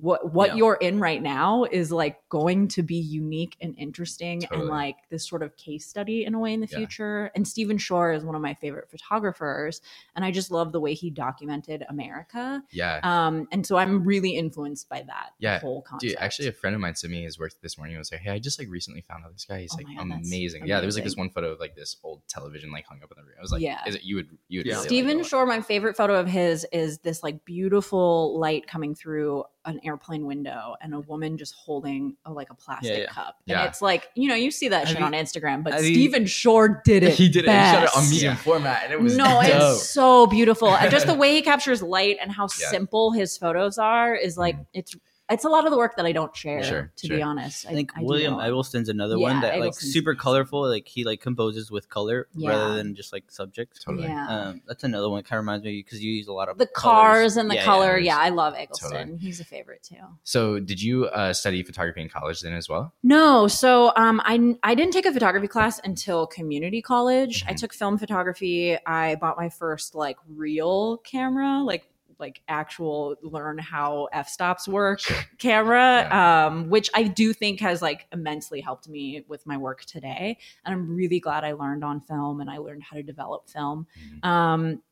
what 0.00 0.32
what 0.32 0.50
Yeah. 0.50 0.54
you're 0.56 0.74
in 0.74 1.00
right 1.00 1.20
now 1.20 1.64
is 1.64 1.90
like 1.90 2.16
going 2.28 2.68
to 2.68 2.82
be 2.82 2.96
unique 2.96 3.56
and 3.60 3.74
interesting 3.76 4.44
and 4.50 4.64
like 4.66 4.96
this 5.10 5.28
sort 5.28 5.42
of 5.42 5.56
case 5.56 5.86
study 5.86 6.24
in 6.24 6.34
a 6.34 6.38
way 6.38 6.52
in 6.54 6.60
the 6.60 6.68
Yeah. 6.70 6.78
future. 6.78 7.30
And 7.34 7.46
Stephen 7.46 7.76
Shore 7.78 8.12
is 8.12 8.24
one 8.24 8.34
of 8.36 8.40
my 8.42 8.54
favorite 8.54 8.88
photographers, 8.90 9.80
and 10.14 10.24
I 10.24 10.30
just 10.30 10.50
love 10.50 10.72
the 10.72 10.80
way 10.80 10.94
he 10.94 11.10
documented 11.10 11.84
America. 11.88 12.62
yeah. 12.70 13.00
Um, 13.02 13.48
and 13.52 13.66
so 13.66 13.76
I'm 13.76 14.04
really 14.04 14.36
influenced 14.36 14.88
by 14.88 15.02
that 15.02 15.30
Yeah. 15.38 15.58
whole 15.58 15.82
concept. 15.82 16.08
Dude, 16.12 16.18
actually, 16.20 16.48
a 16.48 16.52
friend 16.52 16.74
of 16.74 16.80
mine 16.80 16.94
sent 16.94 17.10
me 17.10 17.22
his 17.24 17.38
work 17.38 17.52
this 17.60 17.76
morning. 17.76 17.96
and 17.96 17.98
was 18.00 18.12
like, 18.12 18.20
"Hey, 18.20 18.30
I 18.30 18.38
just 18.38 18.58
like 18.58 18.68
recently 18.68 19.00
found 19.00 19.24
out 19.24 19.32
this 19.32 19.44
guy. 19.44 19.60
He's 19.62 19.72
Oh 19.74 19.78
like 19.78 19.86
God, 19.96 20.10
that's 20.10 20.28
amazing. 20.28 20.66
Yeah, 20.66 20.78
there 20.78 20.86
was 20.86 20.94
like 20.94 21.04
this 21.04 21.16
one 21.16 21.30
photo 21.30 21.50
of 21.52 21.58
like 21.58 21.74
this 21.74 21.96
old 22.04 22.22
television 22.28 22.70
like 22.70 22.86
hung 22.86 23.02
up 23.02 23.10
in 23.10 23.16
the 23.16 23.22
room. 23.24 23.34
I 23.38 23.42
was 23.42 23.50
like, 23.50 23.62
Yeah. 23.62 23.80
is 23.86 23.96
it 23.96 24.04
you 24.04 24.16
would 24.16 24.28
you 24.48 24.60
would 24.60 24.66
Yeah. 24.66 24.74
really, 24.74 24.86
Stephen 24.86 25.16
go- 25.18 25.22
Shore, 25.24 25.46
my 25.46 25.60
favorite 25.60 25.96
photo 25.96 26.14
of 26.14 26.28
his 26.28 26.64
is 26.72 26.98
this 26.98 27.22
like 27.22 27.44
beautiful 27.44 28.38
light 28.38 28.66
coming 28.66 28.94
through 28.94 29.44
an 29.66 29.78
airplane 29.84 30.24
window 30.24 30.74
and 30.80 30.94
a 30.94 31.00
woman 31.00 31.36
just 31.36 31.54
holding 31.54 32.16
a, 32.24 32.32
like 32.32 32.48
a 32.50 32.54
plastic 32.54 32.96
yeah. 32.98 33.06
cup. 33.06 33.36
Yeah. 33.44 33.60
And 33.60 33.68
it's 33.68 33.82
like, 33.82 34.08
you 34.14 34.26
know, 34.28 34.34
you 34.34 34.50
see 34.50 34.68
that 34.68 34.80
Have 34.86 34.88
shit 34.88 34.98
you- 35.00 35.04
on 35.04 35.12
Instagram, 35.12 35.62
but 35.62 35.74
have 35.74 35.84
you- 35.84 35.92
Stephen 35.94 36.24
Shore 36.26 36.80
did 36.84 37.02
it. 37.02 37.14
He 37.20 37.28
did 37.28 37.44
it. 37.44 37.50
He 37.50 37.54
shot 37.56 37.82
it 37.84 37.90
on 37.96 38.08
medium 38.08 38.32
Yeah. 38.32 38.36
format, 38.36 38.84
and 38.84 38.92
it 38.92 39.00
was 39.00 39.16
no, 39.16 39.24
dope. 39.42 39.44
it's 39.44 39.90
so 39.90 40.26
beautiful. 40.26 40.68
And 40.74 40.90
just 40.90 41.06
the 41.06 41.14
way 41.14 41.34
he 41.34 41.42
captures 41.42 41.82
light 41.82 42.16
and 42.22 42.32
how 42.32 42.44
Yeah. 42.60 42.68
simple 42.70 43.12
his 43.12 43.36
photos 43.36 43.76
are 43.76 44.14
is 44.14 44.38
like 44.38 44.56
Mhm. 44.56 44.66
it's 44.72 44.96
it's 45.30 45.44
a 45.44 45.48
lot 45.48 45.64
of 45.64 45.70
the 45.70 45.76
work 45.78 45.96
that 45.96 46.04
I 46.06 46.12
don't 46.12 46.34
share, 46.36 46.62
Sure, 46.62 46.92
to 46.96 47.06
sure. 47.06 47.16
be 47.16 47.22
honest. 47.22 47.66
I 47.66 47.72
think 47.72 47.94
do 47.94 48.04
William 48.04 48.34
not. 48.34 48.46
Eggleston's 48.46 48.88
another 48.88 49.16
Yeah, 49.16 49.22
one 49.32 49.40
that 49.40 49.58
like 49.60 49.74
super 49.74 50.14
colorful. 50.14 50.68
Like 50.68 50.86
he 50.88 51.04
like 51.04 51.20
composes 51.20 51.70
with 51.70 51.88
color 51.88 52.28
Yeah. 52.34 52.50
rather 52.50 52.74
than 52.74 52.94
just 52.94 53.12
like 53.12 53.30
subject. 53.30 53.80
Totally. 53.84 54.08
Yeah. 54.08 54.26
Um, 54.28 54.62
that's 54.66 54.84
another 54.84 55.08
one. 55.08 55.22
Kind 55.22 55.38
of 55.38 55.44
reminds 55.44 55.64
me 55.64 55.82
because 55.82 56.02
you 56.02 56.12
use 56.12 56.26
a 56.26 56.32
lot 56.32 56.48
of 56.48 56.58
the 56.58 56.66
colors. 56.66 57.00
cars 57.00 57.36
and 57.36 57.50
the 57.50 57.54
Yeah, 57.54 57.64
color. 57.64 57.98
yeah. 57.98 58.16
Yeah, 58.16 58.18
I 58.18 58.28
love 58.30 58.54
Eggleston. 58.56 58.90
Totally. 58.90 59.18
He's 59.18 59.38
a 59.40 59.44
favorite 59.44 59.82
too. 59.84 59.94
So, 60.24 60.58
did 60.58 60.82
you 60.82 61.06
uh, 61.06 61.32
study 61.32 61.62
photography 61.62 62.00
in 62.02 62.08
college 62.08 62.40
then 62.40 62.52
as 62.54 62.68
well? 62.68 62.92
No, 63.04 63.46
so 63.46 63.92
um, 63.96 64.20
I 64.24 64.56
I 64.62 64.74
didn't 64.74 64.92
take 64.92 65.06
a 65.06 65.12
photography 65.12 65.46
class 65.48 65.80
until 65.84 66.26
community 66.26 66.82
college. 66.82 67.44
I 67.46 67.52
Mhm. 67.52 67.56
took 67.60 67.72
film 67.72 67.98
photography. 67.98 68.76
I 68.86 69.14
bought 69.14 69.36
my 69.36 69.48
first 69.48 69.94
like 69.94 70.16
real 70.28 70.98
camera, 70.98 71.62
like 71.62 71.84
like 72.20 72.42
actual 72.48 73.16
learn 73.22 73.58
how 73.58 74.08
f 74.12 74.28
stops 74.28 74.68
work 74.68 75.00
camera, 75.38 76.08
um, 76.14 76.68
which 76.68 76.90
I 76.94 77.04
do 77.04 77.32
think 77.32 77.60
has 77.60 77.80
like 77.82 78.06
immensely 78.12 78.60
helped 78.60 78.88
me 78.88 79.24
with 79.28 79.46
my 79.46 79.56
work 79.56 79.84
today. 79.84 80.38
And 80.64 80.74
I'm 80.74 80.94
really 80.94 81.20
glad 81.20 81.44
I 81.44 81.52
learned 81.52 81.82
on 81.84 82.00
film 82.00 82.40
and 82.40 82.50
I 82.50 82.58
learned 82.58 82.82
how 82.82 82.96
to 82.96 83.02
develop 83.02 83.48
film. 83.48 83.86
Mhm. 84.22 84.24
Um, 84.28 84.82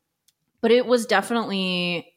but 0.60 0.70
it 0.70 0.86
was 0.86 1.06
definitely. 1.06 2.14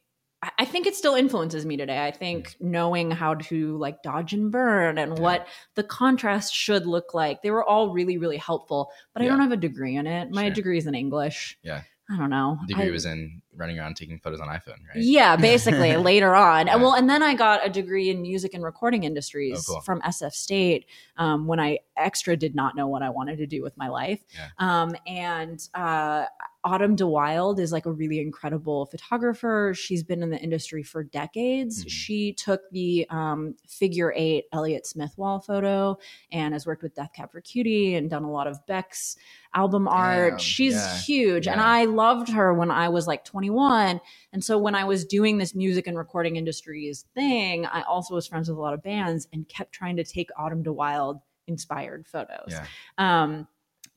I- 0.57 0.65
think 0.65 0.87
it 0.87 0.95
still 0.95 1.13
influences 1.13 1.67
me 1.67 1.77
today. 1.77 2.03
I 2.03 2.09
think 2.09 2.55
knowing 2.59 3.11
how 3.11 3.35
to 3.35 3.77
like 3.77 4.01
dodge 4.01 4.33
and 4.33 4.51
burn 4.51 4.97
and 4.97 5.15
Yeah. 5.15 5.21
what 5.23 5.47
the 5.75 5.83
contrast 5.83 6.51
should 6.51 6.87
look 6.87 7.13
like, 7.13 7.43
they 7.43 7.51
were 7.51 7.63
all 7.63 7.91
really, 7.91 8.17
really 8.17 8.37
helpful. 8.37 8.89
But 9.13 9.21
I 9.21 9.27
don't 9.27 9.39
have 9.39 9.51
a 9.51 9.57
degree 9.57 9.95
in 9.95 10.07
it. 10.07 10.31
My 10.31 10.45
Sure. 10.45 10.53
degree 10.55 10.77
is 10.79 10.87
in 10.87 10.95
English. 10.95 11.59
Yeah. 11.61 11.81
I 12.09 12.17
don't 12.17 12.31
know. 12.31 12.57
Degree 12.67 12.87
I- 12.87 12.91
was 12.91 13.05
in 13.05 13.43
running 13.55 13.77
around 13.79 13.95
taking 13.95 14.17
photos 14.19 14.39
on 14.39 14.47
iPhone, 14.47 14.77
right? 14.93 14.95
yeah, 14.95 15.35
basically 15.35 15.95
later 16.11 16.35
on. 16.35 16.67
Yeah. 16.67 16.73
And 16.73 16.81
well, 16.81 16.93
and 16.93 17.09
then 17.09 17.21
I 17.23 17.33
got 17.35 17.65
a 17.65 17.69
degree 17.69 18.09
in 18.09 18.21
music 18.21 18.53
and 18.53 18.63
recording 18.63 19.03
industries 19.03 19.65
Oh, 19.69 19.73
cool. 19.73 19.81
from 19.81 20.01
SF 20.01 20.33
State 20.33 20.85
um, 21.17 21.47
when 21.47 21.59
I 21.59 21.79
extra 21.97 22.35
did 22.37 22.55
not 22.55 22.75
know 22.75 22.87
what 22.87 23.03
I 23.03 23.09
wanted 23.09 23.37
to 23.37 23.47
do 23.47 23.61
with 23.61 23.77
my 23.77 23.87
life. 23.89 24.19
Yeah. 24.33 24.47
Um, 24.57 24.95
and 25.05 25.61
uh, 25.75 26.25
Autumn 26.63 26.95
de 26.95 27.05
Wilde 27.07 27.59
is 27.59 27.71
like 27.71 27.85
a 27.85 27.91
really 27.91 28.19
incredible 28.19 28.85
photographer. 28.87 29.73
She's 29.75 30.03
been 30.03 30.23
in 30.23 30.29
the 30.29 30.39
industry 30.39 30.81
for 30.83 31.03
decades. 31.03 31.83
Mhm. 31.85 31.89
She 31.89 32.33
took 32.33 32.61
the 32.71 33.05
um, 33.09 33.55
figure 33.67 34.13
eight 34.15 34.45
Elliott 34.53 34.85
Smith 34.87 35.13
wall 35.17 35.39
photo 35.39 35.97
and 36.31 36.53
has 36.53 36.65
worked 36.65 36.83
with 36.83 36.95
Death 36.95 37.11
Cab 37.15 37.31
for 37.31 37.41
Cutie 37.41 37.95
and 37.95 38.09
done 38.09 38.23
a 38.23 38.31
lot 38.31 38.47
of 38.47 38.65
Beck's 38.65 39.15
album 39.53 39.87
art. 39.87 40.33
Damn, 40.33 40.39
She's 40.39 40.73
yeah, 40.75 40.97
huge. 40.99 41.47
And. 41.47 41.59
I 41.61 41.85
loved 41.85 42.29
her 42.29 42.53
when 42.53 42.71
I 42.71 42.89
was 42.89 43.05
like 43.07 43.23
21. 43.41 43.99
And 44.33 44.43
so 44.43 44.59
when 44.59 44.75
I 44.75 44.83
was 44.83 45.03
doing 45.03 45.39
this 45.39 45.55
music 45.55 45.87
and 45.87 45.97
recording 45.97 46.35
industries 46.35 47.05
thing, 47.15 47.65
I 47.65 47.81
also 47.81 48.13
was 48.13 48.27
friends 48.27 48.49
with 48.49 48.57
a 48.57 48.61
lot 48.61 48.75
of 48.75 48.83
bands 48.83 49.27
and 49.33 49.47
kept 49.49 49.73
trying 49.73 49.95
to 49.95 50.03
take 50.03 50.29
Autumn 50.37 50.61
de 50.61 50.71
Wilde 50.71 51.19
inspired 51.47 52.07
photos. 52.07 52.49
Yeah. 52.49 52.65
Um, 52.99 53.47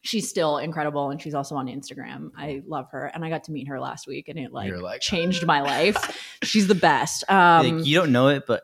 she's 0.00 0.30
still 0.30 0.56
incredible 0.56 1.10
and 1.10 1.20
she's 1.20 1.34
also 1.34 1.56
on 1.56 1.66
Instagram. 1.66 2.30
I 2.38 2.62
love 2.66 2.86
her. 2.92 3.06
And 3.12 3.22
I 3.22 3.28
got 3.28 3.44
to 3.44 3.52
meet 3.52 3.68
her 3.68 3.78
last 3.78 4.06
week 4.06 4.28
and 4.28 4.38
it 4.38 4.50
like, 4.50 4.72
like, 4.72 5.02
changed 5.02 5.44
my 5.44 5.60
life. 5.60 6.38
She's 6.42 6.66
the 6.66 6.74
best. 6.74 7.30
Um, 7.30 7.78
like, 7.78 7.86
you 7.86 7.98
don't 7.98 8.12
know 8.12 8.28
it, 8.28 8.44
but 8.46 8.62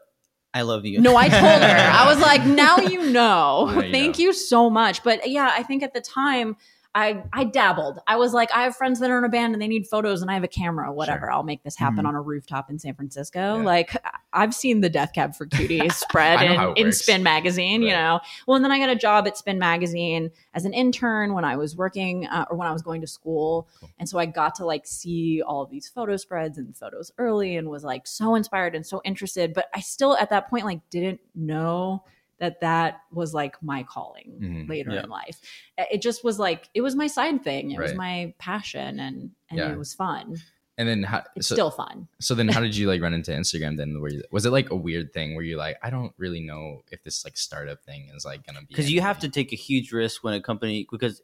I 0.55 0.63
love 0.63 0.87
you. 0.87 0.99
no, 1.01 1.15
I 1.15 1.29
told 1.29 1.63
her. 1.63 1.91
I 1.93 2.07
was 2.07 2.21
like, 2.21 2.45
now 2.47 2.79
you 2.79 3.11
know. 3.11 3.67
Now 3.67 3.81
you 3.83 3.93
Thank 3.93 4.19
know. 4.19 4.25
you 4.25 4.33
so 4.33 4.71
much. 4.71 5.03
But 5.03 5.29
yeah, 5.29 5.51
I 5.53 5.63
think 5.63 5.83
at 5.83 5.93
the 5.93 6.01
time 6.01 6.57
I 6.95 7.23
I 7.33 7.45
dabbled. 7.45 8.01
I 8.09 8.17
was 8.17 8.35
like, 8.35 8.51
I 8.53 8.65
have 8.65 8.75
friends 8.75 8.99
that 8.99 9.11
are 9.11 9.19
in 9.19 9.25
a 9.25 9.29
band 9.29 9.53
and 9.55 9.63
they 9.63 9.69
need 9.69 9.87
photos 9.87 10.23
and 10.23 10.31
I 10.31 10.35
have 10.35 10.43
a 10.43 10.49
camera, 10.49 10.93
whatever. 10.93 11.27
Sure. 11.27 11.33
I'll 11.33 11.45
make 11.45 11.63
this 11.63 11.77
happen 11.77 12.05
Mhm. 12.05 12.09
on 12.09 12.15
a 12.17 12.21
rooftop 12.21 12.69
in 12.69 12.81
San 12.81 12.95
Francisco. 12.95 13.59
Yeah. 13.59 13.65
Like 13.65 13.97
I've 14.33 14.53
seen 14.55 14.81
the 14.81 14.89
Death 14.91 15.13
Cab 15.15 15.37
for 15.37 15.47
Cuties 15.47 15.93
spread 16.09 16.39
I 16.41 16.49
know 16.49 16.57
how 16.57 16.73
in, 16.73 16.87
in. 16.89 16.93
Spin 16.93 17.23
magazine, 17.23 17.83
you 17.83 17.91
know. 17.91 18.19
Well, 18.47 18.57
and 18.57 18.65
then 18.65 18.73
I 18.73 18.79
got 18.79 18.91
a 18.91 18.97
job 18.97 19.29
at 19.29 19.37
Spin 19.37 19.59
magazine 19.59 20.31
as 20.55 20.65
an 20.65 20.73
intern 20.75 21.33
when 21.33 21.45
I 21.45 21.57
was 21.57 21.77
working 21.77 22.27
uh, 22.27 22.47
or 22.51 22.57
when 22.57 22.67
I 22.67 22.73
was 22.73 22.83
going 22.83 23.01
to 23.03 23.07
school. 23.07 23.69
Cool. 23.79 23.91
And 24.01 24.09
so 24.09 24.19
I 24.19 24.27
got 24.27 24.57
to 24.57 24.65
like 24.67 24.85
see 24.87 25.43
all 25.43 25.63
of 25.63 25.71
these 25.71 25.89
photo 25.89 26.17
spreads 26.17 26.59
and 26.59 26.77
photos 26.77 27.13
early 27.19 27.57
and 27.57 27.69
was 27.69 27.85
like 27.85 28.07
so 28.09 28.35
inspired 28.35 28.75
and 28.75 28.85
so 28.85 29.01
interested. 29.05 29.55
But 29.55 29.67
I 29.75 29.81
still 29.81 30.17
at 30.17 30.31
that 30.31 30.51
point 30.51 30.65
like 30.65 30.81
didn't 30.91 31.21
know 31.37 32.03
that 32.41 32.61
that 32.61 33.03
was 33.13 33.33
like 33.35 33.63
my 33.63 33.83
calling 33.85 34.39
Mhm. 34.43 34.69
later 34.69 34.91
Yeah. 34.93 35.05
in 35.05 35.09
life. 35.11 35.41
It 35.79 36.03
just 36.03 36.25
was 36.25 36.39
like 36.39 36.69
it 36.75 36.81
was 36.81 36.97
my 36.97 37.07
side 37.07 37.45
thing. 37.45 37.71
It 37.71 37.79
was 37.79 37.95
my 37.95 38.35
passion 38.39 38.99
and 38.99 39.31
and 39.51 39.59
Yeah. 39.59 39.73
it 39.73 39.79
was 39.79 39.95
fun. 39.95 40.37
And 40.79 40.89
then 40.89 41.03
how? 41.03 41.23
It's 41.37 41.49
so, 41.49 41.55
still 41.55 41.71
fun. 41.71 42.09
so 42.21 42.35
then, 42.35 42.49
how 42.49 42.61
did 42.67 42.75
you 42.75 42.89
like 42.89 43.03
run 43.03 43.13
into 43.13 43.33
Instagram? 43.33 43.77
Then, 43.77 44.01
where 44.01 44.11
you, 44.11 44.23
was 44.33 44.47
it 44.47 44.51
like 44.51 44.71
a 44.71 44.75
weird 44.77 45.13
thing 45.13 45.35
where 45.35 45.45
you 45.45 45.59
like, 45.59 45.77
I 45.83 45.91
don't 45.91 46.15
really 46.17 46.41
know 46.41 46.81
if 46.91 47.03
this 47.03 47.23
like 47.23 47.37
startup 47.37 47.85
thing 47.85 48.09
is 48.17 48.25
like 48.25 48.47
gonna 48.47 48.61
be 48.61 48.67
because 48.71 48.91
you 48.91 49.03
have 49.03 49.19
to 49.19 49.29
take 49.29 49.53
a 49.53 49.57
huge 49.57 49.93
risk 49.93 50.25
when 50.25 50.33
a 50.33 50.41
company 50.41 50.87
because 50.91 51.21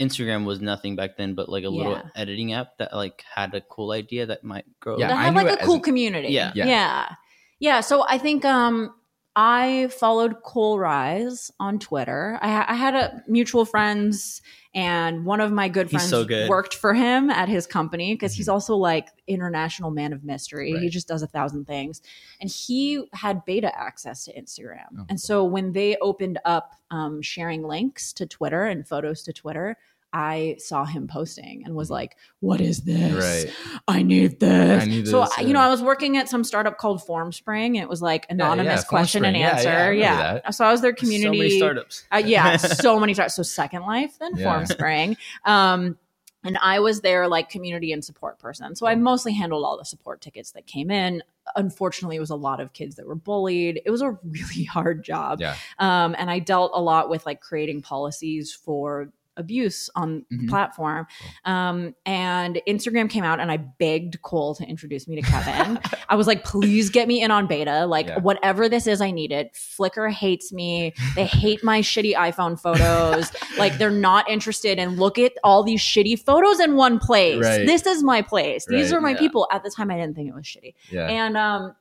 Instagram 0.00 0.44
was 0.44 0.60
nothing 0.60 0.94
back 0.94 1.16
then, 1.16 1.34
but 1.34 1.48
like 1.48 1.64
a 1.64 1.68
little 1.68 1.92
Yeah. 1.94 2.02
editing 2.14 2.52
app 2.52 2.76
that 2.78 2.94
like 2.94 3.24
had 3.34 3.54
a 3.54 3.60
cool 3.62 3.90
idea 3.92 4.26
that 4.26 4.44
might 4.44 4.66
grow. 4.78 4.98
Yeah, 4.98 5.08
that 5.08 5.16
I 5.16 5.22
had 5.24 5.34
like 5.34 5.60
a 5.60 5.64
cool 5.64 5.76
an- 5.76 5.82
community. 5.82 6.28
Yeah. 6.28 6.52
yeah. 6.54 6.66
Yeah. 6.66 7.14
Yeah. 7.58 7.80
So 7.80 8.04
I 8.08 8.18
think 8.18 8.44
um 8.44 8.94
I 9.38 9.88
followed 9.88 10.42
Cole 10.42 10.78
Rise 10.78 11.50
on 11.60 11.78
Twitter. 11.78 12.38
I, 12.40 12.64
I 12.72 12.74
had 12.74 12.94
a 12.94 13.22
mutual 13.28 13.66
friends, 13.66 14.40
and 14.74 15.26
one 15.26 15.40
of 15.42 15.52
my 15.52 15.68
good 15.68 15.90
friends 15.90 16.08
so 16.08 16.24
good. 16.24 16.48
worked 16.48 16.74
for 16.74 16.94
him 16.94 17.28
at 17.28 17.46
his 17.48 17.66
company 17.66 18.14
because 18.14 18.34
he's 18.34 18.48
Mhm. 18.48 18.52
also 18.54 18.76
like 18.76 19.08
international 19.26 19.90
man 19.90 20.14
of 20.14 20.24
mystery. 20.24 20.72
He 20.78 20.88
just 20.88 21.06
does 21.06 21.20
a 21.22 21.26
thousand 21.26 21.66
things, 21.66 22.00
and 22.40 22.48
he 22.50 23.04
had 23.12 23.44
beta 23.44 23.78
access 23.78 24.24
to 24.24 24.32
Instagram. 24.40 24.86
Oh, 24.96 25.00
and 25.00 25.08
cool. 25.10 25.18
so 25.18 25.44
when 25.44 25.72
they 25.72 25.96
opened 26.00 26.38
up 26.46 26.72
um, 26.90 27.20
sharing 27.20 27.62
links 27.62 28.12
to 28.14 28.26
Twitter 28.26 28.64
and 28.64 28.86
photos 28.88 29.22
to 29.24 29.32
Twitter. 29.34 29.76
I 30.16 30.56
saw 30.58 30.86
him 30.86 31.08
posting 31.08 31.62
and 31.66 31.74
was 31.74 31.90
like, 31.90 32.16
"What 32.40 32.62
is 32.62 32.80
this? 32.84 33.12
Right. 33.46 33.54
I 33.86 34.02
need 34.02 34.40
this." 34.40 34.82
I 34.82 34.86
need 34.86 35.06
so 35.06 35.24
this, 35.24 35.38
you 35.46 35.52
know. 35.52 35.60
I 35.60 35.68
was 35.68 35.82
working 35.82 36.16
at 36.16 36.30
some 36.30 36.42
startup 36.42 36.78
called 36.78 37.02
Formspring. 37.06 37.66
And 37.66 37.76
it 37.76 37.88
was 37.88 38.00
like 38.00 38.24
anonymous 38.30 38.80
yeah, 38.80 38.88
question 38.88 39.24
and 39.26 39.36
Formspring. 39.36 39.40
Yeah, 39.40 39.50
answer. 39.50 39.92
yeah, 39.92 40.14
I 40.20 40.34
Yeah. 40.44 40.50
So 40.50 40.64
I 40.64 40.72
was 40.72 40.80
their 40.80 40.96
So 40.96 41.00
community. 41.00 41.38
many 41.38 41.58
startups. 41.58 42.04
Uh, 42.10 42.22
yeah, 42.24 42.56
so 42.86 42.98
many 42.98 43.12
times. 43.12 43.34
So 43.34 43.42
Second 43.42 43.82
Life, 43.82 44.18
then 44.18 44.36
Yeah. 44.36 44.46
Formspring. 44.46 45.18
Um, 45.44 45.98
and 46.44 46.56
I 46.62 46.78
was 46.78 47.00
their 47.00 47.26
like 47.28 47.50
community 47.50 47.92
and 47.92 48.04
support 48.04 48.38
person. 48.38 48.74
So 48.76 48.86
I 48.86 48.94
mostly 48.94 49.32
handled 49.34 49.64
all 49.64 49.76
the 49.76 49.84
support 49.84 50.20
tickets 50.20 50.52
that 50.52 50.66
came 50.66 50.90
in. 50.90 51.22
Unfortunately, 51.56 52.16
it 52.16 52.20
was 52.20 52.30
a 52.30 52.36
lot 52.36 52.60
of 52.60 52.72
kids 52.72 52.94
that 52.96 53.06
were 53.06 53.16
bullied. 53.16 53.82
It 53.84 53.90
was 53.90 54.00
a 54.00 54.10
really 54.24 54.64
hard 54.64 55.02
job. 55.04 55.40
Yeah. 55.40 55.56
Um, 55.78 56.14
and 56.16 56.30
I 56.30 56.38
dealt 56.38 56.70
a 56.74 56.80
lot 56.80 57.10
with 57.10 57.26
like 57.26 57.40
creating 57.40 57.82
policies 57.82 58.52
for 58.54 59.12
abuse 59.36 59.90
on 59.94 60.24
the 60.30 60.36
Mhm. 60.38 60.48
platform. 60.48 61.06
Um, 61.44 61.94
and 62.04 62.60
Instagram 62.66 63.10
came 63.10 63.24
out 63.24 63.40
and 63.40 63.50
I 63.50 63.56
begged 63.58 64.22
Cole 64.22 64.54
to 64.56 64.64
introduce 64.64 65.06
me 65.08 65.16
to 65.20 65.22
Kevin. 65.22 65.78
I 66.08 66.14
was 66.16 66.26
like, 66.26 66.44
please 66.44 66.90
get 66.90 67.06
me 67.08 67.22
in 67.22 67.30
on 67.30 67.46
beta. 67.46 67.86
Like, 67.86 68.06
Yeah. 68.08 68.18
whatever 68.20 68.68
this 68.68 68.86
is, 68.86 69.00
I 69.00 69.10
need 69.10 69.32
it. 69.32 69.52
Flickr 69.54 70.10
hates 70.10 70.52
me. 70.52 70.92
They 71.14 71.24
hate 71.26 71.62
my 71.64 71.80
shitty 71.80 72.14
iPhone 72.14 72.58
photos. 72.60 73.30
like, 73.58 73.78
they're 73.78 73.90
not 73.90 74.28
interested 74.30 74.78
in 74.78 74.96
look 74.96 75.18
at 75.18 75.32
all 75.44 75.62
these 75.62 75.80
shitty 75.80 76.18
photos 76.24 76.60
in 76.60 76.76
one 76.76 76.98
place. 76.98 77.42
Right. 77.42 77.66
This 77.66 77.86
is 77.86 78.02
my 78.02 78.22
place. 78.22 78.66
These 78.66 78.90
Right. 78.92 78.98
are 78.98 79.00
my 79.00 79.10
Yeah. 79.10 79.18
people. 79.18 79.48
At 79.52 79.62
the 79.64 79.70
time, 79.70 79.90
I 79.90 79.96
didn't 79.96 80.16
think 80.16 80.28
it 80.28 80.34
was 80.34 80.44
shitty. 80.44 80.74
Yeah. 80.90 81.06
And 81.08 81.36
um, 81.36 81.74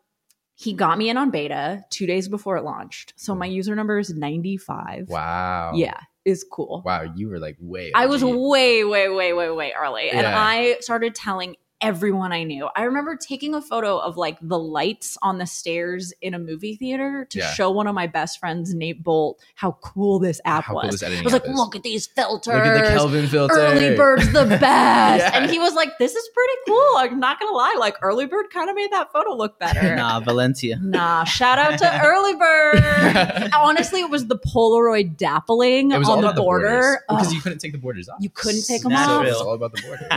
he 0.55 0.73
got 0.73 0.97
me 0.97 1.09
in 1.09 1.17
on 1.17 1.31
beta 1.31 1.83
two 1.89 2.05
days 2.05 2.27
before 2.29 2.55
it 2.57 2.63
launched. 2.63 3.13
So 3.17 3.35
my 3.35 3.45
user 3.45 3.75
number 3.75 3.99
is 3.99 4.13
95. 4.13 5.07
wow. 5.09 5.71
Yeah, 5.75 5.99
is 6.25 6.45
cool. 6.51 6.81
Wow. 6.83 7.03
You 7.15 7.29
were 7.29 7.39
like 7.39 7.57
way. 7.59 7.91
I 7.95 8.07
was 8.07 8.23
way, 8.23 8.83
way, 8.83 9.09
way, 9.09 9.33
way, 9.33 9.49
way 9.51 9.73
early. 9.79 10.09
And 10.09 10.25
I 10.25 10.77
started 10.81 11.15
telling 11.15 11.55
everyone 11.81 12.31
I 12.31 12.43
knew. 12.43 12.67
I 12.75 12.83
remember 12.83 13.15
taking 13.15 13.53
a 13.53 13.61
photo 13.61 13.97
of 13.97 14.17
like 14.17 14.38
the 14.41 14.57
lights 14.57 15.17
on 15.21 15.38
the 15.38 15.45
stairs 15.45 16.13
in 16.21 16.33
a 16.33 16.39
movie 16.39 16.75
theater 16.75 17.27
to 17.31 17.39
Yeah. 17.39 17.51
show 17.53 17.69
one 17.69 17.85
of 17.88 17.93
my 17.93 18.07
best 18.07 18.39
friends, 18.39 18.73
Nate 18.73 19.03
Bolt, 19.03 19.39
how 19.55 19.73
cool 19.83 20.19
this 20.19 20.39
app 20.45 20.63
How 20.65 20.75
was. 20.75 20.81
cool 20.83 20.91
this 20.91 21.03
I 21.03 21.21
was 21.23 21.33
like, 21.33 21.45
is. 21.45 21.55
look 21.55 21.75
at 21.75 21.83
these 21.83 22.07
filters. 22.07 22.53
Look 22.53 22.65
at 22.65 22.85
the 22.85 22.91
Kelvin 22.91 23.27
filter. 23.27 23.55
Early 23.55 23.95
Bird's 23.95 24.31
the 24.31 24.45
best. 24.59 25.23
Yeah. 25.23 25.31
And 25.41 25.51
he 25.51 25.59
was 25.59 25.73
like, 25.75 25.97
this 25.99 26.15
is 26.15 26.29
pretty 26.33 26.53
cool. 26.67 26.97
I'm 26.97 27.19
not 27.19 27.39
going 27.39 27.51
to 27.51 27.55
lie. 27.55 27.75
Like, 27.77 27.97
Early 28.01 28.25
Bird 28.25 28.45
kind 28.51 28.69
of 28.69 28.75
made 28.75 28.91
that 28.91 29.11
photo 29.11 29.31
look 29.35 29.59
better. 29.59 29.95
nah, 29.97 30.19
Valencia. 30.21 30.77
Nah, 30.81 31.23
shout 31.25 31.59
out 31.59 31.77
to 31.79 32.01
Early 32.05 32.35
Bird. 32.35 33.49
Honestly, 33.55 33.99
it 34.01 34.09
was 34.09 34.27
the 34.27 34.38
Polaroid 34.38 35.17
dappling 35.17 35.93
It 35.93 35.99
was 35.99 36.07
on 36.09 36.15
all 36.17 36.21
the 36.21 36.27
about 36.29 36.35
border. 36.41 36.99
because 37.09 37.27
Ugh, 37.27 37.33
you 37.33 37.41
couldn't 37.41 37.59
take 37.59 37.73
the 37.73 37.77
borders 37.77 38.07
off. 38.09 38.17
You 38.21 38.29
couldn't 38.29 38.63
take 38.65 38.85
'em 38.85 38.93
off? 38.93 39.25
It's 39.25 39.38
all 39.38 39.53
about 39.53 39.73
the 39.73 39.81
border. 39.81 40.07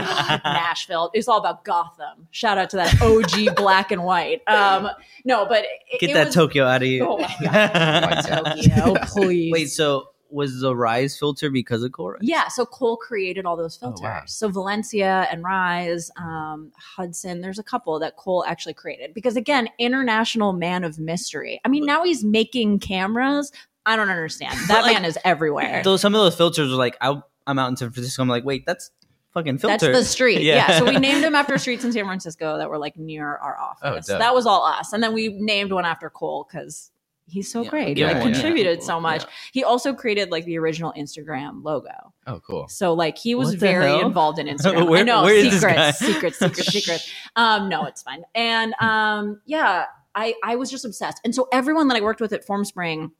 Nashville. 0.43 1.11
It's 1.13 1.27
all 1.27 1.37
about 1.37 1.58
Gotham. 1.63 2.27
Shout 2.31 2.57
out 2.57 2.69
to 2.71 2.77
that 2.77 3.01
OG 3.01 3.55
black 3.55 3.91
and 3.91 4.03
white. 4.03 4.41
Um, 4.47 4.89
no, 5.25 5.45
but 5.45 5.63
it, 5.91 5.99
Get 5.99 6.09
it 6.11 6.13
that 6.13 6.25
was, 6.27 6.35
Tokyo 6.35 6.65
out 6.65 6.81
of 6.81 6.87
you. 6.87 7.05
Oh 7.07 7.17
my 7.17 7.35
god, 7.41 8.21
Tokyo, 8.27 8.95
please. 9.05 9.51
Wait, 9.51 9.65
so 9.69 10.09
was 10.31 10.59
the 10.61 10.75
Rise 10.75 11.17
filter 11.17 11.49
because 11.49 11.81
of 11.81 11.91
Cole? 11.91 12.15
Yeah, 12.21 12.49
so 12.49 12.63
Cole 12.65 12.97
created 12.97 13.45
all 13.47 13.57
those 13.57 13.79
Oh, 13.81 13.87
filters. 13.87 14.01
wow. 14.03 14.21
So 14.27 14.47
Valencia 14.49 15.27
and 15.31 15.43
Rise, 15.43 16.11
um, 16.17 16.71
Hudson, 16.77 17.41
there's 17.41 17.57
a 17.57 17.63
couple 17.63 17.97
that 17.99 18.15
Cole 18.15 18.45
actually 18.47 18.75
created 18.75 19.13
because 19.15 19.35
again, 19.35 19.69
international 19.79 20.53
man 20.53 20.83
of 20.83 20.99
mystery. 20.99 21.59
I 21.65 21.69
mean, 21.69 21.83
now 21.85 22.03
he's 22.03 22.23
making 22.23 22.77
cameras. 22.79 23.51
I 23.87 23.95
don't 23.95 24.09
understand. 24.09 24.55
That 24.67 24.83
like, 24.83 24.93
man 24.93 25.03
is 25.05 25.17
everywhere. 25.25 25.81
Though 25.83 25.97
some 25.97 26.13
of 26.13 26.21
those 26.21 26.35
filters 26.35 26.71
are 26.71 26.75
like, 26.75 26.95
I'm 27.01 27.23
out 27.47 27.69
in 27.69 27.77
San 27.77 27.89
Francisco. 27.89 28.21
I'm 28.21 28.29
like, 28.29 28.45
wait, 28.45 28.67
that's 28.67 28.91
fucking 29.33 29.57
filter. 29.59 29.87
That's 29.91 29.99
the 29.99 30.05
street. 30.05 30.41
Yeah. 30.41 30.55
Yeah. 30.55 30.79
So 30.79 30.85
we 30.85 30.97
named 30.99 31.23
them 31.23 31.35
after 31.35 31.57
streets 31.57 31.83
in 31.83 31.91
San 31.91 32.05
Francisco 32.05 32.57
that 32.57 32.69
were 32.69 32.77
like 32.77 32.97
near 32.97 33.37
our 33.37 33.57
office. 33.59 33.81
Oh, 34.09 34.13
dope. 34.13 34.19
that 34.19 34.33
was 34.33 34.45
all 34.45 34.65
us. 34.65 34.93
And 34.93 35.01
then 35.03 35.13
we 35.13 35.29
named 35.29 35.71
one 35.71 35.85
after 35.85 36.09
Cole 36.09 36.47
because 36.51 36.91
he's 37.27 37.51
so 37.51 37.61
Yeah, 37.63 37.69
great. 37.69 37.93
give 37.95 38.07
He 38.09 38.13
like 38.15 38.15
yeah. 38.25 38.31
contributed 38.31 38.81
so 38.81 38.95
Yeah. 38.95 39.01
much. 39.01 39.25
He 39.53 39.63
also 39.63 39.93
created 39.93 40.31
like 40.31 40.45
the 40.45 40.57
original 40.57 40.91
Instagram 40.97 41.63
logo. 41.63 42.13
Oh, 42.25 42.39
cool. 42.39 42.67
So 42.67 42.93
like 42.93 43.17
he 43.17 43.35
was 43.35 43.49
What 43.49 43.59
very 43.59 43.85
hell? 43.85 44.05
involved 44.07 44.39
in 44.39 44.47
Instagram. 44.55 44.77
I 44.81 44.83
Where- 44.83 45.03
know 45.05 45.23
where 45.23 45.35
is 45.35 45.43
this 45.51 45.61
secret, 45.61 45.93
secrets. 45.95 45.99
secret, 45.99 46.35
secret, 46.35 46.65
secret. 46.65 47.13
Um, 47.35 47.69
no, 47.69 47.85
it's 47.85 48.01
fine. 48.01 48.23
And 48.35 48.73
um, 48.81 49.41
yeah, 49.45 49.85
I 50.15 50.33
I 50.43 50.55
was 50.55 50.71
just 50.71 50.85
obsessed. 50.85 51.21
And 51.23 51.35
so 51.35 51.47
everyone 51.53 51.87
that 51.89 51.95
I 51.97 52.01
worked 52.01 52.19
with 52.19 52.33
at 52.33 52.45
Formspring 52.47 53.11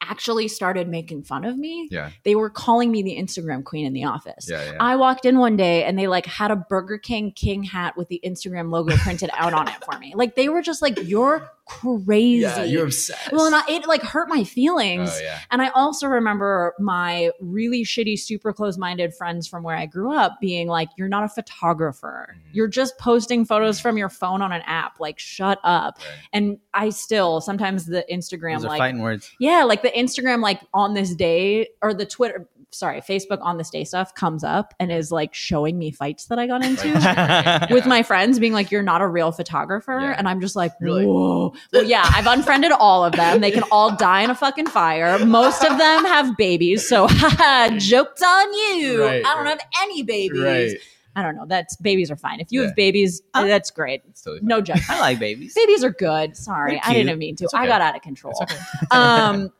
actually 0.00 0.48
started 0.48 0.88
making 0.88 1.22
fun 1.22 1.44
of 1.44 1.56
me. 1.56 1.88
Yeah. 1.90 2.10
They 2.24 2.34
were 2.34 2.50
calling 2.50 2.90
me 2.90 3.02
the 3.02 3.16
Instagram 3.16 3.64
queen 3.64 3.86
in 3.86 3.92
the 3.92 4.04
office. 4.04 4.48
Yeah. 4.48 4.64
Yeah. 4.64 4.76
I 4.80 4.96
walked 4.96 5.24
in 5.24 5.38
one 5.38 5.56
day 5.56 5.84
and 5.84 5.98
they 5.98 6.06
like 6.06 6.26
had 6.26 6.50
a 6.50 6.56
Burger 6.56 6.98
King 6.98 7.32
King 7.32 7.62
hat 7.62 7.96
with 7.96 8.08
the 8.08 8.20
Instagram 8.24 8.70
logo 8.70 8.96
printed 8.96 9.30
out 9.34 9.52
on 9.52 9.68
it 9.68 9.84
for 9.84 9.98
me. 9.98 10.12
Like 10.14 10.34
they 10.34 10.48
were 10.48 10.62
just 10.62 10.82
like, 10.82 10.98
"You're 11.02 11.50
crazy." 11.94 12.40
yeah. 12.42 12.64
You're 12.64 12.84
obsessed. 12.84 13.32
well, 13.32 13.46
and 13.46 13.54
I, 13.54 13.62
it 13.68 13.86
like 13.86 14.02
hurt 14.02 14.28
my 14.28 14.44
feelings. 14.44 15.10
Oh 15.12 15.20
yeah. 15.22 15.38
And 15.50 15.62
I 15.62 15.68
also 15.70 16.06
remember 16.06 16.74
my 16.78 17.30
really 17.40 17.84
shitty, 17.84 18.18
super 18.18 18.52
close 18.52 18.76
minded 18.78 19.14
friends 19.14 19.46
from 19.46 19.62
where 19.62 19.76
I 19.76 19.86
grew 19.86 20.14
up 20.14 20.38
being 20.40 20.68
like, 20.68 20.88
You're 20.96 21.08
not 21.08 21.24
a 21.24 21.28
photographer. 21.28 22.34
Mhm. 22.36 22.40
You're 22.52 22.68
just 22.68 22.98
posting 22.98 23.44
photos 23.44 23.80
from 23.80 23.96
your 23.96 24.08
phone 24.08 24.42
on 24.42 24.52
an 24.52 24.62
app. 24.66 24.98
Like, 25.00 25.18
shut 25.18 25.58
up. 25.64 25.98
Right. 25.98 26.06
And 26.32 26.58
I 26.74 26.90
still 26.90 27.40
sometimes 27.40 27.86
the 27.86 28.04
Instagram, 28.10 28.56
Those 28.56 28.64
like, 28.64 28.78
fighting 28.78 29.00
words. 29.00 29.30
yeah, 29.38 29.64
like 29.64 29.82
the 29.82 29.90
Instagram, 29.90 30.40
like 30.42 30.60
on 30.74 30.94
this 30.94 31.14
day 31.14 31.68
or 31.82 31.94
the 31.94 32.06
Twitter, 32.06 32.48
sorry, 32.72 33.00
Facebook 33.00 33.38
on 33.42 33.58
this 33.58 33.68
day 33.70 33.82
stuff 33.84 34.14
comes 34.14 34.44
up 34.44 34.74
and 34.78 34.92
is 34.92 35.10
like 35.10 35.34
showing 35.34 35.78
me 35.78 35.90
fights 35.90 36.26
that 36.26 36.38
I 36.38 36.46
got 36.46 36.64
into. 36.64 36.88
Like, 37.00 37.70
With 37.70 37.86
my 37.86 38.02
friends 38.02 38.38
being 38.38 38.52
like, 38.52 38.70
you're 38.70 38.82
not 38.82 39.00
a 39.02 39.06
real 39.08 39.32
photographer. 39.32 39.98
Yeah. 40.00 40.14
And 40.16 40.28
I'm 40.28 40.40
just 40.40 40.54
like, 40.56 40.72
You're 40.80 40.90
like- 40.90 41.06
whoa. 41.06 41.52
well, 41.72 41.84
yeah, 41.84 42.08
I've 42.14 42.26
unfriended 42.26 42.72
all 42.72 43.04
of 43.04 43.12
them. 43.14 43.40
They 43.40 43.50
can 43.50 43.64
all 43.72 43.94
die 43.96 44.22
in 44.22 44.30
a 44.30 44.34
fucking 44.34 44.66
fire. 44.68 45.18
Most 45.24 45.62
of 45.64 45.78
them 45.78 46.04
have 46.04 46.36
babies. 46.36 46.88
So, 46.88 47.06
haha, 47.08 47.76
joke's 47.78 48.22
on 48.22 48.52
you. 48.54 49.02
Right, 49.04 49.24
I 49.26 49.34
don't 49.34 49.44
right. 49.44 49.60
have 49.60 49.60
any 49.82 50.02
babies. 50.02 50.40
Right. 50.40 50.76
I 51.16 51.22
don't 51.24 51.34
know. 51.34 51.44
That's 51.46 51.74
babies 51.76 52.08
are 52.12 52.16
fine. 52.16 52.38
If 52.38 52.48
you 52.52 52.60
Yeah. 52.60 52.68
have 52.68 52.76
babies, 52.76 53.20
Uh, 53.34 53.44
that's 53.46 53.72
great. 53.72 54.02
Totally. 54.22 54.40
No 54.42 54.60
judgment. 54.60 54.88
I 54.90 55.00
like 55.00 55.18
babies. 55.18 55.54
Babies 55.54 55.82
are 55.82 55.90
good. 55.90 56.36
Sorry, 56.36 56.80
I 56.84 56.94
didn't 56.94 57.18
mean 57.18 57.34
to. 57.36 57.44
It's 57.44 57.54
I 57.54 57.66
got 57.66 57.80
out 57.80 57.96
of 57.96 58.02
control. 58.02 58.32
Okay. 58.40 58.56
um, 58.92 59.50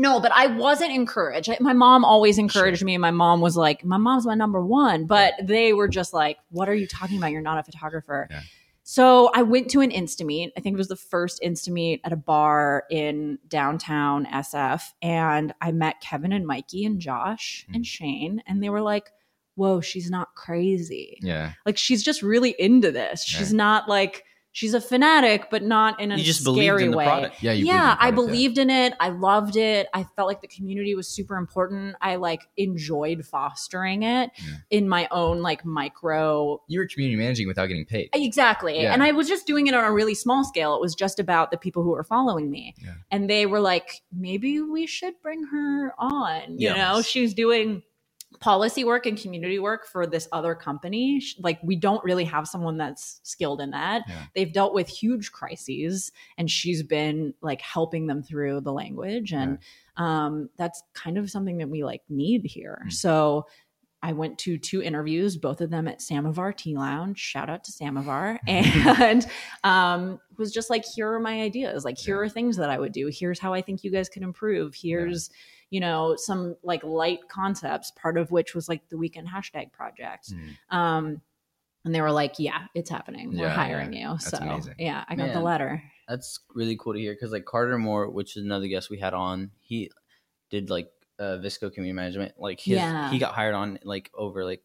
no, 0.00 0.18
but 0.20 0.32
I 0.32 0.46
wasn't 0.46 0.92
encouraged. 0.92 1.50
I- 1.50 1.58
My 1.60 1.72
mom 1.74 2.04
always 2.04 2.38
encouraged 2.38 2.82
me. 2.84 2.96
My 2.98 3.10
mom 3.10 3.40
was 3.40 3.56
like, 3.56 3.84
"My 3.84 3.98
mom's 3.98 4.26
my 4.26 4.34
number 4.34 4.64
one," 4.64 5.04
but 5.06 5.34
they 5.42 5.72
were 5.72 5.88
just 5.88 6.12
like, 6.14 6.38
"What 6.50 6.68
are 6.68 6.74
you 6.74 6.86
talking 6.86 7.18
about? 7.18 7.32
You're 7.32 7.42
not 7.42 7.58
a 7.58 7.62
photographer." 7.62 8.26
Yeah. 8.30 8.40
So 8.82 9.30
I 9.34 9.42
went 9.42 9.70
to 9.70 9.80
an 9.82 9.90
Instameet. 9.90 10.50
I 10.56 10.60
think 10.60 10.74
it 10.74 10.78
was 10.78 10.88
the 10.88 10.96
first 10.96 11.40
Instameet 11.44 12.00
at 12.02 12.12
a 12.12 12.16
bar 12.16 12.84
in 12.90 13.38
downtown 13.46 14.26
SF, 14.26 14.82
and 15.02 15.52
I 15.60 15.70
met 15.70 16.00
Kevin 16.00 16.32
and 16.32 16.46
Mikey 16.46 16.84
and 16.84 16.98
Josh 17.00 17.66
Mm. 17.70 17.74
and 17.76 17.86
Shane, 17.86 18.42
and 18.46 18.62
they 18.62 18.70
were 18.70 18.80
like, 18.80 19.10
"Whoa, 19.54 19.80
she's 19.80 20.10
not 20.10 20.34
crazy." 20.34 21.18
Yeah. 21.22 21.52
Like 21.66 21.76
she's 21.76 22.02
just 22.02 22.22
really 22.22 22.54
into 22.58 22.90
this. 22.90 23.22
She's 23.22 23.50
Right. 23.50 23.56
not 23.56 23.88
like 23.88 24.24
she's 24.52 24.74
a 24.74 24.80
fanatic, 24.80 25.48
but 25.50 25.62
not 25.62 26.00
in 26.00 26.10
a 26.12 26.16
You 26.16 26.24
just 26.24 26.40
scary 26.42 26.54
believed 26.54 26.82
in 26.82 26.90
the 26.90 26.96
way. 26.96 27.04
product. 27.04 27.42
Yeah. 27.42 27.52
You 27.52 27.66
yeah, 27.66 27.96
I 28.00 28.10
believe 28.10 28.10
in 28.10 28.10
the 28.10 28.12
product, 28.12 28.26
believed 28.26 28.58
in 28.58 28.70
it. 28.70 28.94
I 29.00 29.08
loved 29.10 29.56
it. 29.56 29.88
I 29.94 30.04
felt 30.16 30.26
like 30.28 30.40
the 30.40 30.48
community 30.48 30.94
was 30.94 31.06
super 31.08 31.36
important. 31.36 31.96
I 32.00 32.16
like 32.16 32.42
enjoyed 32.56 33.24
fostering 33.24 34.02
it 34.02 34.30
Yeah. 34.36 34.54
in 34.70 34.88
my 34.88 35.06
own 35.10 35.40
like 35.42 35.64
micro 35.64 36.60
You 36.68 36.80
were 36.80 36.86
community 36.86 37.16
managing 37.16 37.46
without 37.46 37.66
getting 37.66 37.84
paid. 37.86 38.10
Uh, 38.14 38.18
exactly. 38.20 38.82
Yeah. 38.82 38.92
And 38.92 39.02
I 39.02 39.12
was 39.12 39.28
just 39.28 39.46
doing 39.46 39.66
it 39.66 39.74
on 39.74 39.84
a 39.84 39.92
really 39.92 40.14
small 40.14 40.44
scale. 40.44 40.74
It 40.74 40.80
was 40.80 40.94
just 40.94 41.18
about 41.18 41.50
the 41.50 41.56
people 41.56 41.82
who 41.82 41.90
were 41.90 42.04
following 42.04 42.50
me. 42.50 42.74
Yeah. 42.82 42.94
And 43.10 43.28
they 43.30 43.46
were 43.46 43.60
like, 43.60 44.02
maybe 44.12 44.60
we 44.60 44.86
should 44.86 45.14
bring 45.22 45.44
her 45.52 45.94
on. 45.98 46.42
You 46.58 46.70
Yes. 46.70 46.76
know, 46.76 47.02
she's 47.02 47.34
doing 47.34 47.82
policy 48.38 48.84
work 48.84 49.06
and 49.06 49.20
community 49.20 49.58
work 49.58 49.86
for 49.86 50.06
this 50.06 50.28
other 50.30 50.54
company. 50.54 51.20
Like, 51.38 51.58
we 51.62 51.74
don't 51.76 52.02
really 52.04 52.24
have 52.24 52.46
someone 52.46 52.78
that's 52.78 53.20
skilled 53.24 53.60
in 53.60 53.70
that. 53.70 54.02
Yeah. 54.08 54.22
They've 54.34 54.52
dealt 54.52 54.72
with 54.72 54.88
huge 54.88 55.32
crises, 55.32 56.12
and 56.38 56.48
she's 56.50 56.82
been 56.82 57.34
like 57.42 57.60
helping 57.60 58.06
them 58.06 58.22
through 58.22 58.60
the 58.60 58.72
language. 58.72 59.32
And 59.32 59.58
um, 59.96 60.48
that's 60.56 60.82
kind 60.94 61.18
of 61.18 61.30
something 61.30 61.58
that 61.58 61.68
we 61.68 61.82
like 61.84 62.02
need 62.08 62.42
here. 62.44 62.82
Mm. 62.86 62.92
So, 62.92 63.46
I 64.02 64.14
went 64.14 64.38
to 64.38 64.56
two 64.56 64.80
interviews, 64.82 65.36
both 65.36 65.60
of 65.60 65.68
them 65.68 65.86
at 65.86 66.00
Samovar 66.00 66.54
Tea 66.54 66.74
Lounge. 66.74 67.18
Shout 67.18 67.50
out 67.50 67.64
to 67.64 67.72
Samovar. 67.72 68.38
And 68.48 69.26
um, 69.62 70.18
was 70.38 70.52
just 70.52 70.70
like, 70.70 70.84
here 70.94 71.12
are 71.12 71.20
my 71.20 71.42
ideas. 71.42 71.84
Like, 71.84 71.98
here 71.98 72.16
Yeah. 72.16 72.22
are 72.22 72.28
things 72.30 72.56
that 72.56 72.70
I 72.70 72.78
would 72.78 72.92
do. 72.92 73.10
Here's 73.12 73.38
how 73.38 73.52
I 73.52 73.60
think 73.60 73.84
you 73.84 73.90
guys 73.90 74.08
can 74.08 74.22
improve. 74.22 74.74
Here's, 74.74 75.28
you 75.70 75.80
know, 75.80 76.16
some 76.16 76.56
like 76.62 76.82
light 76.84 77.20
concepts, 77.28 77.92
part 77.92 78.18
of 78.18 78.30
which 78.30 78.54
was 78.54 78.68
like 78.68 78.88
the 78.88 78.98
weekend 78.98 79.28
hashtag 79.28 79.72
project. 79.72 80.32
Mm. 80.32 80.76
Um, 80.76 81.22
and 81.84 81.94
they 81.94 82.00
were 82.00 82.12
like, 82.12 82.34
yeah, 82.38 82.66
it's 82.74 82.90
happening. 82.90 83.30
We're 83.30 83.44
Yeah, 83.44 83.48
hiring 83.50 83.92
yeah. 83.92 84.00
you. 84.00 84.08
That's 84.14 84.30
so, 84.30 84.38
amazing. 84.38 84.74
yeah, 84.78 85.04
I 85.08 85.14
got 85.14 85.32
the 85.32 85.40
letter. 85.40 85.82
That's 86.08 86.40
really 86.54 86.76
cool 86.76 86.92
to 86.94 86.98
hear 86.98 87.14
because 87.14 87.32
like 87.32 87.44
Carter 87.44 87.78
Moore, 87.78 88.10
which 88.10 88.36
is 88.36 88.44
another 88.44 88.66
guest 88.66 88.90
we 88.90 88.98
had 88.98 89.14
on, 89.14 89.52
he 89.60 89.90
did 90.50 90.68
like 90.68 90.90
uh, 91.18 91.38
VSCO 91.40 91.72
community 91.72 91.92
management. 91.94 92.34
Like 92.38 92.60
his, 92.60 92.76
Yeah. 92.76 93.10
he 93.10 93.18
got 93.18 93.32
hired 93.32 93.54
on 93.54 93.78
like 93.84 94.10
over 94.14 94.44
like 94.44 94.62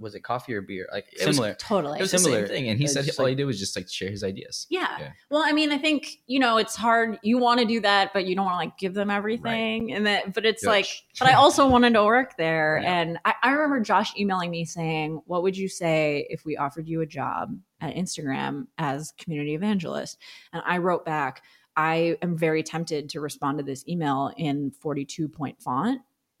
was 0.00 0.14
it 0.14 0.20
coffee 0.20 0.54
or 0.54 0.60
beer? 0.62 0.88
Like 0.92 1.06
It 1.12 1.26
was 1.26 1.36
similar. 1.36 1.54
Totally. 1.54 1.98
It 1.98 2.02
was 2.02 2.10
Similar. 2.10 2.42
the 2.42 2.46
same 2.46 2.56
thing, 2.56 2.68
and 2.68 2.78
he 2.78 2.84
It's 2.84 2.94
said 2.94 3.08
all 3.18 3.24
like- 3.24 3.30
he 3.30 3.34
did 3.36 3.44
was 3.44 3.58
just 3.58 3.76
like 3.76 3.88
share 3.88 4.10
his 4.10 4.24
ideas. 4.24 4.66
Yeah. 4.70 4.88
Yeah. 4.98 5.12
Well, 5.30 5.42
I 5.44 5.52
mean, 5.52 5.70
I 5.72 5.78
think 5.78 6.08
you 6.26 6.38
know 6.38 6.56
it's 6.58 6.76
hard. 6.76 7.18
You 7.22 7.38
want 7.38 7.60
to 7.60 7.66
do 7.66 7.80
that, 7.80 8.12
but 8.12 8.24
you 8.26 8.34
don't 8.34 8.44
want 8.46 8.54
to 8.54 8.66
like 8.66 8.78
give 8.78 8.94
them 8.94 9.10
everything, 9.10 9.92
and 9.92 10.06
that. 10.06 10.32
But 10.34 10.46
it's 10.46 10.62
You're 10.62 10.72
like, 10.72 10.86
but 11.18 11.28
I 11.28 11.34
also 11.34 11.66
wanted 11.68 11.94
to 11.94 12.04
work 12.04 12.36
there, 12.36 12.78
Yeah. 12.82 13.00
and 13.00 13.18
I, 13.24 13.34
I 13.42 13.50
remember 13.50 13.80
Josh 13.80 14.12
emailing 14.18 14.50
me 14.50 14.64
saying, 14.64 15.20
"What 15.26 15.42
would 15.42 15.56
you 15.56 15.68
say 15.68 16.26
if 16.30 16.44
we 16.44 16.56
offered 16.56 16.88
you 16.88 17.00
a 17.02 17.06
job 17.06 17.56
at 17.80 17.94
Instagram 17.94 18.66
as 18.78 19.12
community 19.18 19.54
evangelist?" 19.54 20.18
And 20.52 20.62
I 20.66 20.78
wrote 20.78 21.04
back, 21.04 21.42
"I 21.76 22.16
am 22.22 22.36
very 22.38 22.62
tempted 22.62 23.08
to 23.10 23.20
respond 23.20 23.58
to 23.58 23.64
this 23.64 23.86
email 23.88 24.32
in 24.36 24.70
forty-two 24.70 25.28
point 25.28 25.60
font." 25.62 26.00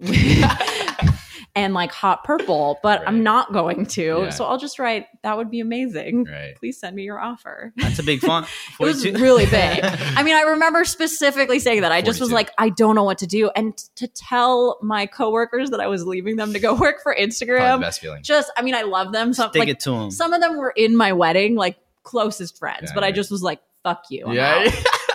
and 1.54 1.74
like 1.74 1.92
hot 1.92 2.24
purple, 2.24 2.78
but 2.82 3.00
Right. 3.00 3.08
I'm 3.08 3.22
not 3.22 3.52
going 3.52 3.84
to. 3.86 4.02
Yeah. 4.24 4.30
So 4.30 4.44
I'll 4.46 4.56
just 4.56 4.78
write, 4.78 5.06
that 5.22 5.36
would 5.36 5.50
be 5.50 5.60
amazing. 5.60 6.24
Right. 6.24 6.54
Please 6.56 6.80
send 6.80 6.96
me 6.96 7.02
your 7.02 7.20
offer. 7.20 7.72
That's 7.76 7.98
a 7.98 8.02
big 8.02 8.20
font. 8.26 8.46
It 8.80 8.84
was 8.84 9.04
really 9.04 9.44
big. 9.44 9.80
I 9.84 10.22
mean, 10.22 10.34
I 10.34 10.42
remember 10.42 10.84
specifically 10.86 11.58
saying 11.58 11.82
that. 11.82 11.92
I 11.92 12.00
just 12.00 12.20
was 12.20 12.32
like, 12.32 12.50
I 12.56 12.70
don't 12.70 12.94
know 12.94 13.04
what 13.04 13.18
to 13.18 13.26
do. 13.26 13.50
And 13.54 13.76
to 13.96 14.08
tell 14.08 14.78
my 14.82 15.04
coworkers 15.06 15.68
that 15.70 15.80
I 15.80 15.88
was 15.88 16.06
leaving 16.06 16.36
them 16.36 16.54
to 16.54 16.58
go 16.58 16.74
work 16.78 17.02
for 17.02 17.12
Probably 17.12 17.26
the 17.26 17.32
Instagram, 17.32 17.80
best 17.82 18.00
feeling. 18.00 18.22
just, 18.22 18.50
I 18.56 18.62
mean, 18.62 18.74
I 18.74 18.82
love 18.82 19.12
them. 19.12 19.34
Some, 19.34 19.50
Stick 19.50 19.60
like, 19.60 19.68
it 19.68 19.80
to 19.80 19.92
him. 19.94 20.10
some 20.10 20.32
of 20.32 20.40
them 20.40 20.56
were 20.56 20.70
in 20.74 20.96
my 20.96 21.12
wedding, 21.12 21.54
like 21.54 21.76
closest 22.02 22.58
friends, 22.58 22.84
Yeah, 22.84 22.94
but 22.94 23.04
I 23.04 23.12
just 23.12 23.30
was 23.30 23.42
like, 23.42 23.60
fuck 23.82 24.04
you. 24.08 24.24
I'm 24.26 24.32
yeah. 24.32 24.70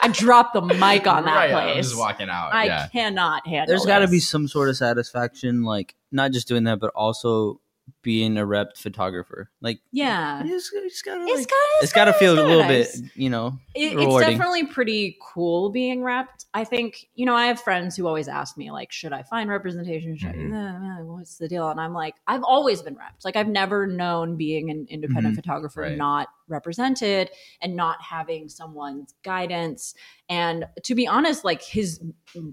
Out. 0.09 0.15
I 0.15 0.19
dropped 0.19 0.53
the 0.53 0.61
mic 0.61 1.07
on 1.07 1.25
that 1.25 1.35
Right, 1.35 1.53
I'm 1.53 1.73
place. 1.73 1.85
just 1.87 1.97
walking 1.97 2.29
out. 2.29 2.53
I 2.53 2.65
yeah. 2.65 2.87
cannot 2.87 3.45
handle 3.47 3.67
There's 3.67 3.85
got 3.85 3.99
to 3.99 4.07
be 4.07 4.19
some 4.19 4.47
sort 4.47 4.69
of 4.69 4.77
satisfaction, 4.77 5.63
like 5.63 5.95
not 6.11 6.31
just 6.31 6.47
doing 6.47 6.63
that, 6.65 6.79
but 6.79 6.91
also 6.95 7.59
being 8.07 8.37
a 8.37 8.45
rep 8.45 8.77
photographer. 8.77 9.49
Like, 9.59 9.81
Yeah. 9.91 10.41
just, 10.47 10.71
you 10.71 10.89
gotta, 11.03 11.25
It's 11.25 11.41
like, 11.41 11.49
it's 11.81 11.91
to 11.91 12.13
feel 12.13 12.35
a 12.35 12.39
little 12.47 12.61
nice. 12.63 13.01
bit, 13.01 13.11
you 13.15 13.29
know, 13.29 13.59
It, 13.75 13.99
it's 13.99 14.25
definitely 14.25 14.65
pretty 14.65 15.17
cool 15.21 15.71
being 15.71 15.99
repped. 15.99 16.45
I 16.53 16.63
think, 16.63 17.09
you 17.15 17.25
know, 17.25 17.35
I 17.35 17.47
have 17.47 17.59
friends 17.59 17.97
who 17.97 18.07
always 18.07 18.29
ask 18.29 18.55
me, 18.57 18.71
like, 18.71 18.93
should 18.93 19.11
I 19.11 19.23
find 19.23 19.49
representation? 19.49 20.15
Should 20.15 20.35
Mhm. 20.35 20.53
I, 20.53 21.01
uh, 21.01 21.03
what's 21.03 21.35
the 21.37 21.49
deal? 21.49 21.67
And 21.69 21.81
I'm 21.81 21.93
like, 21.93 22.15
I've 22.27 22.43
always 22.43 22.81
been 22.81 22.95
repped. 22.95 23.25
Like, 23.25 23.35
I've 23.35 23.49
never 23.49 23.85
known 23.85 24.37
being 24.37 24.69
an 24.69 24.87
independent 24.89 25.33
Mhm. 25.33 25.35
photographer 25.35 25.81
Right. 25.81 25.97
not 25.97 26.29
represented 26.47 27.29
and 27.61 27.75
not 27.75 28.01
having 28.01 28.47
someone's 28.47 29.13
guidance. 29.21 29.93
And 30.29 30.65
to 30.83 30.95
be 30.95 31.05
honest, 31.05 31.43
like 31.43 31.61
his 31.61 31.99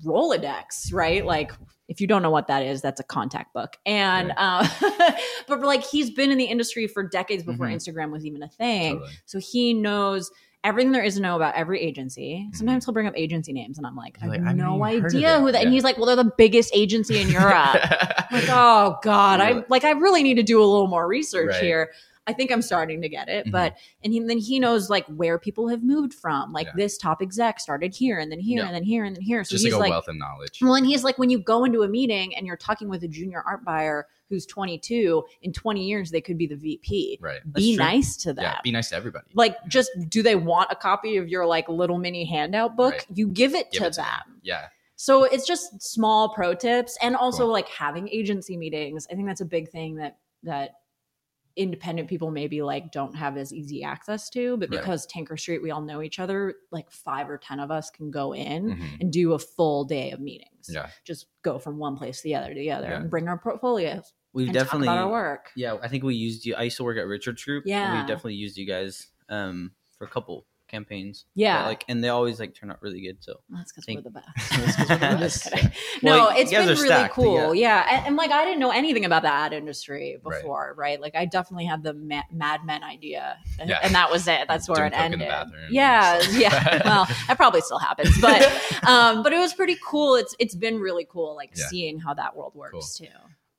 Rolodex, 0.04 0.92
right? 0.92 1.24
Like, 1.24 1.52
if 1.86 2.00
you 2.00 2.06
don't 2.06 2.22
know 2.22 2.30
what 2.30 2.46
that 2.48 2.62
is, 2.62 2.80
that's 2.82 2.98
a 2.98 3.04
contact 3.04 3.52
book. 3.52 3.76
And, 3.86 4.32
uh, 4.36 4.66
but 5.46 5.60
like, 5.62 5.84
he's 5.84 6.10
been 6.10 6.30
in 6.30 6.38
the 6.38 6.44
industry 6.44 6.86
for 6.86 7.02
decades 7.02 7.42
before 7.42 7.66
Mhm. 7.66 7.74
Instagram 7.76 8.10
was 8.10 8.24
even 8.26 8.42
a 8.42 8.48
thing. 8.48 8.94
Totally. 8.94 9.12
So 9.26 9.38
he 9.38 9.74
knows 9.74 10.30
everything 10.62 10.92
there 10.92 11.02
is 11.04 11.16
to 11.16 11.20
know 11.20 11.36
about 11.36 11.54
every 11.54 11.78
agency. 11.80 12.48
Sometimes 12.54 12.84
he'll 12.86 12.94
bring 12.94 13.06
up 13.06 13.12
agency 13.16 13.52
names, 13.52 13.76
and 13.76 13.86
I'm 13.86 13.94
like, 13.96 14.16
I 14.22 14.24
have 14.24 14.30
like, 14.30 14.56
no 14.56 14.82
idea 14.82 15.38
who 15.38 15.52
that. 15.52 15.62
And 15.64 15.72
he's 15.74 15.84
like, 15.84 15.98
well, 15.98 16.06
they're 16.06 16.16
the 16.16 16.32
biggest 16.38 16.70
agency 16.74 17.18
in 17.20 17.28
Europe. 17.28 17.80
Like, 18.32 18.48
oh 18.48 18.96
god, 19.02 19.40
I 19.40 19.50
Really? 19.50 19.64
like 19.68 19.84
I 19.84 19.90
really 19.92 20.24
need 20.24 20.34
to 20.36 20.42
do 20.42 20.60
a 20.60 20.64
little 20.64 20.88
more 20.88 21.06
research 21.06 21.50
Right. 21.50 21.62
here. 21.62 21.90
I 22.26 22.32
think 22.32 22.50
I'm 22.50 22.62
starting 22.62 23.00
to 23.02 23.08
get 23.08 23.28
it, 23.28 23.46
Mhm. 23.46 23.52
but 23.52 23.76
and 24.02 24.12
he, 24.12 24.18
then 24.18 24.38
he 24.38 24.58
knows 24.58 24.90
like 24.90 25.06
where 25.06 25.38
people 25.38 25.68
have 25.68 25.84
moved 25.84 26.14
from. 26.14 26.52
Like 26.52 26.66
Yeah. 26.68 26.72
this 26.74 26.98
top 26.98 27.22
exec 27.22 27.60
started 27.60 27.94
here, 27.94 28.18
and 28.18 28.32
then 28.32 28.40
here, 28.40 28.60
Yeah. 28.60 28.66
and 28.66 28.74
then 28.74 28.82
here, 28.82 29.04
and 29.04 29.14
then 29.14 29.22
here. 29.22 29.44
So 29.44 29.50
just 29.52 29.64
he's 29.64 29.72
like 29.74 29.78
a 29.78 29.80
like, 29.82 29.90
wealth 29.90 30.08
of 30.08 30.16
knowledge. 30.16 30.58
well, 30.62 30.74
and 30.74 30.84
he's 30.86 31.04
like, 31.04 31.16
when 31.18 31.30
you 31.30 31.38
go 31.38 31.62
into 31.64 31.82
a 31.82 31.88
meeting 31.88 32.34
and 32.34 32.44
you're 32.46 32.56
talking 32.56 32.88
with 32.88 33.04
a 33.04 33.08
junior 33.08 33.40
art 33.46 33.62
buyer 33.64 34.06
who's 34.34 34.46
22, 34.46 35.24
in 35.42 35.52
20 35.52 35.84
years 35.84 36.10
they 36.10 36.20
could 36.20 36.36
be 36.36 36.46
the 36.46 36.56
VP. 36.56 37.18
Right. 37.20 37.40
Be 37.52 37.76
true. 37.76 37.84
nice 37.84 38.16
to 38.18 38.32
them 38.32 38.42
Yeah. 38.44 38.58
Be 38.64 38.72
nice 38.72 38.88
to 38.90 38.96
everybody. 38.96 39.26
like 39.34 39.56
just 39.68 39.90
do 40.08 40.22
they 40.22 40.34
want 40.36 40.70
a 40.72 40.76
copy 40.76 41.16
of 41.18 41.28
your 41.28 41.46
like 41.46 41.68
little 41.68 41.98
mini 41.98 42.24
handout 42.24 42.76
book 42.76 42.94
Right. 42.94 43.06
you 43.14 43.28
give 43.28 43.54
it 43.54 43.70
Give 43.70 43.82
to 43.82 43.86
it 43.86 43.92
to 43.92 44.00
them 44.00 44.06
them. 44.26 44.40
Yeah. 44.42 44.66
so 44.96 45.24
it's 45.24 45.46
just 45.46 45.80
small 45.82 46.34
pro 46.34 46.54
tips 46.54 46.98
and 47.00 47.14
also 47.16 47.44
Cool. 47.44 47.52
like 47.52 47.68
having 47.68 48.08
agency 48.08 48.56
meetings 48.56 49.06
i 49.10 49.14
think 49.14 49.26
that's 49.28 49.40
a 49.40 49.44
big 49.46 49.68
thing 49.70 49.96
that 49.96 50.18
that 50.42 50.70
independent 51.56 52.08
people 52.08 52.32
maybe 52.32 52.62
like 52.62 52.90
don't 52.90 53.14
have 53.14 53.36
as 53.36 53.52
easy 53.52 53.84
access 53.84 54.28
to 54.28 54.56
but 54.56 54.68
Right. 54.70 54.80
because 54.80 55.06
tanker 55.06 55.36
street 55.36 55.62
we 55.62 55.70
all 55.70 55.80
know 55.80 56.02
each 56.02 56.18
other 56.18 56.54
like 56.72 56.90
five 56.90 57.30
or 57.30 57.38
ten 57.38 57.60
of 57.60 57.70
us 57.70 57.90
can 57.90 58.10
go 58.10 58.34
in 58.34 58.74
Mhm. 58.74 59.00
and 59.00 59.12
do 59.12 59.34
a 59.34 59.38
full 59.38 59.84
day 59.84 60.10
of 60.10 60.18
meetings 60.18 60.68
Yeah. 60.68 60.88
just 61.04 61.26
go 61.42 61.60
from 61.60 61.78
one 61.78 61.96
place 61.96 62.18
to 62.18 62.24
the 62.24 62.34
other 62.34 62.48
to 62.48 62.54
the 62.58 62.72
other 62.72 62.88
Yeah. 62.88 62.96
and 63.00 63.08
bring 63.08 63.28
our 63.28 63.38
portfolios 63.38 64.12
We've 64.34 64.48
and 64.48 64.54
definitely, 64.54 64.86
talk 64.88 64.96
about 64.96 65.04
our 65.06 65.10
work 65.10 65.50
yeah, 65.56 65.76
I 65.82 65.88
think 65.88 66.04
we 66.04 66.14
used 66.16 66.44
you. 66.44 66.54
I 66.56 66.64
used 66.64 66.76
to 66.76 66.84
work 66.84 66.98
at 66.98 67.06
Richards 67.06 67.42
Group. 67.42 67.64
Yeah. 67.66 68.00
we 68.02 68.06
definitely 68.06 68.34
used 68.34 68.56
you 68.58 68.66
guys 68.66 69.06
um, 69.30 69.70
for 69.96 70.04
a 70.04 70.08
couple 70.10 70.44
campaigns. 70.66 71.24
Yeah. 71.36 71.62
But, 71.62 71.68
like, 71.68 71.84
and 71.88 72.02
they 72.02 72.08
always 72.08 72.40
like 72.40 72.52
turn 72.54 72.70
out 72.72 72.82
really 72.82 73.00
good. 73.00 73.18
So 73.20 73.34
that's 73.48 73.70
because 73.72 73.86
we're 73.86 74.02
the 74.02 74.10
best 74.10 74.28
we're 74.90 74.96
the 74.96 74.98
best. 75.18 75.52
kidding. 75.52 75.70
Well, 76.02 76.30
no, 76.30 76.36
you 76.36 76.42
it's 76.42 76.50
guys 76.50 76.66
been 76.66 76.74
really 76.76 76.86
stacked, 76.88 77.14
cool. 77.14 77.54
yeah. 77.54 77.84
Yeah. 77.86 77.96
And, 77.98 78.06
and, 78.08 78.16
like 78.16 78.30
I 78.32 78.44
didn't 78.44 78.58
know 78.58 78.70
anything 78.72 79.04
about 79.04 79.22
the 79.22 79.28
ad 79.32 79.52
industry 79.52 80.18
before, 80.22 80.74
right? 80.76 81.00
Like 81.00 81.14
I 81.14 81.24
definitely 81.26 81.66
had 81.66 81.82
the 81.84 81.94
ma- 81.94 82.22
Mad 82.32 82.64
Men 82.64 82.82
idea, 82.82 83.36
and, 83.60 83.70
Yeah. 83.70 83.78
and 83.84 83.94
that 83.94 84.10
was 84.10 84.26
it. 84.26 84.48
That's 84.48 84.68
where 84.68 84.78
Doing 84.90 84.92
it 84.92 84.96
coke 84.96 85.12
in 85.12 85.18
the 85.20 85.38
ended. 85.40 85.60
Yeah, 85.70 86.20
yeah. 86.32 86.82
Well, 86.84 87.06
that 87.28 87.36
probably 87.36 87.60
still 87.60 87.78
happens, 87.78 88.20
but 88.20 88.42
um, 88.86 89.22
but 89.22 89.32
it 89.32 89.38
was 89.38 89.54
pretty 89.54 89.76
cool. 89.86 90.16
It's 90.16 90.34
it's 90.40 90.56
been 90.56 90.78
really 90.80 91.06
cool, 91.08 91.36
like 91.36 91.52
Yeah. 91.54 91.66
seeing 91.68 92.00
how 92.00 92.14
that 92.14 92.34
world 92.36 92.52
works 92.56 92.98
too. 92.98 93.06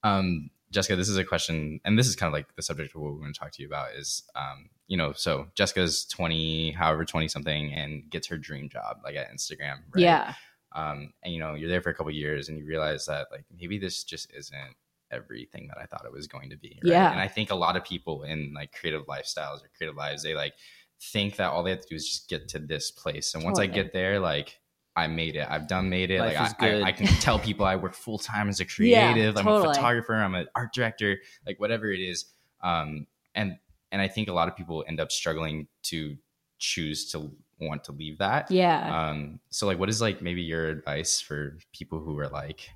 Um, 0.03 0.49
Jessica, 0.75 0.97
this 0.97 1.07
is 1.07 1.15
a 1.15 1.23
question, 1.23 1.79
and 1.85 1.97
this 1.97 2.05
is 2.05 2.17
kind 2.17 2.27
of 2.27 2.33
like 2.33 2.53
the 2.57 2.61
subject 2.61 2.93
of 2.93 3.01
what 3.01 3.13
we're 3.13 3.19
going 3.19 3.33
to 3.33 3.39
talk 3.39 3.51
to 3.53 3.61
you 3.61 3.67
about 3.69 3.95
is, 3.95 4.23
um, 4.35 4.69
you 4.87 4.97
know, 4.97 5.13
so 5.13 5.47
Jessica's 5.55 6.05
20, 6.05 6.71
however, 6.71 7.05
20 7.05 7.29
something, 7.29 7.73
and 7.73 8.09
gets 8.09 8.27
her 8.27 8.37
dream 8.37 8.67
job, 8.67 8.97
like 9.01 9.15
at 9.15 9.31
Instagram. 9.31 9.77
Right? 9.93 10.03
Yeah, 10.03 10.33
Um, 10.75 11.13
and, 11.23 11.33
you 11.33 11.39
know, 11.39 11.55
you're 11.55 11.69
there 11.69 11.81
for 11.81 11.91
a 11.91 11.95
couple 11.95 12.11
years 12.11 12.49
and 12.49 12.57
you 12.57 12.65
realize 12.65 13.05
that, 13.05 13.27
like, 13.31 13.45
maybe 13.57 13.79
this 13.79 14.03
just 14.03 14.33
isn't 14.35 14.75
everything 15.11 15.67
that 15.69 15.77
I 15.77 15.85
thought 15.85 16.03
it 16.05 16.11
was 16.11 16.27
going 16.27 16.49
to 16.49 16.57
be. 16.57 16.77
Right? 16.83 16.91
Yeah. 16.91 17.09
And 17.09 17.21
I 17.21 17.29
think 17.29 17.51
a 17.51 17.55
lot 17.55 17.77
of 17.77 17.85
people 17.85 18.23
in 18.23 18.53
like 18.53 18.73
creative 18.73 19.05
lifestyles 19.05 19.63
or 19.63 19.69
creative 19.77 19.95
lives, 19.95 20.23
they 20.23 20.35
like 20.35 20.55
think 21.01 21.37
that 21.37 21.51
all 21.51 21.63
they 21.63 21.69
have 21.69 21.81
to 21.81 21.87
do 21.87 21.95
is 21.95 22.09
just 22.09 22.27
get 22.27 22.49
to 22.49 22.59
this 22.59 22.91
place. 22.91 23.33
And 23.33 23.45
once 23.45 23.59
I 23.59 23.67
get 23.67 23.93
there, 23.93 24.19
like, 24.19 24.59
I 24.95 25.07
made 25.07 25.35
it. 25.35 25.45
I've 25.49 25.67
done 25.67 25.89
made 25.89 26.09
it. 26.11 26.19
Life 26.19 26.35
like 26.39 26.63
I, 26.63 26.79
I. 26.79 26.83
I 26.85 26.91
can 26.93 27.07
tell 27.07 27.37
people 27.49 27.65
I 27.65 27.75
work 27.75 27.93
full 27.93 28.17
time 28.17 28.47
as 28.49 28.59
a 28.61 28.65
Yeah, 28.79 29.11
creative. 29.11 29.37
I'm 29.37 29.43
totally. 29.43 29.71
a 29.71 29.73
photographer. 29.73 30.13
I'm 30.15 30.35
an 30.35 30.47
art 30.55 30.73
director. 30.73 31.19
Like 31.45 31.59
whatever 31.59 31.91
it 31.91 31.99
is. 31.99 32.25
Um, 32.63 33.07
and 33.33 33.57
and 33.91 34.01
I 34.01 34.07
think 34.07 34.29
a 34.29 34.33
lot 34.33 34.47
of 34.47 34.55
people 34.55 34.83
end 34.87 34.99
up 34.99 35.11
struggling 35.11 35.67
to 35.83 36.15
choose 36.59 37.11
to 37.11 37.31
want 37.59 37.83
to 37.85 37.91
leave 37.91 38.17
that. 38.19 38.49
yeah. 38.51 39.09
Um, 39.09 39.39
so 39.49 39.65
like, 39.67 39.79
what 39.79 39.89
is 39.89 40.01
like 40.01 40.21
maybe 40.21 40.41
your 40.41 40.67
advice 40.67 41.21
for 41.21 41.57
people 41.73 41.99
who 41.99 42.17
are 42.19 42.27
like 42.27 42.69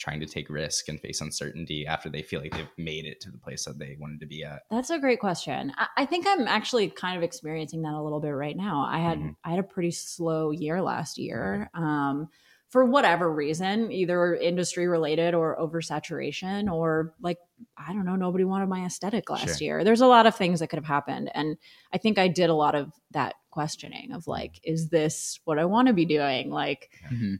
trying 0.00 0.18
to 0.20 0.26
take 0.26 0.48
risk 0.50 0.88
and 0.88 0.98
face 1.00 1.20
uncertainty 1.20 1.86
after 1.86 2.08
they 2.08 2.22
feel 2.22 2.40
like 2.40 2.52
they've 2.52 2.68
made 2.78 3.04
it 3.04 3.20
to 3.20 3.30
the 3.30 3.38
place 3.38 3.64
that 3.66 3.78
they 3.78 3.96
wanted 4.00 4.18
to 4.20 4.26
be 4.26 4.42
at? 4.42 4.62
That's 4.70 4.90
a 4.90 4.98
great 4.98 5.20
question. 5.20 5.72
I, 5.76 5.86
I 5.98 6.06
think 6.06 6.26
I'm 6.26 6.48
actually 6.48 6.88
kind 6.90 7.16
of 7.16 7.22
experiencing 7.22 7.82
that 7.82 7.92
a 7.94 8.02
little 8.02 8.20
bit 8.20 8.30
right 8.30 8.56
now. 8.56 8.84
I 8.88 8.98
had 8.98 9.18
Mhm. 9.18 9.36
I 9.44 9.50
had 9.50 9.58
a 9.58 9.64
pretty 9.64 9.90
slow 9.92 10.50
year 10.50 10.80
last 10.82 11.18
year. 11.18 11.70
Um, 11.74 12.28
for 12.68 12.84
whatever 12.84 13.32
reason, 13.32 13.90
either 13.90 14.36
industry 14.36 14.86
related 14.86 15.34
or 15.34 15.56
oversaturation, 15.58 16.72
or 16.72 17.14
like 17.20 17.38
I 17.76 17.92
don't 17.92 18.04
know, 18.04 18.14
nobody 18.16 18.44
wanted 18.44 18.68
my 18.68 18.84
aesthetic 18.84 19.28
last 19.28 19.60
Sure. 19.60 19.66
year. 19.66 19.84
There's 19.84 20.00
a 20.00 20.06
lot 20.06 20.26
of 20.26 20.36
things 20.36 20.60
that 20.60 20.68
could 20.68 20.78
have 20.78 20.84
happened, 20.86 21.30
and 21.34 21.56
I 21.92 21.98
think 21.98 22.16
I 22.16 22.28
did 22.28 22.48
a 22.48 22.54
lot 22.54 22.76
of 22.76 22.92
that 23.10 23.34
questioning 23.50 24.12
of 24.12 24.26
like, 24.26 24.60
is 24.64 24.88
this 24.88 25.40
what 25.44 25.58
I 25.58 25.64
want 25.64 25.88
to 25.88 25.94
be 25.94 26.04
doing? 26.04 26.50
Like, 26.50 26.90
Mhm. 27.12 27.38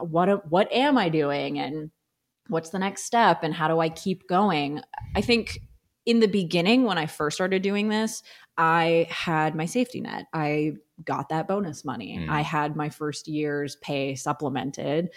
what 0.00 0.50
what 0.50 0.72
am 0.72 0.98
I 0.98 1.08
doing 1.08 1.58
and 1.58 1.90
what's 2.48 2.70
the 2.70 2.78
next 2.78 3.04
step 3.04 3.42
and 3.42 3.54
how 3.54 3.68
do 3.68 3.78
I 3.78 3.88
keep 3.88 4.28
going? 4.28 4.80
I 5.14 5.20
think 5.20 5.58
in 6.06 6.20
the 6.20 6.28
beginning 6.28 6.84
when 6.84 6.96
I 6.98 7.06
first 7.06 7.36
started 7.36 7.62
doing 7.62 7.88
this, 7.88 8.22
I 8.56 9.06
had 9.10 9.54
my 9.54 9.66
safety 9.66 10.00
net. 10.00 10.26
I 10.32 10.72
got 11.04 11.28
that 11.28 11.46
bonus 11.46 11.84
money. 11.84 12.18
Mm. 12.18 12.28
I 12.30 12.40
had 12.40 12.74
my 12.76 12.88
first 12.88 13.28
year's 13.28 13.76
pay 13.76 14.14
supplemented. 14.14 15.10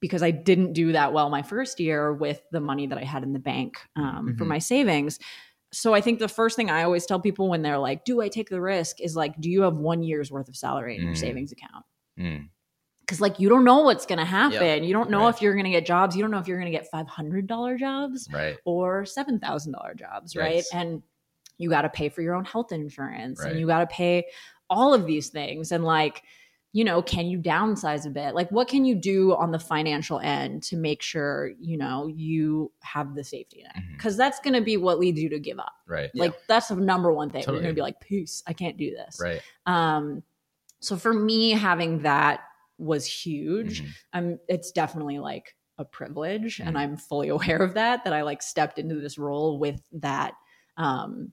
because 0.00 0.20
I 0.20 0.32
didn't 0.32 0.72
do 0.72 0.90
that 0.90 1.12
well 1.12 1.30
my 1.30 1.42
first 1.42 1.78
year 1.78 2.12
with 2.12 2.42
the 2.50 2.58
money 2.58 2.88
that 2.88 2.98
I 2.98 3.04
had 3.04 3.22
in 3.22 3.32
the 3.32 3.38
bank 3.38 3.76
um, 3.94 4.34
for 4.36 4.44
Mhm. 4.44 4.48
my 4.48 4.58
savings. 4.58 5.20
So 5.72 5.94
I 5.94 6.00
think 6.02 6.18
the 6.18 6.28
first 6.28 6.54
thing 6.56 6.68
I 6.70 6.82
always 6.84 7.06
tell 7.06 7.18
people 7.20 7.48
when 7.48 7.62
they're 7.62 7.78
like, 7.78 8.04
"Do 8.04 8.20
I 8.20 8.28
take 8.28 8.50
the 8.50 8.60
risk?" 8.60 9.00
is 9.00 9.16
like, 9.16 9.40
"Do 9.40 9.50
you 9.50 9.62
have 9.62 9.76
one 9.76 10.02
year's 10.02 10.30
worth 10.30 10.48
of 10.48 10.56
salary 10.56 10.96
in 10.96 11.02
your 11.02 11.14
Mm. 11.14 11.18
savings 11.18 11.52
account?" 11.52 11.84
Mm, 12.18 12.48
Because 13.00 13.20
like 13.20 13.40
you 13.40 13.48
don't 13.48 13.64
know 13.64 13.80
what's 13.80 14.04
going 14.06 14.18
to 14.18 14.24
happen. 14.24 14.84
You 14.84 14.92
don't 14.92 15.10
know 15.10 15.22
Right. 15.24 15.34
if 15.34 15.40
you're 15.42 15.54
going 15.54 15.64
to 15.64 15.70
get 15.70 15.86
jobs. 15.86 16.14
You 16.14 16.22
don't 16.22 16.30
know 16.30 16.38
if 16.38 16.46
you're 16.46 16.58
going 16.60 16.70
to 16.70 16.76
get 16.78 16.90
five 16.90 17.08
hundred 17.08 17.46
dollar 17.46 17.76
jobs 17.78 18.28
right. 18.32 18.58
or 18.64 19.04
seven 19.06 19.38
thousand 19.40 19.72
dollar 19.72 19.94
jobs, 19.94 20.36
right? 20.36 20.56
Yes. 20.56 20.70
And 20.74 21.02
you 21.58 21.70
got 21.70 21.82
to 21.82 21.88
pay 21.88 22.08
for 22.10 22.22
your 22.22 22.34
own 22.34 22.44
health 22.44 22.70
insurance, 22.72 23.40
Right. 23.40 23.50
and 23.52 23.60
you 23.60 23.66
got 23.66 23.80
to 23.80 23.86
pay 23.86 24.26
all 24.68 24.92
of 24.94 25.06
these 25.06 25.30
things, 25.30 25.72
and 25.72 25.84
like 25.84 26.22
you 26.74 26.84
know, 26.84 27.02
can 27.02 27.26
you 27.26 27.38
downsize 27.38 28.06
a 28.06 28.10
bit? 28.10 28.34
Like, 28.34 28.50
what 28.50 28.66
can 28.66 28.84
you 28.86 28.94
do 28.94 29.34
on 29.36 29.50
the 29.52 29.58
financial 29.58 30.18
end 30.20 30.62
to 30.64 30.76
make 30.76 31.02
sure 31.02 31.50
you 31.60 31.76
know 31.76 32.06
you 32.06 32.72
have 32.80 33.14
the 33.14 33.22
safety 33.22 33.62
net? 33.62 33.82
Because 33.92 34.16
that's 34.16 34.40
going 34.40 34.54
to 34.54 34.62
be 34.62 34.78
what 34.78 34.98
leads 34.98 35.20
you 35.20 35.28
to 35.28 35.38
give 35.38 35.58
up. 35.58 35.74
Right. 35.86 36.10
Yeah. 36.14 36.22
Like, 36.24 36.34
that's 36.46 36.68
the 36.68 36.76
number 36.76 37.12
one 37.12 37.28
thing. 37.28 37.44
You're 37.46 37.56
going 37.56 37.66
to 37.68 37.74
be 37.74 37.82
like, 37.82 38.00
peace, 38.00 38.42
I 38.46 38.54
can't 38.54 38.78
do 38.78 38.90
this. 38.90 39.18
Right. 39.20 39.42
Um, 39.66 40.22
so 40.80 40.96
for 40.96 41.12
me, 41.12 41.50
having 41.50 42.02
that 42.02 42.40
was 42.78 43.06
huge. 43.06 43.82
Mhm. 43.82 43.88
I'm 44.14 44.38
it's 44.48 44.72
definitely 44.72 45.18
like 45.18 45.54
a 45.78 45.84
privilege 45.84 46.58
and 46.58 46.74
Mhm. 46.74 46.80
I'm 46.80 46.96
fully 46.96 47.28
aware 47.36 47.58
of 47.58 47.74
that 47.74 48.02
that 48.04 48.12
I 48.12 48.22
like 48.22 48.42
stepped 48.42 48.78
into 48.78 48.94
this 48.96 49.18
role 49.18 49.58
with 49.58 49.80
that 49.92 50.32
um 50.78 51.32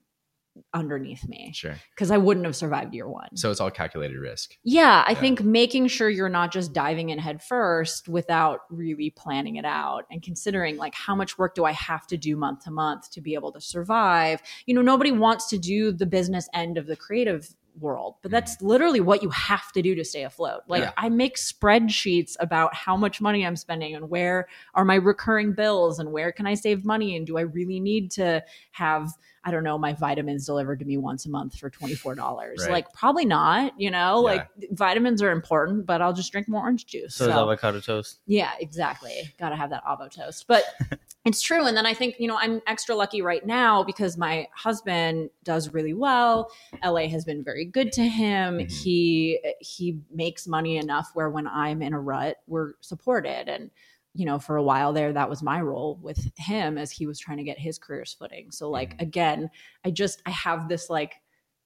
underneath 0.74 1.26
me 1.28 1.52
Sure. 1.54 1.74
because 1.94 2.10
I 2.10 2.16
wouldn't 2.18 2.46
have 2.46 2.56
survived 2.56 2.94
year 2.94 3.08
1. 3.08 3.36
So 3.36 3.50
it's 3.50 3.60
all 3.60 3.70
calculated 3.70 4.18
risk. 4.18 4.56
yeah, 4.64 5.04
I 5.06 5.12
Yeah. 5.12 5.20
think 5.20 5.42
making 5.42 5.88
sure 5.88 6.08
you're 6.08 6.28
not 6.28 6.52
just 6.52 6.72
diving 6.72 7.10
in 7.10 7.18
head 7.18 7.42
first 7.42 8.08
without 8.08 8.60
really 8.70 9.10
planning 9.10 9.56
it 9.56 9.64
out 9.64 10.04
and 10.10 10.22
considering 10.22 10.76
like 10.76 10.94
how 10.94 11.14
much 11.14 11.38
work 11.38 11.54
do 11.54 11.64
I 11.64 11.72
have 11.72 12.06
to 12.08 12.16
do 12.16 12.36
month 12.36 12.64
to 12.64 12.70
month 12.70 13.10
to 13.12 13.20
be 13.20 13.34
able 13.34 13.52
to 13.52 13.60
survive. 13.60 14.40
You 14.66 14.74
know, 14.74 14.82
nobody 14.82 15.12
wants 15.12 15.48
to 15.48 15.58
do 15.58 15.92
the 15.92 16.06
business 16.06 16.48
end 16.54 16.78
of 16.78 16.86
the 16.86 16.96
creative 16.96 17.48
world, 17.78 18.16
but 18.20 18.30
that's 18.30 18.56
mm-hmm. 18.56 18.66
literally 18.66 19.00
what 19.00 19.22
you 19.22 19.30
have 19.30 19.70
to 19.72 19.80
do 19.80 19.94
to 19.94 20.04
stay 20.04 20.24
afloat. 20.24 20.62
Like 20.68 20.82
Yeah. 20.82 20.92
I 20.96 21.08
make 21.08 21.36
spreadsheets 21.36 22.36
about 22.40 22.74
how 22.74 22.96
much 22.96 23.20
money 23.20 23.46
I'm 23.46 23.56
spending 23.56 23.94
and 23.94 24.10
where 24.10 24.48
are 24.74 24.84
my 24.84 24.96
recurring 24.96 25.52
bills 25.52 25.98
and 25.98 26.12
where 26.12 26.32
can 26.32 26.46
I 26.46 26.54
save 26.54 26.84
money 26.84 27.16
and 27.16 27.26
do 27.26 27.38
I 27.38 27.42
really 27.42 27.80
need 27.80 28.10
to 28.12 28.42
have 28.72 29.12
I 29.42 29.50
don't 29.50 29.64
know 29.64 29.78
my 29.78 29.94
vitamins 29.94 30.44
delivered 30.44 30.80
to 30.80 30.84
me 30.84 30.98
once 30.98 31.24
a 31.24 31.30
month 31.30 31.56
for 31.56 31.70
$24. 31.70 32.16
Right. 32.18 32.70
Like 32.70 32.92
probably 32.92 33.24
not, 33.24 33.72
you 33.80 33.90
know? 33.90 34.20
Like 34.20 34.46
vitamins 34.72 35.22
are 35.22 35.30
important, 35.30 35.86
but 35.86 36.02
I'll 36.02 36.12
just 36.12 36.30
drink 36.30 36.48
more 36.48 36.60
orange 36.60 36.86
juice. 36.86 37.14
So, 37.14 37.24
is 37.24 37.30
avocado 37.30 37.80
toast. 37.80 38.18
Yeah, 38.26 38.50
exactly. 38.60 39.32
Got 39.38 39.50
to 39.50 39.56
have 39.56 39.70
that 39.70 39.82
avo 39.84 40.10
toast. 40.10 40.46
But 40.46 40.64
it's 41.24 41.40
true. 41.40 41.64
And 41.66 41.74
then 41.76 41.86
I 41.86 41.94
think, 41.94 42.16
you 42.18 42.28
know, 42.28 42.36
I'm 42.38 42.60
extra 42.66 42.94
lucky 42.94 43.22
right 43.22 43.44
now 43.44 43.82
because 43.82 44.18
my 44.18 44.46
husband 44.54 45.30
does 45.42 45.72
really 45.72 45.94
well. 45.94 46.50
LA 46.84 47.08
has 47.08 47.24
been 47.24 47.42
very 47.42 47.64
good 47.64 47.92
to 47.92 48.02
him. 48.02 48.58
Mhm. 48.58 48.70
He 48.70 49.40
he 49.60 49.98
makes 50.12 50.46
money 50.46 50.76
enough 50.76 51.10
where 51.14 51.30
when 51.30 51.46
I'm 51.46 51.80
in 51.80 51.94
a 51.94 52.00
rut, 52.00 52.36
we're 52.46 52.72
supported. 52.80 53.48
And 53.48 53.70
you 54.14 54.26
know, 54.26 54.38
for 54.38 54.56
a 54.56 54.62
while 54.62 54.92
there, 54.92 55.12
that 55.12 55.28
was 55.30 55.42
my 55.42 55.60
role 55.60 55.98
with 56.02 56.30
him 56.36 56.76
as 56.78 56.90
he 56.90 57.06
was 57.06 57.18
trying 57.18 57.38
to 57.38 57.44
get 57.44 57.58
his 57.58 57.78
career's 57.78 58.12
footing. 58.12 58.50
So, 58.50 58.68
like, 58.70 58.96
Mhm. 58.96 59.02
again, 59.02 59.50
I 59.84 59.90
just 59.92 60.20
I 60.26 60.30
have 60.30 60.68
this 60.68 60.90
like 60.90 61.14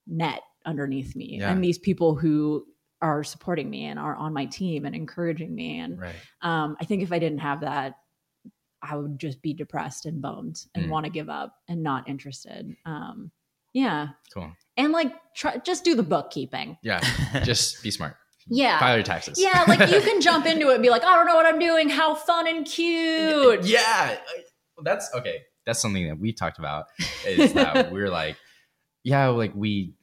net 0.07 0.43
underneath 0.67 1.17
me 1.17 1.39
Yeah. 1.41 1.51
and 1.53 1.63
these 1.65 1.79
people 1.79 2.15
who 2.15 2.67
are 3.01 3.25
supporting 3.25 3.69
me 3.71 3.85
and 3.87 3.99
are 3.99 4.15
on 4.17 4.33
my 4.33 4.47
team 4.47 4.85
and 4.85 4.95
encouraging 4.95 5.55
me 5.55 5.79
and 5.81 5.99
Right. 5.99 6.15
um, 6.43 6.77
I 6.81 6.85
think 6.85 7.03
if 7.03 7.13
I 7.13 7.19
didn't 7.19 7.39
have 7.41 7.61
that, 7.63 7.99
I 8.83 8.97
would 8.97 9.19
just 9.19 9.41
be 9.41 9.55
depressed 9.55 10.05
and 10.05 10.21
bummed 10.21 10.67
and 10.75 10.85
Mm. 10.87 10.89
want 10.91 11.05
to 11.05 11.11
give 11.11 11.31
up 11.31 11.57
and 11.69 11.83
not 11.83 12.07
interested. 12.09 12.77
Um, 12.85 13.31
yeah, 13.73 14.09
Cool. 14.33 14.53
and 14.77 14.93
like 14.93 15.13
try 15.35 15.57
just 15.59 15.85
do 15.85 15.95
the 15.95 16.03
bookkeeping. 16.03 16.77
Yeah. 16.83 17.01
Just 17.45 17.83
be 17.83 17.91
smart. 17.91 18.17
Yeah, 18.49 18.79
File 18.79 18.97
your 18.97 19.03
taxes. 19.05 19.41
yeah. 19.41 19.65
Like 19.67 19.91
you 19.91 20.01
can 20.01 20.21
jump 20.21 20.47
into 20.47 20.69
it 20.71 20.75
and 20.75 20.83
be 20.83 20.91
like, 20.91 21.03
I 21.05 21.15
don't 21.17 21.27
know 21.27 21.35
what 21.35 21.47
I'm 21.47 21.59
doing. 21.59 21.89
How 21.89 22.15
fun 22.15 22.47
and 22.47 22.67
cute. 22.67 23.65
Yeah. 23.65 24.19
That's 24.83 25.09
okay. 25.15 25.43
That's 25.65 25.81
something 25.81 26.07
that 26.09 26.19
we 26.19 26.33
talked 26.33 26.59
about 26.59 26.87
is 27.27 27.53
that 27.55 27.91
we're 27.93 28.11
like, 28.11 28.37
yeah, 29.03 29.29
like 29.29 29.55
we 29.55 29.95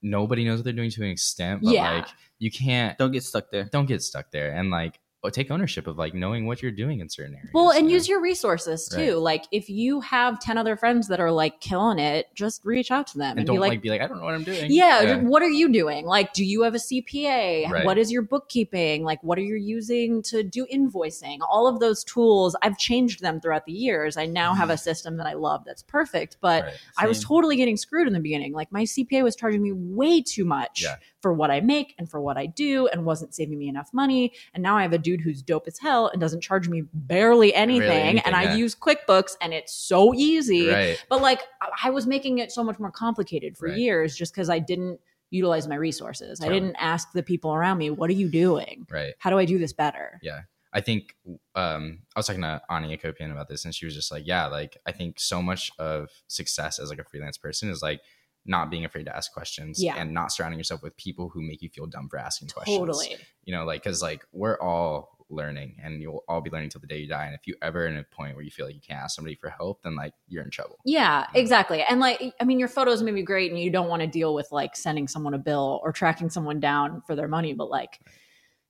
nobody 0.00 0.44
knows 0.44 0.58
what 0.58 0.64
they're 0.64 0.72
doing 0.72 0.90
to 0.90 1.02
an 1.02 1.10
extent, 1.10 1.62
but 1.62 1.72
Yeah. 1.74 1.90
like 1.96 2.08
you 2.38 2.50
can't 2.50 2.96
Don't 2.98 3.12
get 3.12 3.22
stuck 3.24 3.50
there. 3.50 3.64
don't 3.64 3.86
get 3.86 4.02
stuck 4.02 4.30
there 4.30 4.52
and 4.52 4.70
like 4.70 4.98
take 5.30 5.50
ownership 5.50 5.86
of 5.86 5.96
like 5.96 6.14
knowing 6.14 6.46
what 6.46 6.62
you're 6.62 6.72
doing 6.72 7.00
in 7.00 7.08
certain 7.08 7.34
areas. 7.34 7.50
Well, 7.54 7.70
and 7.70 7.82
you 7.82 7.90
know? 7.90 7.94
use 7.94 8.08
your 8.08 8.20
resources 8.20 8.88
too. 8.88 9.14
Right. 9.14 9.18
Like 9.18 9.44
if 9.52 9.70
you 9.70 10.00
have 10.00 10.40
10 10.40 10.58
other 10.58 10.76
friends 10.76 11.06
that 11.08 11.20
are 11.20 11.30
like 11.30 11.60
killing 11.60 12.00
it, 12.00 12.26
just 12.34 12.64
reach 12.64 12.90
out 12.90 13.06
to 13.08 13.18
them 13.18 13.30
and, 13.30 13.40
and 13.40 13.46
be 13.46 13.52
don't 13.52 13.60
like, 13.60 13.70
like, 13.70 13.82
be 13.82 13.90
like, 13.90 14.00
I 14.00 14.08
don't 14.08 14.18
know 14.18 14.24
what 14.24 14.34
I'm 14.34 14.42
doing. 14.42 14.66
Yeah, 14.68 15.18
What 15.18 15.42
are 15.42 15.48
you 15.48 15.72
doing? 15.72 16.06
Like, 16.06 16.32
do 16.32 16.44
you 16.44 16.62
have 16.62 16.74
a 16.74 16.78
CPA? 16.78 17.70
Right. 17.70 17.84
What 17.84 17.98
is 17.98 18.10
your 18.10 18.22
bookkeeping? 18.22 19.04
Like, 19.04 19.22
what 19.22 19.38
are 19.38 19.42
you 19.42 19.54
using 19.54 20.22
to 20.24 20.42
do 20.42 20.66
invoicing? 20.72 21.38
All 21.48 21.68
of 21.68 21.78
those 21.78 22.02
tools, 22.02 22.56
I've 22.62 22.76
changed 22.78 23.20
them 23.20 23.40
throughout 23.40 23.64
the 23.64 23.72
years. 23.72 24.16
I 24.16 24.26
now 24.26 24.54
have 24.54 24.70
a 24.70 24.74
mm. 24.74 24.80
system 24.80 25.16
that 25.18 25.26
I 25.26 25.34
love 25.34 25.64
that's 25.64 25.82
perfect, 25.82 26.38
but 26.40 26.64
Right. 26.64 26.74
I 26.98 27.06
was 27.06 27.22
totally 27.24 27.56
getting 27.56 27.76
screwed 27.76 28.06
in 28.06 28.12
the 28.12 28.20
beginning. 28.20 28.52
Like, 28.52 28.72
my 28.72 28.82
CPA 28.82 29.22
was 29.22 29.36
charging 29.36 29.62
me 29.62 29.72
way 29.72 30.20
too 30.20 30.44
much 30.44 30.82
Yeah. 30.82 30.96
For 31.22 31.32
what 31.32 31.50
I 31.50 31.60
make 31.60 31.94
and 31.98 32.10
for 32.10 32.20
what 32.20 32.36
I 32.36 32.46
do 32.46 32.88
and 32.88 33.04
wasn't 33.06 33.34
saving 33.34 33.58
me 33.58 33.68
enough 33.68 33.90
money. 33.94 34.32
And 34.52 34.62
now 34.62 34.76
I 34.76 34.82
have 34.82 34.92
a 34.92 34.98
dude 34.98 35.20
who's 35.20 35.40
dope 35.40 35.66
as 35.68 35.78
hell 35.78 36.08
and 36.08 36.20
doesn't 36.20 36.40
charge 36.42 36.68
me 36.68 36.82
barely 36.92 37.54
anything. 37.54 37.90
anything, 37.90 38.18
and 38.26 38.34
I 38.34 38.42
yeah. 38.42 38.54
use 38.56 38.74
QuickBooks 38.74 39.36
and 39.40 39.54
it's 39.54 39.72
so 39.72 40.12
easy. 40.14 40.68
Right. 40.68 41.02
But 41.08 41.22
like 41.22 41.40
I- 41.82 41.90
was 41.90 42.06
making 42.06 42.38
it 42.38 42.50
so 42.50 42.64
much 42.64 42.78
more 42.78 42.90
complicated 42.90 43.56
for 43.56 43.68
Right. 43.68 43.76
years 43.76 44.16
just 44.16 44.34
because 44.34 44.50
I 44.50 44.58
didn't 44.58 44.98
utilize 45.30 45.68
my 45.68 45.76
resources. 45.76 46.40
I 46.42 46.48
didn't 46.48 46.76
ask 46.76 47.12
the 47.12 47.22
people 47.22 47.54
around 47.54 47.78
me, 47.78 47.90
what 47.90 48.10
are 48.10 48.14
you 48.14 48.28
doing? 48.28 48.86
Right. 48.90 49.14
How 49.18 49.30
do 49.30 49.38
I 49.38 49.44
do 49.44 49.58
this 49.58 49.72
better? 49.72 50.18
Yeah. 50.22 50.40
I 50.74 50.80
think 50.80 51.14
um, 51.54 51.98
I 52.16 52.18
was 52.18 52.26
talking 52.26 52.42
to 52.42 52.62
Ani 52.70 52.96
Akopian 52.96 53.30
about 53.30 53.48
this, 53.48 53.66
and 53.66 53.74
she 53.74 53.84
was 53.84 53.94
just 53.94 54.10
like, 54.10 54.26
"Yeah, 54.26 54.46
like 54.46 54.78
I 54.86 54.92
think 54.92 55.20
so 55.20 55.42
much 55.42 55.70
of 55.78 56.08
success 56.28 56.78
as 56.78 56.88
like 56.88 56.98
a 56.98 57.04
freelance 57.04 57.36
person 57.36 57.68
is 57.68 57.82
like 57.82 58.00
not 58.44 58.70
being 58.70 58.84
afraid 58.84 59.06
to 59.06 59.16
ask 59.16 59.32
questions, 59.32 59.82
Yeah. 59.82 59.94
and 59.96 60.12
not 60.12 60.32
surrounding 60.32 60.58
yourself 60.58 60.82
with 60.82 60.96
people 60.96 61.28
who 61.28 61.40
make 61.42 61.62
you 61.62 61.68
feel 61.68 61.86
dumb 61.86 62.08
for 62.08 62.18
asking 62.18 62.48
questions. 62.48 62.76
Totally. 62.78 63.16
you 63.44 63.54
know, 63.54 63.64
like 63.64 63.82
because 63.82 64.02
like 64.02 64.24
we're 64.32 64.58
all 64.60 65.10
learning, 65.30 65.76
and 65.82 66.02
you'll 66.02 66.22
all 66.28 66.40
be 66.42 66.50
learning 66.50 66.68
till 66.68 66.80
the 66.80 66.86
day 66.86 66.98
you 66.98 67.08
die. 67.08 67.24
And 67.26 67.34
if 67.34 67.46
you 67.46 67.54
ever 67.62 67.86
in 67.86 67.96
a 67.96 68.04
point 68.04 68.34
where 68.34 68.44
you 68.44 68.50
feel 68.50 68.66
like 68.66 68.74
you 68.74 68.80
can't 68.80 69.00
ask 69.00 69.14
somebody 69.16 69.34
for 69.34 69.48
help, 69.48 69.82
then 69.82 69.96
like 69.96 70.12
you're 70.28 70.42
in 70.44 70.50
trouble. 70.50 70.78
Yeah, 70.84 71.26
exactly. 71.34 71.82
And 71.82 72.00
like, 72.00 72.34
I 72.38 72.44
mean, 72.44 72.58
your 72.58 72.68
photos 72.68 73.02
may 73.02 73.12
be 73.12 73.22
great 73.22 73.50
and 73.50 73.58
you 73.58 73.70
don't 73.70 73.88
want 73.88 74.02
to 74.02 74.06
deal 74.08 74.34
with 74.34 74.48
like 74.52 74.76
sending 74.76 75.08
someone 75.08 75.32
a 75.32 75.38
bill 75.38 75.80
or 75.82 75.90
tracking 75.92 76.28
someone 76.28 76.60
down 76.60 77.02
for 77.06 77.16
their 77.16 77.28
money, 77.28 77.54
but 77.54 77.70
like, 77.70 78.00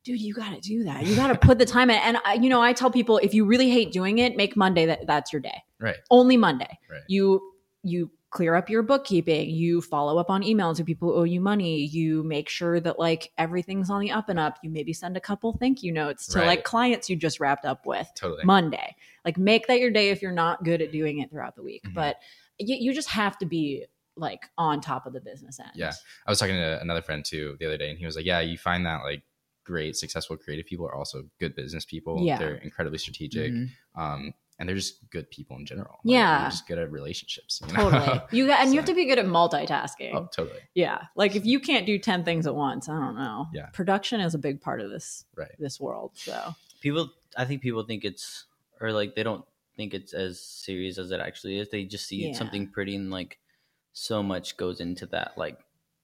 dude, 0.05 0.21
you 0.21 0.35
got 0.35 0.55
to 0.55 0.61
do 0.61 0.85
that. 0.85 1.05
You 1.07 1.17
got 1.17 1.29
to 1.29 1.35
put 1.39 1.59
the 1.59 1.67
time 1.67 1.91
in. 1.91 1.97
And 1.97 2.19
I, 2.25 2.35
you 2.35 2.49
know, 2.49 2.63
I 2.63 2.73
tell 2.75 2.91
people 2.93 3.19
if 3.19 3.35
you 3.35 3.45
really 3.45 3.71
hate 3.71 3.93
doing 3.93 4.19
it, 4.19 4.37
make 4.37 4.57
Monday 4.57 4.87
that 4.87 5.07
that's 5.07 5.33
your 5.33 5.41
day. 5.41 5.65
Right. 5.81 5.97
Only 6.11 6.37
Monday. 6.37 6.79
Right. 6.89 7.01
You 7.09 7.41
you 7.83 8.11
clear 8.33 8.55
up 8.55 8.69
your 8.71 8.83
bookkeeping, 8.83 9.51
you 9.51 9.81
follow 9.83 10.19
up 10.19 10.31
on 10.31 10.43
emails 10.43 10.77
to 10.77 10.85
people 10.85 11.09
who 11.13 11.21
owe 11.21 11.23
you 11.25 11.41
money, 11.41 11.85
you 11.85 12.23
make 12.25 12.49
sure 12.49 12.81
that 12.81 12.99
like 12.99 13.31
everything's 13.39 13.91
on 13.91 14.01
the 14.01 14.11
up 14.11 14.29
and 14.29 14.39
up. 14.41 14.59
You 14.63 14.71
maybe 14.71 14.93
send 14.93 15.17
a 15.17 15.21
couple 15.21 15.53
thank 15.59 15.83
you 15.83 15.93
notes 15.93 16.27
to 16.29 16.39
Right. 16.39 16.47
like 16.47 16.65
clients 16.65 17.09
you 17.11 17.15
just 17.17 17.39
wrapped 17.41 17.65
up 17.67 17.85
with. 17.87 18.11
Totally. 18.17 18.43
Monday. 18.45 18.97
Like 19.25 19.37
make 19.39 19.67
that 19.69 19.79
your 19.81 19.91
day 19.91 20.09
if 20.09 20.23
you're 20.23 20.33
not 20.33 20.65
good 20.65 20.81
at 20.83 20.91
doing 20.91 21.19
it 21.21 21.31
throughout 21.31 21.55
the 21.57 21.63
week. 21.63 21.83
Mhm. 21.87 21.95
But 21.95 22.17
you, 22.59 22.75
you 22.77 22.95
just 22.95 23.11
have 23.11 23.37
to 23.39 23.47
be 23.47 23.85
like 24.17 24.47
on 24.59 24.81
top 24.81 25.07
of 25.07 25.13
the 25.13 25.21
business 25.21 25.61
end. 25.61 25.71
Yeah. 25.75 25.93
I 26.27 26.31
was 26.31 26.39
talking 26.39 26.57
to 26.57 26.81
another 26.81 27.03
friend 27.03 27.25
too 27.25 27.57
the 27.61 27.67
other 27.67 27.77
day, 27.79 27.91
and 27.91 27.99
he 27.99 28.05
was 28.07 28.17
like, 28.17 28.25
"Yeah, 28.27 28.41
you 28.41 28.59
find 28.59 28.85
that 28.87 29.03
like 29.05 29.23
great, 29.65 29.97
successful, 29.97 30.37
creative 30.37 30.67
people 30.67 30.85
are 30.87 30.95
also 30.95 31.23
good 31.39 31.55
business 31.55 31.85
people. 31.85 32.25
Yeah. 32.25 32.37
They're 32.39 32.57
incredibly 32.57 32.99
strategic, 32.99 33.53
Mhm. 33.53 33.69
um, 33.95 34.35
and 34.63 34.69
they're 34.69 34.77
just 34.77 35.11
good 35.11 35.29
people 35.29 35.57
in 35.57 35.67
general. 35.67 35.99
Yeah. 36.05 36.43
they're 36.43 36.51
just 36.51 36.69
good 36.69 36.79
at 36.79 36.93
relationships. 36.93 37.61
You 37.67 37.75
know? 37.75 37.91
Totally. 37.91 38.21
You 38.31 38.47
got, 38.47 38.61
and 38.61 38.71
you 38.73 38.77
have 38.79 38.87
to 38.87 38.95
be 38.95 39.07
good 39.07 39.19
at 39.19 39.27
multitasking. 39.27 40.15
oh, 40.15 40.29
totally. 40.33 40.61
Yeah. 40.75 41.03
Like 41.17 41.35
if 41.35 41.45
you 41.45 41.59
can't 41.59 41.85
do 41.85 41.99
10 41.99 42.23
things 42.25 42.47
at 42.47 42.55
once, 42.55 42.89
I 42.89 42.93
don't 42.99 43.17
know. 43.17 43.49
Yeah. 43.53 43.67
Production 43.73 44.21
is 44.21 44.35
a 44.37 44.39
big 44.39 44.61
part 44.61 44.81
of 44.81 44.91
this 44.91 45.25
Right. 45.37 45.51
this 45.59 45.81
world. 45.81 46.13
So 46.15 46.55
People, 46.81 47.11
I 47.37 47.45
think 47.45 47.61
people 47.61 47.83
think 47.83 48.05
it's, 48.05 48.45
or 48.81 48.93
like 48.93 49.17
they 49.17 49.25
don't 49.25 49.45
think 49.77 49.95
it's 49.95 50.13
as 50.13 50.41
serious 50.41 50.97
as 50.99 51.11
it 51.11 51.19
actually 51.19 51.59
is. 51.59 51.69
They 51.71 51.83
just 51.85 52.07
see 52.07 52.29
Yeah. 52.29 52.35
something 52.35 52.69
pretty 52.69 52.95
and 52.95 53.11
like 53.11 53.39
so 53.93 54.23
much 54.23 54.57
goes 54.57 54.81
into 54.81 55.07
that. 55.07 55.33
Like 55.37 55.59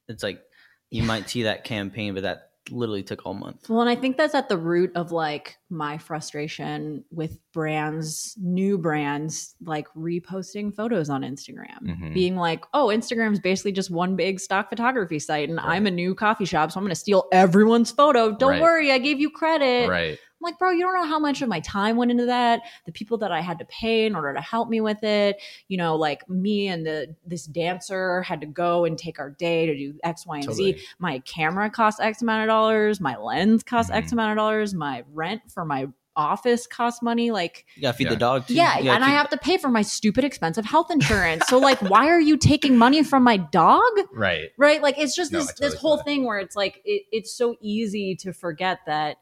it's 0.09 0.25
like 0.25 0.43
you 0.91 1.05
might 1.05 1.31
see 1.31 1.45
that 1.45 1.63
campaign, 1.63 2.15
but 2.15 2.25
that 2.25 2.51
literally 2.71 3.03
took 3.03 3.25
all 3.27 3.35
month. 3.35 3.69
Well, 3.69 3.81
and 3.81 3.89
I 3.91 3.95
think 3.95 4.17
that's 4.17 4.35
at 4.35 4.49
the 4.49 4.57
root 4.59 4.91
of 4.95 5.13
like 5.13 5.57
my 5.71 5.99
frustration 5.99 7.05
with 7.11 7.39
brands, 7.53 8.35
new 8.41 8.79
brands, 8.79 9.55
like 9.65 9.87
reposting 9.97 10.75
photos 10.75 11.11
on 11.11 11.23
Instagram, 11.23 11.81
Mhm. 11.83 12.15
being 12.15 12.37
like, 12.37 12.65
oh, 12.75 12.87
Instagram's 12.87 13.41
basically 13.41 13.73
just 13.73 13.91
one 13.91 14.17
big 14.17 14.41
stock 14.41 14.69
photography 14.71 15.19
site, 15.19 15.49
and 15.49 15.61
I'm 15.61 15.87
a 15.87 15.91
new 15.91 16.15
coffee 16.15 16.45
shop, 16.45 16.73
so 16.73 16.79
I'm 16.79 16.85
going 16.85 16.91
to 16.91 16.95
steal 17.01 17.27
everyone's 17.33 17.91
photo. 17.91 18.33
Don't 18.37 18.51
Right. 18.53 18.63
worry, 18.63 18.93
I 18.93 18.99
gave 18.99 19.21
you 19.21 19.31
credit. 19.31 19.89
Right. 19.89 20.19
I'm 20.41 20.45
like, 20.45 20.59
bro, 20.59 20.71
you 20.71 20.81
don't 20.83 20.95
know 20.95 21.07
how 21.07 21.19
much 21.19 21.43
of 21.43 21.49
my 21.49 21.59
time 21.61 21.97
went 21.97 22.13
into 22.13 22.27
that. 22.27 22.61
The 22.87 22.93
people 22.93 23.19
that 23.19 23.33
I 23.33 23.41
had 23.41 23.59
to 23.59 23.65
pay 23.65 24.07
in 24.07 24.15
order 24.15 24.33
to 24.33 24.41
help 24.41 24.69
me 24.69 24.81
with 24.81 25.03
it. 25.03 25.43
You 25.67 25.79
know, 25.79 25.97
like 25.97 26.29
me 26.31 26.69
and 26.69 26.87
the 26.87 27.17
this 27.27 27.45
dancer 27.47 28.23
had 28.23 28.41
to 28.43 28.47
go 28.47 28.85
and 28.85 28.97
take 28.97 29.19
our 29.19 29.31
day 29.31 29.67
to 29.67 29.77
do 29.77 29.95
X, 30.05 30.25
Y, 30.27 30.37
and 30.37 30.45
Totally. 30.47 30.73
Z. 30.75 30.85
My 31.01 31.19
camera 31.21 31.69
cost 31.71 32.01
X 32.01 32.23
amount 32.23 32.45
of 32.45 32.49
dollars. 32.49 33.01
My 33.01 33.17
lens 33.17 33.63
cost 33.65 33.91
X 33.91 34.11
Mhm. 34.11 34.13
amount 34.13 34.33
of 34.33 34.37
dollars. 34.37 34.75
My 34.75 35.03
rent 35.13 35.43
for 35.53 35.65
my 35.65 35.89
office 36.15 36.67
cost 36.67 37.01
money. 37.03 37.31
Like, 37.31 37.65
You 37.77 37.83
gotta 37.83 37.97
feed 37.97 38.05
Yeah. 38.05 38.11
the 38.11 38.17
dog 38.17 38.47
too. 38.49 38.55
yeah, 38.55 38.79
You 38.79 38.85
gotta 38.85 38.97
and 38.97 39.05
I 39.05 39.09
have 39.11 39.29
to 39.31 39.37
pay 39.37 39.57
for 39.57 39.69
my 39.69 39.83
stupid 39.83 40.25
expensive 40.25 40.65
health 40.65 40.91
insurance. 40.91 41.45
so, 41.47 41.59
like, 41.59 41.81
why 41.83 42.09
are 42.09 42.21
you 42.21 42.37
taking 42.37 42.77
money 42.77 43.05
from 43.05 43.23
my 43.23 43.37
dog? 43.37 43.81
Right. 44.13 44.51
right 44.57 44.83
like 44.83 44.99
it's 44.99 45.15
just 45.15 45.33
No, 45.33 45.39
this 45.39 45.49
totally 45.49 45.69
this 45.71 45.81
whole 45.81 45.97
that. 45.97 46.05
thing 46.05 46.25
where 46.25 46.39
it's 46.39 46.57
like 46.57 46.81
it, 46.85 47.03
it's 47.13 47.33
so 47.33 47.57
easy 47.61 48.17
to 48.17 48.33
forget 48.33 48.81
that 48.87 49.19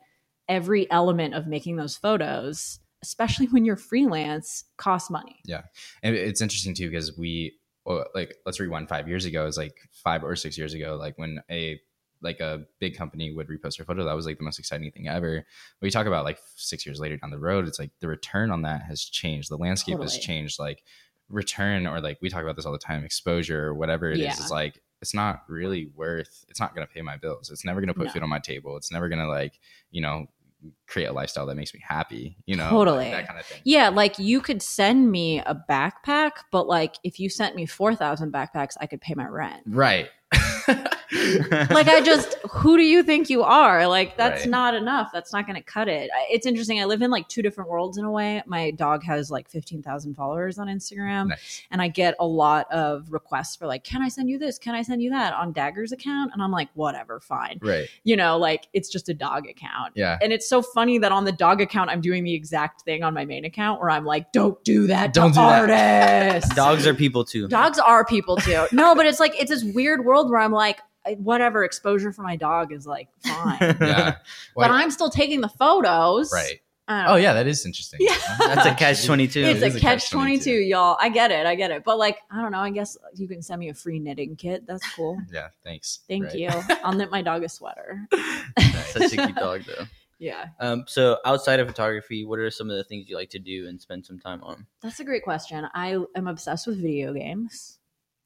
every 0.49 0.91
element 0.91 1.35
of 1.35 1.47
making 1.47 1.77
those 1.77 1.97
photos 1.97 2.79
especially 3.03 3.47
when 3.47 3.65
you're 3.65 3.77
freelance 3.77 4.65
costs 4.79 5.11
money 5.11 5.39
Yeah. 5.45 5.63
And 6.03 6.17
it's 6.17 6.41
interesting 6.41 6.75
too 6.75 6.91
because 6.91 7.17
we, 7.17 7.53
like, 8.15 8.35
let's 8.45 8.59
rewind 8.59 8.89
five 8.89 9.07
years 9.07 9.27
ago. 9.27 9.43
It 9.43 9.47
was 9.47 9.59
like 9.59 9.75
five 9.93 10.25
or 10.25 10.35
six 10.35 10.59
years 10.59 10.75
ago, 10.75 10.97
like 10.99 11.17
when 11.19 11.41
a 11.51 11.79
like 12.23 12.41
a 12.41 12.65
big 12.81 12.97
company 12.97 13.33
would 13.33 13.47
repost 13.49 13.79
your 13.79 13.85
photo. 13.85 14.03
That 14.05 14.17
was 14.17 14.27
like 14.27 14.39
the 14.39 14.45
most 14.45 14.59
exciting 14.59 14.91
thing 14.91 15.07
ever. 15.07 15.47
But 15.79 15.85
you 15.87 15.91
talk 15.93 16.07
about 16.07 16.25
like 16.25 16.39
six 16.57 16.85
years 16.87 16.99
later 16.99 17.17
down 17.19 17.31
the 17.31 17.39
road, 17.39 17.69
it's 17.69 17.79
like 17.79 17.91
the 18.01 18.09
return 18.09 18.51
on 18.51 18.63
that 18.63 18.83
has 18.83 19.03
changed. 19.05 19.51
The 19.51 19.59
landscape 19.59 20.01
has 20.01 20.19
changed. 20.19 20.59
Like 20.59 20.83
return 21.29 21.87
or 21.87 22.01
like 22.01 22.19
we 22.23 22.29
talk 22.31 22.43
about 22.43 22.57
this 22.57 22.67
all 22.67 22.73
the 22.73 22.79
time, 22.79 23.05
exposure 23.05 23.67
or 23.67 23.75
whatever 23.75 24.11
it 24.11 24.19
is. 24.19 24.25
Yeah. 24.25 24.31
It's 24.33 24.51
like 24.51 24.81
it's 25.03 25.15
not 25.15 25.43
really 25.47 25.91
worth. 25.95 26.45
It's 26.49 26.59
not 26.59 26.75
going 26.75 26.87
to 26.87 26.93
pay 26.93 27.03
my 27.03 27.19
bills. 27.19 27.51
It's 27.51 27.65
never 27.65 27.81
going 27.81 27.89
to 27.89 27.95
put 27.95 28.07
No. 28.07 28.13
food 28.13 28.23
on 28.23 28.31
my 28.31 28.39
table. 28.41 28.77
It's 28.79 28.91
never 28.91 29.09
going 29.09 29.21
to 29.21 29.29
like 29.29 29.61
you 29.93 30.01
know 30.01 30.27
create 30.87 31.07
a 31.07 31.13
lifestyle 31.13 31.47
that 31.47 31.55
makes 31.57 31.73
me 31.75 31.81
happy. 31.87 32.37
You 32.47 32.57
know, 32.57 32.71
Totally. 32.71 33.11
that 33.11 33.27
kind 33.27 33.39
of 33.39 33.47
thing. 33.47 33.61
yeah 33.65 33.89
like 33.89 34.19
you 34.19 34.41
could 34.41 34.63
send 34.63 35.11
me 35.11 35.41
a 35.41 35.61
backpack 35.69 36.31
but 36.51 36.67
like 36.67 36.97
if 37.05 37.19
you 37.21 37.29
sent 37.29 37.55
me 37.57 37.67
4000 37.67 38.33
backpacks 38.33 38.73
i 38.81 38.87
could 38.87 39.01
pay 39.01 39.15
my 39.15 39.27
rent 39.27 39.63
Right. 39.67 40.09
like 41.71 41.89
i 41.89 42.01
just 42.05 42.35
who 42.51 42.77
do 42.77 42.83
you 42.83 43.03
think 43.03 43.31
you 43.31 43.43
are 43.43 43.87
like 43.87 44.17
that's 44.17 44.43
Right. 44.43 44.51
not 44.51 44.75
enough 44.75 45.11
that's 45.13 45.33
not 45.33 45.47
going 45.47 45.57
to 45.57 45.63
cut 45.63 45.89
it 45.89 46.11
it's 46.31 46.47
interesting 46.47 46.81
i 46.81 46.85
live 46.85 47.03
in 47.03 47.11
like 47.11 47.29
two 47.29 47.43
different 47.43 47.71
worlds 47.71 47.97
in 47.99 48.05
a 48.05 48.11
way 48.11 48.43
my 48.47 48.71
dog 48.73 49.03
has 49.05 49.31
like 49.31 49.49
15000 49.49 50.15
followers 50.15 50.59
on 50.59 50.67
instagram 50.69 51.29
nice. 51.29 51.63
and 51.71 51.81
I 51.81 51.89
get 51.89 52.15
a 52.21 52.27
lot 52.27 52.71
of 52.73 53.13
requests 53.13 53.57
for 53.57 53.67
like, 53.67 53.85
can 53.85 54.03
I 54.03 54.09
send 54.09 54.29
you 54.29 54.39
this? 54.39 54.59
Can 54.59 54.75
I 54.75 54.83
send 54.83 55.03
you 55.03 55.11
that 55.11 55.33
on 55.35 55.53
Dagger's 55.53 55.93
account? 55.93 56.31
And 56.33 56.43
I'm 56.43 56.51
like, 56.51 56.69
whatever, 56.75 57.21
fine. 57.21 57.59
Right. 57.63 57.89
You 58.05 58.17
know, 58.17 58.37
like 58.39 58.69
it's 58.73 58.89
just 58.89 59.09
a 59.09 59.15
dog 59.15 59.47
account. 59.49 59.93
Yeah. 59.95 60.19
And 60.21 60.33
it's 60.33 60.49
so 60.49 60.63
funny 60.63 60.99
that 60.99 61.13
on 61.13 61.25
the 61.25 61.33
dog 61.33 61.61
account, 61.61 61.91
I'm 61.91 62.01
doing 62.01 62.25
the 62.25 62.35
exact 62.35 62.83
thing 62.83 63.03
on 63.03 63.15
my 63.15 63.25
main 63.25 63.45
account 63.45 63.81
where 63.81 63.91
I'm 63.91 64.05
like, 64.05 64.33
don't 64.33 64.63
do 64.65 64.87
that 64.89 65.13
Don't 65.13 65.31
do 65.31 65.41
that. 65.41 66.45
Dogs 66.55 66.87
are 66.87 66.95
people 66.95 67.25
too. 67.25 67.49
Dogs 67.49 67.79
are 67.79 68.05
people 68.05 68.37
too. 68.37 68.67
No, 68.73 68.95
but 68.95 69.07
it's 69.07 69.21
like, 69.21 69.41
it's 69.41 69.51
this 69.51 69.65
weird 69.65 70.05
world 70.05 70.31
where 70.31 70.41
I'm 70.41 70.53
like, 70.53 70.81
whatever 71.15 71.65
exposure 71.65 72.13
for 72.13 72.23
my 72.23 72.37
dog 72.37 72.73
is 72.73 72.87
like 72.87 73.09
fine. 73.25 73.59
Yeah. 73.81 74.11
but 74.11 74.17
Well, 74.57 74.73
I'm 74.73 74.91
still 74.91 75.11
taking 75.11 75.41
the 75.41 75.49
photos. 75.49 76.33
right. 76.33 76.61
Oh 76.89 77.03
know. 77.05 77.17
yeah, 77.17 77.33
that 77.33 77.49
is 77.49 77.67
interesting. 77.67 77.99
Yeah. 78.03 78.15
That's 78.39 78.65
a 78.67 78.75
catch 78.75 79.05
twenty 79.05 79.27
two. 79.27 79.41
it's 79.41 79.61
It 79.61 79.75
a 79.75 79.77
a 79.77 79.81
catch 79.81 80.09
22 80.09 80.39
catch-22. 80.45 80.69
y'all 80.69 80.97
i 81.01 81.09
get 81.09 81.33
it 81.33 81.45
i 81.45 81.57
get 81.57 81.73
it 81.73 81.83
but 81.85 81.99
like 81.99 82.19
i 82.31 82.41
don't 82.41 82.53
know 82.53 82.61
i 82.61 82.71
guess 82.71 82.97
you 83.17 83.27
can 83.27 83.43
send 83.43 83.59
me 83.59 83.71
a 83.71 83.75
free 83.75 83.99
knitting 83.99 84.37
kit 84.37 84.65
that's 84.69 84.89
cool 84.95 85.19
Yeah. 85.33 85.49
Thanks. 85.65 86.01
thank 86.09 86.25
Right. 86.27 86.35
you 86.37 86.49
i'll 86.85 86.93
knit 86.93 87.11
my 87.11 87.23
dog 87.23 87.43
a 87.43 87.49
sweater 87.49 88.07
Such 88.91 89.13
a 89.15 89.17
cute 89.17 89.35
dog 89.35 89.63
though. 89.67 89.85
yeah 90.21 90.47
Um, 90.61 90.85
so 90.87 91.19
outside 91.25 91.59
of 91.59 91.67
photography, 91.67 92.25
what 92.25 92.39
are 92.39 92.51
some 92.53 92.71
of 92.71 92.77
the 92.77 92.85
things 92.85 93.09
you 93.09 93.17
like 93.17 93.31
to 93.31 93.41
do 93.41 93.67
and 93.67 93.81
spend 93.81 94.07
some 94.07 94.21
time 94.21 94.41
on? 94.45 94.65
that's 94.81 95.01
a 95.01 95.05
great 95.05 95.25
question 95.25 95.67
i 95.75 95.99
am 96.15 96.29
obsessed 96.29 96.69
with 96.69 96.81
video 96.81 97.13
games 97.13 97.76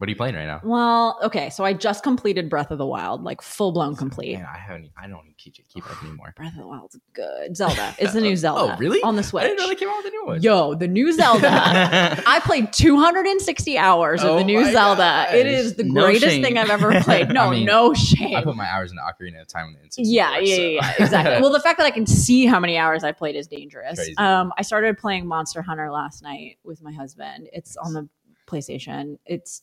What 0.01 0.09
are 0.09 0.11
you 0.11 0.17
playing 0.17 0.35
right 0.35 0.47
now? 0.47 0.61
well 0.65 1.19
okay 1.23 1.51
so 1.51 1.63
i 1.63 1.75
just 1.75 2.03
completed 2.03 2.49
breath 2.49 2.71
of 2.71 2.79
the 2.79 2.87
wild 2.87 3.23
like 3.23 3.43
full-blown 3.43 3.97
complete 3.97 4.33
Man, 4.39 4.47
I 4.51 4.57
haven't. 4.57 4.91
I 4.99 5.07
don't 5.07 5.35
keep 5.37 5.57
keep 5.69 5.85
up 5.91 6.03
anymore. 6.03 6.33
breath 6.37 6.53
of 6.55 6.59
the 6.61 6.67
wild's 6.67 6.99
good 7.13 7.55
zelda 7.55 7.95
it's 7.99 8.15
the 8.15 8.21
new 8.29 8.35
zelda 8.35 8.75
Oh, 8.75 8.79
really? 8.79 9.03
on 9.03 9.17
the 9.17 9.23
switch 9.23 9.45
I 9.45 9.49
didn't 9.49 9.59
know 9.59 9.69
they 9.69 9.75
came 9.75 9.91
out 9.91 9.99
with 9.99 10.07
a 10.07 10.11
new 10.11 10.25
one. 10.25 10.43
yo 10.43 10.75
the 10.75 10.89
new 10.89 11.13
zelda 11.13 11.49
I 12.27 12.41
played 12.43 12.73
260 12.73 13.77
hours 13.79 14.23
of 14.23 14.31
Oh 14.31 14.39
the 14.39 14.45
new 14.45 14.65
Zelda. 14.73 14.97
gosh. 15.03 15.35
It 15.35 15.47
is 15.47 15.75
the 15.75 15.85
No 15.85 16.05
greatest 16.05 16.25
shame. 16.27 16.43
thing 16.43 16.57
I've 16.57 16.71
ever 16.71 17.01
played. 17.03 17.29
No, 17.29 17.43
I 17.49 17.51
mean, 17.51 17.67
no 17.67 17.93
shame. 17.93 18.35
I 18.37 18.43
put 18.43 18.57
my 18.57 18.67
hours 18.71 18.91
in 18.91 18.97
the 18.97 19.03
Ocarina 19.03 19.43
of 19.43 19.49
Time 19.49 19.67
on 19.67 19.73
the 19.75 19.81
N64. 19.81 19.95
Yeah, 19.99 20.39
yeah, 20.39 20.55
so- 20.57 20.63
yeah, 20.63 20.69
yeah, 20.69 20.95
exactly. 21.05 21.43
well, 21.43 21.53
the 21.53 21.61
fact 21.61 21.77
that 21.79 21.85
I 21.87 21.91
can 21.91 22.07
see 22.07 22.47
how 22.47 22.59
many 22.61 22.77
hours 22.79 23.05
I 23.05 23.13
played 23.13 23.37
is 23.37 23.47
dangerous. 23.47 23.97
Crazy. 23.99 24.17
Um, 24.17 24.53
I 24.57 24.63
started 24.63 24.97
playing 24.99 25.27
Monster 25.27 25.61
Hunter 25.63 25.91
last 25.91 26.23
night 26.23 26.59
with 26.65 26.83
my 26.83 26.93
husband. 26.93 27.49
It's 27.53 27.77
on 27.77 27.93
the 27.93 28.09
PlayStation. 28.47 29.19
It's 29.27 29.63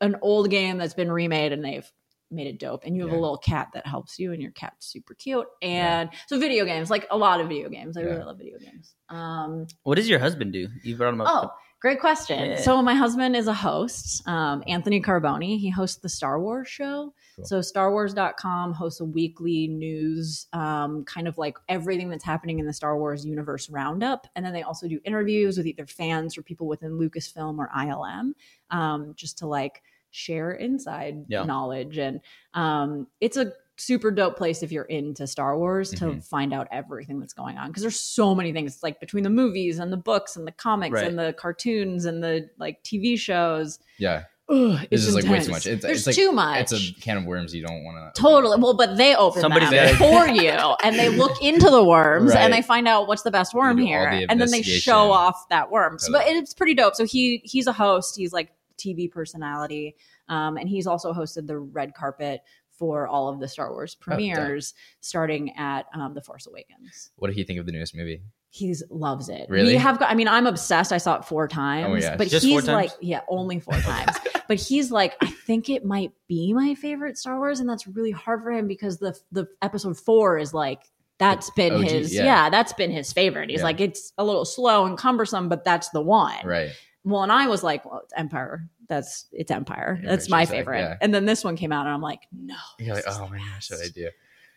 an 0.00 0.16
old 0.22 0.50
game 0.50 0.78
that's 0.78 0.94
been 0.94 1.10
remade, 1.10 1.52
and 1.52 1.64
they've 1.64 1.90
made 2.30 2.46
it 2.46 2.58
dope. 2.58 2.84
And 2.84 2.94
you 2.96 3.02
have 3.02 3.12
a 3.12 3.20
little 3.20 3.38
cat 3.38 3.68
that 3.74 3.86
helps 3.86 4.18
you, 4.18 4.32
and 4.32 4.42
your 4.42 4.52
cat's 4.52 4.86
super 4.86 5.14
cute. 5.14 5.46
And 5.62 6.10
so, 6.26 6.38
video 6.38 6.64
games, 6.64 6.90
like 6.90 7.06
a 7.10 7.16
lot 7.16 7.40
of 7.40 7.48
video 7.48 7.68
games. 7.68 7.96
I 7.96 8.02
really 8.02 8.22
love 8.22 8.38
video 8.38 8.58
games. 8.58 8.94
Um, 9.08 9.66
what 9.82 9.96
does 9.96 10.08
your 10.08 10.18
husband 10.18 10.52
do? 10.52 10.68
You 10.82 10.96
brought 10.96 11.14
him 11.14 11.20
up. 11.20 11.28
Oh, 11.28 11.50
great 11.80 12.00
question. 12.00 12.50
Yeah. 12.50 12.60
So 12.60 12.82
my 12.82 12.94
husband 12.94 13.36
is 13.36 13.46
a 13.46 13.54
host, 13.54 14.26
um, 14.26 14.62
Anthony 14.66 15.00
Carboni. 15.00 15.58
He 15.58 15.70
hosts 15.70 15.96
the 15.98 16.08
Star 16.08 16.40
Wars 16.40 16.68
show. 16.68 17.14
Cool. 17.36 17.44
So 17.44 17.60
StarWars.com 17.60 18.72
hosts 18.72 19.00
a 19.00 19.04
weekly 19.04 19.68
news, 19.68 20.46
um, 20.52 21.04
kind 21.04 21.28
of 21.28 21.38
like 21.38 21.56
everything 21.68 22.10
that's 22.10 22.24
happening 22.24 22.58
in 22.58 22.66
the 22.66 22.72
Star 22.72 22.98
Wars 22.98 23.24
universe 23.24 23.70
roundup. 23.70 24.26
And 24.34 24.44
then 24.44 24.52
they 24.52 24.62
also 24.62 24.88
do 24.88 25.00
interviews 25.04 25.56
with 25.56 25.66
either 25.66 25.86
fans 25.86 26.36
or 26.36 26.42
people 26.42 26.66
within 26.66 26.98
Lucasfilm 26.98 27.58
or 27.58 27.70
ILM, 27.76 28.32
um, 28.70 29.12
just 29.14 29.38
to 29.38 29.46
like 29.46 29.82
share 30.10 30.52
inside 30.52 31.24
Yeah. 31.28 31.44
knowledge. 31.44 31.98
And 31.98 32.20
um, 32.54 33.06
it's 33.20 33.36
a 33.36 33.52
super 33.78 34.10
dope 34.10 34.36
place 34.36 34.62
if 34.62 34.72
you're 34.72 34.84
into 34.84 35.26
Star 35.26 35.56
Wars 35.58 35.90
to 35.92 36.04
Mhm. 36.06 36.24
find 36.24 36.52
out 36.52 36.66
everything 36.72 37.20
that's 37.20 37.32
going 37.32 37.56
on 37.58 37.68
because 37.68 37.82
there's 37.82 37.98
so 38.00 38.34
many 38.34 38.52
things 38.52 38.74
It's 38.74 38.82
like 38.82 39.00
between 39.00 39.24
the 39.24 39.30
movies 39.30 39.78
and 39.78 39.92
the 39.92 39.96
books 39.96 40.36
and 40.36 40.46
the 40.46 40.52
comics 40.52 40.94
Right. 40.94 41.06
and 41.06 41.18
the 41.18 41.32
cartoons 41.38 42.04
and 42.04 42.22
the 42.22 42.50
like 42.58 42.82
TV 42.82 43.16
shows. 43.18 43.78
Yeah. 43.98 44.24
Ugh, 44.50 44.78
It's 44.90 45.04
just 45.04 45.14
like 45.14 45.24
way 45.26 45.40
too 45.40 45.50
much. 45.50 45.66
It's, 45.66 45.82
there's 45.82 45.98
it's 45.98 46.06
like 46.06 46.16
too 46.16 46.32
much. 46.32 46.60
It's 46.60 46.72
a 46.72 47.00
can 47.00 47.18
of 47.18 47.26
worms 47.26 47.54
you 47.54 47.62
don't 47.66 47.84
want 47.84 48.14
to. 48.14 48.20
Totally. 48.20 48.56
Well, 48.58 48.74
but 48.74 48.96
they 48.96 49.14
open 49.14 49.42
Somebody's 49.42 49.68
them 49.68 49.94
for 49.96 50.26
you, 50.26 50.48
and 50.82 50.98
they 50.98 51.10
look 51.10 51.42
into 51.42 51.68
the 51.68 51.84
worms, 51.84 52.32
Right. 52.32 52.40
and 52.44 52.52
they 52.52 52.62
find 52.62 52.88
out 52.88 53.06
what's 53.08 53.22
the 53.22 53.30
best 53.30 53.52
worm 53.52 53.76
here, 53.76 54.10
the 54.10 54.26
and 54.30 54.40
then 54.40 54.50
they 54.50 54.62
show 54.62 55.12
off 55.12 55.48
that 55.50 55.70
worm. 55.70 55.98
So, 55.98 56.10
but 56.12 56.26
it's 56.26 56.54
pretty 56.54 56.72
dope. 56.72 56.94
So 56.94 57.04
he 57.04 57.42
he's 57.44 57.66
a 57.66 57.72
host. 57.74 58.16
He's 58.16 58.32
like 58.32 58.50
TV 58.78 59.06
personality, 59.10 59.96
um, 60.30 60.56
and 60.56 60.66
he's 60.66 60.86
also 60.86 61.12
hosted 61.12 61.46
the 61.46 61.58
red 61.58 61.92
carpet 61.94 62.40
for 62.78 63.06
all 63.06 63.28
of 63.28 63.40
the 63.40 63.48
Star 63.48 63.70
Wars 63.72 63.96
Oh, 64.00 64.04
premieres, 64.04 64.74
starting 65.00 65.56
at 65.56 65.86
um, 65.94 66.14
the 66.14 66.22
Force 66.22 66.46
Awakens. 66.46 67.10
What 67.16 67.28
did 67.28 67.36
he 67.36 67.44
think 67.44 67.58
of 67.58 67.66
the 67.66 67.72
newest 67.72 67.94
movie? 67.94 68.22
He's 68.50 68.82
loves 68.88 69.28
it. 69.28 69.46
Really? 69.50 69.72
We 69.72 69.76
have 69.76 69.98
got. 69.98 70.10
I 70.10 70.14
mean, 70.14 70.28
I'm 70.28 70.46
obsessed. 70.46 70.90
I 70.92 70.98
saw 70.98 71.16
it 71.18 71.24
four 71.24 71.48
times. 71.48 71.86
Oh 71.86 71.90
my 71.94 72.00
gosh. 72.00 72.16
But 72.16 72.28
Just 72.28 72.46
he's 72.46 72.66
like, 72.66 72.90
yeah, 73.00 73.20
only 73.28 73.60
four 73.60 73.74
times. 73.74 74.16
but 74.48 74.58
he's 74.58 74.90
like, 74.90 75.16
I 75.20 75.26
think 75.26 75.68
it 75.68 75.84
might 75.84 76.12
be 76.28 76.54
my 76.54 76.74
favorite 76.74 77.18
Star 77.18 77.36
Wars, 77.36 77.60
and 77.60 77.68
that's 77.68 77.86
really 77.86 78.10
hard 78.10 78.42
for 78.42 78.50
him 78.50 78.66
because 78.66 78.98
the 78.98 79.14
the 79.32 79.46
episode 79.60 79.98
four 79.98 80.38
is 80.38 80.54
like 80.54 80.80
that's 81.18 81.50
been 81.50 81.74
OG, 81.74 81.82
his 81.82 82.14
yeah. 82.14 82.24
yeah. 82.24 82.50
that's 82.50 82.72
been 82.72 82.90
his 82.90 83.12
favorite. 83.12 83.50
He's 83.50 83.58
Yeah. 83.58 83.64
like, 83.64 83.80
it's 83.80 84.12
a 84.18 84.24
little 84.24 84.44
slow 84.44 84.86
and 84.86 84.96
cumbersome, 84.96 85.48
but 85.48 85.64
that's 85.64 85.88
the 85.90 86.00
one. 86.00 86.36
Right. 86.44 86.70
Well, 87.04 87.22
and 87.24 87.32
I 87.32 87.48
was 87.48 87.62
like, 87.64 87.84
well, 87.84 88.02
it's 88.04 88.12
Empire. 88.16 88.68
That's 88.88 89.26
it's 89.32 89.50
Empire. 89.50 90.00
Yeah, 90.02 90.10
that's 90.10 90.28
my 90.28 90.46
favorite. 90.46 90.80
yeah. 90.80 90.96
And 91.00 91.12
then 91.12 91.26
this 91.26 91.44
one 91.44 91.56
came 91.56 91.72
out, 91.72 91.86
and 91.86 91.94
I'm 91.94 92.00
like, 92.00 92.22
no. 92.32 92.56
You're 92.78 92.94
like, 92.94 93.04
oh 93.06 93.28
my 93.28 93.38
gosh, 93.38 93.70
what 93.70 93.80
best." 93.80 93.84
I 93.84 94.00
do. 94.00 94.08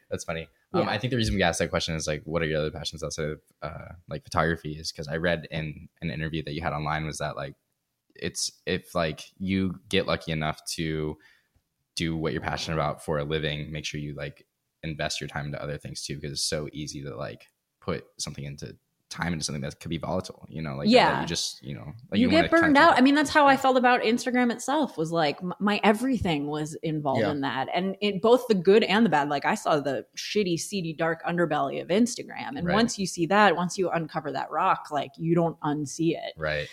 That's 0.10 0.24
funny. 0.24 0.48
Um. 0.74 0.88
I 0.88 0.98
think 0.98 1.12
the 1.12 1.18
reason 1.18 1.36
we 1.36 1.44
asked 1.44 1.60
that 1.60 1.70
question 1.70 1.96
is 1.96 2.08
like, 2.08 2.22
what 2.26 2.42
are 2.42 2.46
your 2.46 2.60
other 2.60 2.72
passions 2.72 3.04
outside 3.04 3.30
of 3.30 3.42
uh, 3.62 3.94
like 4.10 4.24
photography? 4.24 4.74
Is 4.74 4.92
because 4.92 5.08
I 5.08 5.18
read 5.18 5.48
in 5.52 5.90
an 6.02 6.12
interview 6.12 6.44
that 6.44 6.54
you 6.54 6.62
had 6.62 6.74
online 6.74 7.06
was 7.06 7.18
that 7.18 7.36
like, 7.36 7.56
it's 8.16 8.52
if 8.66 8.96
like 8.96 9.22
you 9.38 9.80
get 9.90 10.08
lucky 10.08 10.32
enough 10.32 10.64
to 10.76 11.18
do 11.96 12.16
what 12.16 12.32
you're 12.32 12.42
passionate 12.42 12.76
about 12.76 13.04
for 13.04 13.20
a 13.20 13.24
living, 13.24 13.72
make 13.72 13.86
sure 13.86 14.00
you 14.00 14.16
like 14.16 14.46
invest 14.84 15.20
your 15.20 15.28
time 15.28 15.46
into 15.46 15.62
other 15.62 15.78
things 15.78 16.04
too, 16.04 16.16
because 16.16 16.32
it's 16.32 16.44
so 16.44 16.70
easy 16.72 17.04
to 17.04 17.16
like 17.16 17.48
put 17.82 18.06
something 18.18 18.46
into 18.46 18.76
time 19.12 19.34
into 19.34 19.46
something 19.46 19.62
that 19.62 19.80
could 19.80 19.90
be 19.90 19.98
volatile. 20.00 20.48
You 20.50 20.62
know, 20.64 20.76
like 20.78 20.90
Yeah. 20.90 21.22
you 21.22 21.28
just 21.28 21.62
you 21.62 21.76
know, 21.76 21.94
like 22.10 22.20
you, 22.20 22.30
wanna 22.30 22.44
get 22.44 22.52
burned 22.52 22.78
out. 22.78 22.98
I 22.98 23.02
mean, 23.02 23.14
that's 23.14 23.30
how 23.30 23.46
I 23.46 23.58
felt 23.58 23.78
about 23.78 24.02
Instagram 24.02 24.52
itself. 24.52 24.98
Was 24.98 25.12
like 25.12 25.38
my 25.60 25.80
everything 25.84 26.48
was 26.48 26.74
involved 26.82 27.22
Yeah. 27.22 27.32
in 27.32 27.42
that, 27.42 27.68
and 27.74 27.96
it 28.02 28.22
both 28.22 28.48
the 28.48 28.56
good 28.56 28.84
and 28.84 29.06
the 29.06 29.10
bad. 29.10 29.30
Like 29.30 29.46
I 29.46 29.54
saw 29.56 29.80
the 29.80 30.06
shitty, 30.18 30.60
seedy, 30.60 30.94
dark 30.94 31.22
underbelly 31.24 31.82
of 31.82 31.90
Instagram, 31.90 32.56
and 32.58 32.66
Right. 32.66 32.74
once 32.74 32.98
you 32.98 33.06
see 33.06 33.26
that, 33.28 33.56
once 33.56 33.78
you 33.78 33.90
uncover 33.92 34.32
that 34.32 34.50
rock, 34.50 34.88
like 34.92 35.12
you 35.18 35.36
don't 35.36 35.60
unsee 35.60 36.16
it. 36.16 36.34
right. 36.38 36.68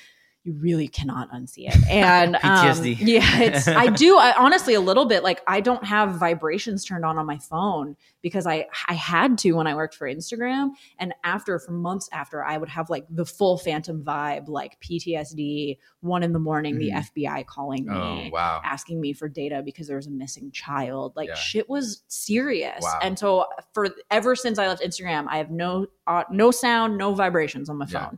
You 0.49 0.55
really 0.61 0.89
cannot 0.89 1.31
unsee 1.31 1.69
it. 1.69 1.77
And 1.91 2.37
um, 2.43 2.85
yeah, 2.85 3.41
it's 3.41 3.69
I 3.69 3.87
do 4.05 4.17
I, 4.17 4.35
honestly 4.39 4.75
a 4.75 4.81
little 4.81 5.05
bit 5.05 5.23
like 5.23 5.41
I 5.47 5.61
don't 5.61 5.85
have 5.85 6.15
vibrations 6.17 6.85
turned 6.85 7.05
on 7.05 7.19
on 7.19 7.27
my 7.27 7.39
phone 7.39 7.97
because 8.23 8.47
I 8.47 8.67
I 8.89 8.95
had 8.95 9.37
to 9.39 9.53
when 9.53 9.67
I 9.67 9.75
worked 9.75 9.95
for 9.95 10.09
Instagram 10.09 10.71
and 10.99 11.15
after 11.25 11.59
for 11.59 11.73
months 11.73 12.09
after 12.13 12.43
I 12.45 12.57
would 12.57 12.69
have 12.71 12.89
like 12.89 13.05
the 13.11 13.25
full 13.27 13.59
phantom 13.59 14.03
vibe 14.03 14.49
like 14.49 14.81
PTSD, 14.81 15.79
one 16.01 16.23
in 16.23 16.33
the 16.33 16.39
morning, 16.39 16.79
the 16.79 16.91
FBI 16.91 17.47
calling 17.47 17.85
me 17.87 17.93
Oh 17.95 18.29
wow. 18.33 18.61
asking 18.65 19.01
me 19.01 19.13
for 19.13 19.29
data 19.29 19.63
because 19.65 19.87
there 19.87 19.97
was 19.97 20.07
a 20.07 20.11
missing 20.11 20.51
child. 20.51 21.13
Like 21.17 21.29
Yeah. 21.29 21.35
shit 21.35 21.69
was 21.69 22.03
serious. 22.09 22.83
Wow. 22.83 22.99
And 23.03 23.19
so 23.19 23.47
for 23.75 23.89
ever 24.11 24.35
since 24.35 24.59
I 24.59 24.67
left 24.69 24.83
Instagram, 24.83 25.27
I 25.29 25.39
have 25.39 25.51
no 25.51 25.87
uh, 26.07 26.25
no 26.31 26.51
sound, 26.51 26.97
no 26.97 27.15
vibrations 27.15 27.69
on 27.69 27.77
my 27.77 27.87
Yeah. 27.87 28.11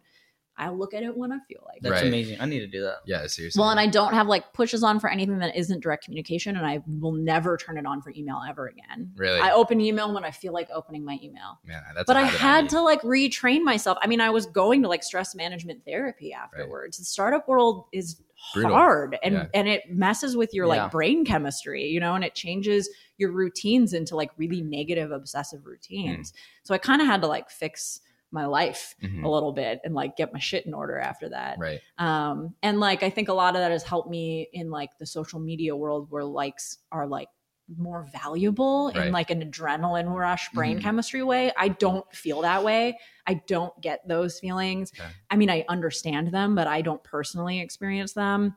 Phone. 0.60 0.74
I 0.74 0.76
look 0.76 0.94
at 0.94 1.02
it 1.02 1.16
when 1.16 1.32
I 1.32 1.38
feel 1.48 1.62
like. 1.66 1.80
That's 1.82 1.92
Right. 1.92 2.06
amazing. 2.06 2.38
I 2.40 2.46
need 2.46 2.60
to 2.60 2.66
do 2.66 2.82
that. 2.82 2.98
Yeah, 3.06 3.26
seriously. 3.26 3.60
Well, 3.60 3.70
and 3.70 3.80
I 3.80 3.86
don't 3.86 4.12
have 4.14 4.26
like 4.26 4.52
pushes 4.52 4.82
on 4.82 5.00
for 5.00 5.10
anything 5.10 5.38
that 5.38 5.56
isn't 5.56 5.80
direct 5.82 6.04
communication, 6.04 6.56
and 6.56 6.66
I 6.66 6.82
will 6.86 7.12
never 7.12 7.56
turn 7.56 7.78
it 7.78 7.86
on 7.86 8.02
for 8.02 8.12
email 8.16 8.40
ever 8.48 8.68
again. 8.68 9.12
Really? 9.16 9.40
I 9.40 9.52
open 9.52 9.80
email 9.80 10.12
when 10.12 10.24
I 10.24 10.30
feel 10.30 10.52
like 10.52 10.68
opening 10.72 11.04
my 11.04 11.18
email. 11.22 11.58
Man, 11.64 11.82
that's 11.94 12.06
But 12.06 12.16
I 12.16 12.22
had 12.22 12.62
need. 12.64 12.70
to 12.70 12.80
like 12.82 13.02
retrain 13.02 13.62
myself. 13.64 13.98
I 14.00 14.06
mean, 14.06 14.20
I 14.20 14.30
was 14.30 14.46
going 14.46 14.82
to 14.82 14.88
like 14.88 15.02
stress 15.02 15.34
management 15.34 15.84
therapy 15.84 16.32
afterwards. 16.32 16.98
The 16.98 17.04
startup 17.04 17.48
world 17.48 17.86
is 17.92 18.20
Brutal. 18.54 18.72
hard 18.72 19.18
and 19.22 19.34
Yeah. 19.34 19.46
and 19.52 19.68
it 19.68 19.90
messes 19.90 20.34
with 20.36 20.54
your 20.54 20.64
Yeah. 20.66 20.82
like 20.84 20.90
brain 20.90 21.24
chemistry, 21.26 21.84
you 21.86 22.00
know, 22.00 22.14
and 22.14 22.24
it 22.24 22.34
changes 22.34 22.88
your 23.18 23.32
routines 23.32 23.92
into 23.92 24.16
like 24.16 24.30
really 24.38 24.62
negative 24.62 25.10
obsessive 25.12 25.66
routines. 25.66 26.30
Hmm. 26.30 26.36
So 26.64 26.74
I 26.74 26.78
kind 26.78 27.02
of 27.02 27.06
had 27.06 27.20
to 27.20 27.26
like 27.26 27.50
fix 27.50 28.00
my 28.32 28.46
life 28.46 28.94
Mhm. 29.02 29.24
a 29.24 29.28
little 29.28 29.52
bit 29.52 29.80
and 29.84 29.94
like 29.94 30.16
get 30.16 30.32
my 30.32 30.38
shit 30.38 30.66
in 30.66 30.74
order 30.74 30.98
after 30.98 31.28
that 31.30 31.58
Right. 31.58 31.80
um 31.98 32.54
and 32.62 32.78
like 32.80 33.02
i 33.02 33.10
think 33.10 33.28
a 33.28 33.32
lot 33.34 33.54
of 33.56 33.60
that 33.60 33.70
has 33.72 33.82
helped 33.82 34.08
me 34.10 34.48
in 34.52 34.70
like 34.70 34.96
the 34.98 35.06
social 35.06 35.40
media 35.40 35.74
world 35.76 36.10
where 36.10 36.24
likes 36.24 36.78
are 36.92 37.06
like 37.06 37.28
more 37.76 38.02
valuable 38.12 38.90
Right. 38.94 39.06
in 39.06 39.12
like 39.12 39.30
an 39.30 39.42
adrenaline 39.48 40.12
rush 40.12 40.50
brain 40.52 40.78
Mhm. 40.78 40.82
chemistry 40.82 41.22
way 41.22 41.52
i 41.56 41.68
don't 41.68 42.10
feel 42.14 42.40
that 42.42 42.64
way 42.64 42.98
i 43.26 43.34
don't 43.34 43.78
get 43.80 44.06
those 44.08 44.38
feelings 44.40 44.92
Okay. 44.98 45.08
i 45.30 45.36
mean 45.36 45.50
i 45.50 45.64
understand 45.68 46.28
them 46.32 46.54
but 46.54 46.66
i 46.66 46.82
don't 46.82 47.02
personally 47.04 47.60
experience 47.60 48.12
them 48.12 48.56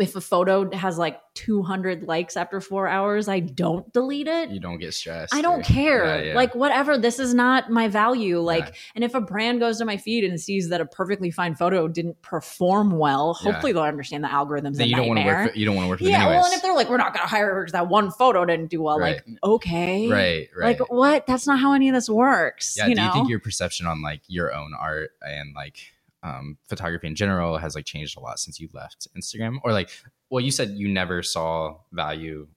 if 0.00 0.16
a 0.16 0.20
photo 0.20 0.70
has 0.76 0.98
like 0.98 1.20
200 1.34 2.04
likes 2.04 2.36
after 2.36 2.60
four 2.60 2.86
hours 2.88 3.26
i 3.28 3.40
don't 3.40 3.92
delete 3.92 4.28
it 4.28 4.50
You 4.50 4.60
don't 4.60 4.78
get 4.78 4.94
stressed. 4.94 5.34
I 5.34 5.42
don't 5.42 5.60
or- 5.60 5.62
care. 5.64 6.04
Yeah, 6.04 6.22
yeah. 6.30 6.34
Like 6.34 6.54
whatever. 6.54 6.96
This 6.96 7.18
is 7.18 7.34
not 7.34 7.70
my 7.70 7.88
value. 7.88 8.38
Like, 8.40 8.66
Yeah. 8.66 8.72
and 8.94 9.04
if 9.04 9.14
a 9.14 9.20
brand 9.20 9.58
goes 9.60 9.78
to 9.78 9.84
my 9.84 9.96
feed 9.96 10.24
and 10.24 10.40
sees 10.40 10.68
that 10.68 10.80
a 10.80 10.86
perfectly 10.86 11.30
fine 11.30 11.54
photo 11.56 11.88
didn't 11.88 12.20
perform 12.22 12.90
well, 12.90 13.34
hopefully 13.34 13.72
they'll 13.72 13.82
understand 13.82 14.22
the 14.22 14.28
algorithms. 14.28 14.76
then 14.76 14.82
a 14.86 14.90
you 14.90 14.96
don't 14.96 15.08
want 15.08 15.18
to 15.18 15.24
nightmare. 15.24 15.44
work. 15.44 15.52
For, 15.52 15.58
you 15.58 15.66
don't 15.66 15.74
want 15.76 15.86
to 15.86 15.90
work 15.90 16.00
with 16.00 16.08
yeah. 16.10 16.26
Well, 16.28 16.44
and 16.44 16.54
if 16.54 16.62
they're 16.62 16.74
like, 16.74 16.88
we're 16.88 16.96
not 16.98 17.14
going 17.14 17.22
to 17.24 17.28
hire 17.28 17.52
her 17.54 17.62
because 17.62 17.72
that 17.72 17.88
one 17.88 18.10
photo 18.12 18.44
didn't 18.44 18.70
do 18.70 18.82
well, 18.82 19.00
like, 19.00 19.24
okay, 19.42 20.08
right. 20.08 20.48
Right. 20.56 20.78
Like, 20.78 20.90
what? 20.90 21.26
That's 21.26 21.46
not 21.46 21.58
how 21.58 21.72
any 21.72 21.88
of 21.88 21.94
this 21.94 22.08
works. 22.08 22.74
yeah. 22.76 22.86
you 22.86 22.94
do 22.94 23.00
know. 23.00 23.06
you 23.08 23.12
think 23.12 23.28
your 23.28 23.40
perception 23.40 23.86
on 23.86 24.02
like 24.02 24.20
your 24.28 24.54
own 24.54 24.72
art 24.78 25.10
and 25.22 25.54
like 25.54 25.78
um, 26.24 26.58
photography 26.68 27.06
in 27.06 27.14
general 27.14 27.58
has 27.58 27.76
like 27.76 27.84
changed 27.84 28.16
a 28.16 28.20
lot 28.20 28.40
since 28.40 28.58
you 28.58 28.68
left 28.72 29.06
Instagram? 29.16 29.58
Or 29.62 29.72
like, 29.72 29.90
well, 30.30 30.42
you 30.42 30.50
said 30.50 30.70
you 30.70 30.88
never 30.88 31.22
saw 31.22 31.76
value. 31.92 32.48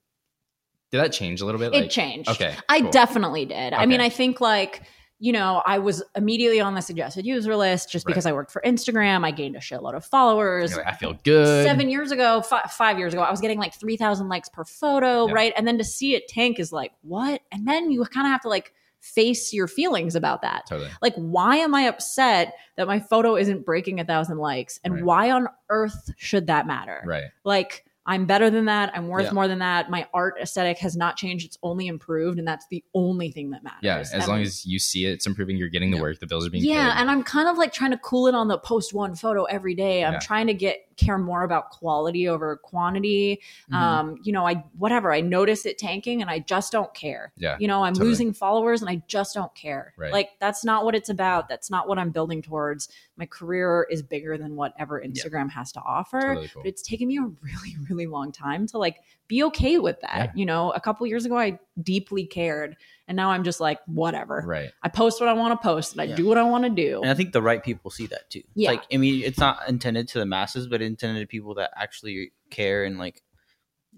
Did 0.92 1.00
that 1.00 1.12
change 1.12 1.42
a 1.42 1.46
little 1.46 1.60
bit? 1.60 1.74
it 1.76 1.82
Like, 1.82 1.90
changed. 1.90 2.30
Okay. 2.30 2.56
I 2.70 2.82
cool. 2.82 2.90
definitely 2.92 3.46
did. 3.46 3.74
I 3.74 3.86
mean, 3.86 4.00
I 4.00 4.08
think 4.10 4.40
like, 4.40 4.84
you 5.20 5.34
know, 5.34 5.62
I 5.66 5.80
was 5.80 6.02
immediately 6.16 6.62
on 6.62 6.76
the 6.76 6.82
suggested 6.82 7.26
user 7.26 7.56
list 7.58 7.92
just 7.92 8.06
Right. 8.06 8.12
because 8.12 8.26
I 8.26 8.32
worked 8.32 8.52
for 8.52 8.62
Instagram. 8.66 9.26
I 9.26 9.32
gained 9.32 9.56
a 9.58 9.60
shitload 9.60 9.96
of 9.96 10.06
followers. 10.06 10.78
Like, 10.78 10.86
I 10.88 10.94
feel 10.94 11.18
good. 11.24 11.66
seven 11.66 11.90
years 11.90 12.12
ago, 12.12 12.42
fi- 12.42 12.62
five 12.70 12.98
years 13.00 13.14
ago, 13.14 13.22
I 13.24 13.32
was 13.32 13.42
getting 13.42 13.60
like 13.60 13.74
3,000 13.74 14.30
likes 14.30 14.48
per 14.48 14.64
photo, 14.64 15.28
Yeah. 15.28 15.34
right? 15.34 15.54
And 15.58 15.68
then 15.68 15.78
to 15.80 15.84
see 15.84 16.14
it 16.16 16.28
tank 16.30 16.58
is 16.60 16.72
like, 16.72 16.92
what? 17.02 17.42
And 17.52 17.68
then 17.68 17.92
you 17.92 18.06
kind 18.06 18.28
of 18.28 18.32
have 18.32 18.42
to 18.44 18.50
like 18.50 18.72
face 19.00 19.54
your 19.54 19.68
feelings 19.68 20.16
about 20.16 20.42
that. 20.42 20.66
Totally. 20.68 20.90
Like, 21.02 21.16
why 21.16 21.58
am 21.58 21.74
I 21.76 21.84
upset 21.84 22.54
that 22.76 22.88
my 22.88 23.00
photo 23.00 23.36
isn't 23.36 23.66
breaking 23.66 24.00
a 24.00 24.06
thousand 24.06 24.38
likes? 24.38 24.80
And 24.84 24.96
Right. 24.96 25.04
why 25.04 25.32
on 25.32 25.48
earth 25.70 26.12
should 26.18 26.48
that 26.48 26.68
matter? 26.68 27.02
Right. 27.06 27.26
Like, 27.44 27.86
I'm 28.10 28.26
better 28.26 28.50
than 28.50 28.66
that. 28.66 28.92
I'm 28.96 29.10
worth 29.10 29.26
Yeah. 29.26 29.32
more 29.34 29.50
than 29.50 29.60
that. 29.60 29.90
My 29.90 30.08
art 30.14 30.36
aesthetic 30.42 30.78
has 30.80 30.96
not 30.96 31.18
changed. 31.18 31.46
It's 31.46 31.58
only 31.62 31.88
improved. 31.88 32.40
And 32.40 32.48
that's 32.48 32.66
the 32.72 32.82
only 32.94 33.32
thing 33.32 33.50
that 33.50 33.64
matters. 33.66 33.80
Yeah. 33.82 33.98
As 33.98 34.14
And- 34.14 34.28
long 34.28 34.42
as 34.42 34.66
you 34.66 34.80
see 34.80 35.06
it, 35.06 35.10
it's 35.12 35.26
improving. 35.28 35.58
You're 35.58 35.68
getting 35.68 35.92
the 35.92 35.98
Yeah. 35.98 36.04
work. 36.04 36.20
The 36.20 36.26
bills 36.28 36.48
are 36.48 36.50
being 36.50 36.64
yeah, 36.64 36.94
paid. 36.94 37.02
and 37.02 37.12
I'm 37.12 37.22
kind 37.22 37.50
of 37.50 37.58
like 37.58 37.74
trying 37.74 37.92
to 37.92 37.98
cool 37.98 38.28
it 38.28 38.34
on 38.34 38.48
the 38.48 38.58
post 38.60 38.94
one 38.94 39.14
photo 39.14 39.44
every 39.44 39.76
day. 39.76 40.06
I'm 40.06 40.14
Yeah. 40.14 40.20
trying 40.20 40.48
to 40.48 40.54
get 40.54 40.87
care 40.98 41.18
more 41.18 41.44
about 41.44 41.70
quality 41.72 42.28
over 42.28 42.58
quantity. 42.58 43.42
Mhm. 43.72 43.76
Um, 43.76 44.18
you 44.24 44.34
know, 44.34 44.46
I 44.48 44.64
whatever, 44.78 45.14
I 45.14 45.22
notice 45.22 45.66
it 45.66 45.78
tanking 45.78 46.22
and 46.22 46.30
I 46.30 46.40
just 46.40 46.72
don't 46.72 46.94
care. 46.94 47.32
yeah. 47.38 47.56
You 47.60 47.68
know, 47.68 47.84
I'm 47.84 47.94
Totally. 47.94 48.10
losing 48.10 48.34
followers 48.34 48.82
and 48.82 48.90
I 48.90 49.02
just 49.08 49.34
don't 49.34 49.54
care. 49.56 49.94
Right. 49.98 50.12
Like 50.12 50.32
that's 50.40 50.66
not 50.66 50.84
what 50.86 50.96
it's 50.96 51.10
about. 51.10 51.48
That's 51.50 51.70
not 51.70 51.88
what 51.88 51.98
I'm 52.00 52.10
building 52.10 52.42
towards. 52.42 52.90
My 53.16 53.26
career 53.26 53.88
is 53.90 54.02
bigger 54.02 54.38
than 54.38 54.56
whatever 54.56 55.02
Instagram 55.02 55.50
has 55.52 55.72
to 55.74 55.80
offer. 55.82 56.20
Totally 56.20 56.48
cool. 56.50 56.64
But 56.64 56.70
it's 56.70 56.82
taken 56.82 57.08
me 57.08 57.18
a 57.18 57.22
really, 57.42 57.78
really 57.90 58.08
long 58.08 58.32
time 58.32 58.68
to 58.68 58.78
like 58.78 58.98
be 59.28 59.44
okay 59.44 59.78
with 59.78 60.00
that. 60.02 60.16
Yeah. 60.16 60.32
You 60.36 60.46
know, 60.46 60.72
a 60.72 60.80
couple 60.80 61.06
years 61.08 61.26
ago 61.26 61.38
I 61.38 61.60
deeply 61.82 62.26
cared. 62.26 62.78
And 63.10 63.16
now 63.16 63.30
I'm 63.32 63.44
just 63.44 63.60
like, 63.60 63.80
whatever. 63.86 64.44
Right. 64.46 64.70
I 64.84 64.90
post 64.90 65.20
what 65.22 65.30
I 65.30 65.34
want 65.34 65.60
to 65.60 65.66
post 65.66 65.94
and 65.94 66.02
I 66.02 66.06
Yeah. 66.06 66.16
do 66.16 66.26
what 66.26 66.38
I 66.38 66.44
want 66.44 66.64
to 66.66 66.70
do. 66.70 67.02
And 67.02 67.10
I 67.10 67.14
think 67.14 67.32
the 67.34 67.42
right 67.42 67.64
people 67.64 67.90
see 67.92 68.06
that 68.08 68.30
too. 68.30 68.44
Yeah. 68.56 68.72
Like, 68.72 68.84
I 68.92 68.98
mean, 68.98 69.24
it's 69.24 69.38
not 69.40 69.68
intended 69.70 70.08
to 70.10 70.20
the 70.20 70.26
masses, 70.26 70.68
but 70.68 70.82
intended 70.82 71.22
to 71.22 71.28
people 71.28 71.54
that 71.56 71.72
actually 71.76 72.32
care 72.50 72.84
and 72.86 72.98
like. 72.98 73.22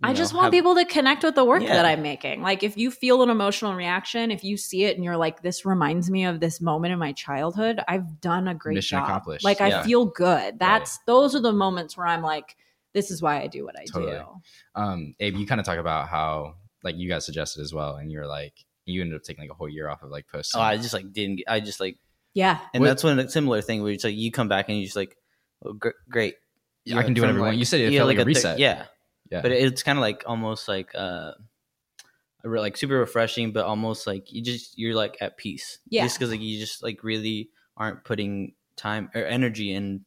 I 0.01 0.09
know, 0.09 0.13
just 0.13 0.33
want 0.33 0.45
have- 0.45 0.51
people 0.53 0.75
to 0.75 0.85
connect 0.85 1.23
with 1.23 1.35
the 1.35 1.43
work 1.43 1.61
Yeah. 1.61 1.73
that 1.73 1.85
I'm 1.85 2.01
making. 2.01 2.41
Like 2.41 2.63
if 2.63 2.77
you 2.77 2.89
feel 2.89 3.21
an 3.21 3.29
emotional 3.29 3.73
reaction, 3.73 4.31
if 4.31 4.43
you 4.43 4.55
see 4.57 4.85
it 4.85 4.95
and 4.95 5.03
you're 5.03 5.17
like, 5.17 5.41
this 5.41 5.65
reminds 5.65 6.09
me 6.09 6.23
of 6.25 6.39
this 6.39 6.61
moment 6.61 6.93
in 6.93 6.99
my 6.99 7.11
childhood, 7.11 7.81
I've 7.87 8.21
done 8.21 8.47
a 8.47 8.55
great 8.55 8.75
Mission 8.75 8.97
job. 8.99 9.09
accomplished. 9.09 9.43
Like 9.43 9.59
Yeah. 9.59 9.81
I 9.81 9.83
feel 9.83 10.05
good. 10.05 10.57
That's 10.57 10.99
those 11.05 11.35
are 11.35 11.41
the 11.41 11.51
moments 11.51 11.97
where 11.97 12.07
I'm 12.07 12.21
like, 12.21 12.55
this 12.93 13.11
is 13.11 13.21
why 13.21 13.41
I 13.41 13.47
do 13.47 13.65
what 13.65 13.75
I 13.77 13.85
Totally. 13.85 14.13
do. 14.13 14.25
um 14.75 15.13
abe 15.19 15.35
you 15.35 15.45
kind 15.47 15.59
of 15.59 15.65
talk 15.65 15.77
about 15.77 16.07
how 16.09 16.55
like 16.83 16.95
you 16.97 17.09
guys 17.09 17.25
suggested 17.25 17.61
as 17.61 17.73
well 17.73 17.95
and 17.95 18.11
you're 18.11 18.27
like 18.27 18.53
you 18.85 19.01
ended 19.01 19.15
up 19.15 19.23
taking 19.23 19.43
like 19.43 19.51
a 19.51 19.53
whole 19.53 19.69
year 19.69 19.87
off 19.89 20.01
of 20.01 20.09
like 20.09 20.27
posting 20.27 20.59
Oh, 20.59 20.63
I 20.63 20.77
just 20.77 20.93
like 20.93 21.11
didn't. 21.13 21.41
I 21.47 21.59
just 21.59 21.79
like, 21.79 21.97
Yeah. 22.33 22.57
and 22.73 22.81
What- 22.81 22.87
that's 22.87 23.03
when 23.03 23.19
a 23.19 23.29
similar 23.29 23.61
thing 23.61 23.83
where 23.83 23.91
it's 23.91 24.03
like 24.03 24.15
you 24.15 24.31
come 24.31 24.47
back 24.47 24.67
and 24.69 24.79
you 24.79 24.85
just 24.85 24.95
like, 24.95 25.15
oh, 25.63 25.73
gr- 25.73 25.89
great. 26.09 26.35
I 26.91 27.03
can 27.03 27.13
do 27.13 27.21
whatever 27.21 27.39
I 27.39 27.41
want. 27.43 27.57
You 27.57 27.65
said 27.65 27.81
it 27.81 27.91
yeah, 27.93 27.99
felt 27.99 28.07
like 28.07 28.17
a 28.17 28.21
thir- 28.21 28.25
reset. 28.27 28.57
yeah, 28.59 28.85
yeah 29.29 29.41
but 29.43 29.51
it's 29.51 29.83
kind 29.83 29.99
of 29.99 30.01
like 30.01 30.23
almost 30.25 30.67
like 30.67 30.89
uh, 30.95 31.33
like 32.43 32.77
super 32.77 32.97
refreshing, 32.97 33.51
but 33.51 33.65
almost 33.65 34.07
like 34.07 34.31
you 34.31 34.41
just 34.41 34.77
you're 34.77 34.95
like 34.95 35.17
at 35.21 35.37
peace. 35.37 35.79
Yeah. 35.89 36.03
just 36.03 36.17
because 36.17 36.31
like 36.31 36.41
you 36.41 36.57
just 36.59 36.81
like 36.81 37.03
really 37.03 37.49
aren't 37.77 38.03
putting 38.03 38.53
time 38.75 39.09
or 39.13 39.23
energy 39.23 39.73
and 39.73 40.01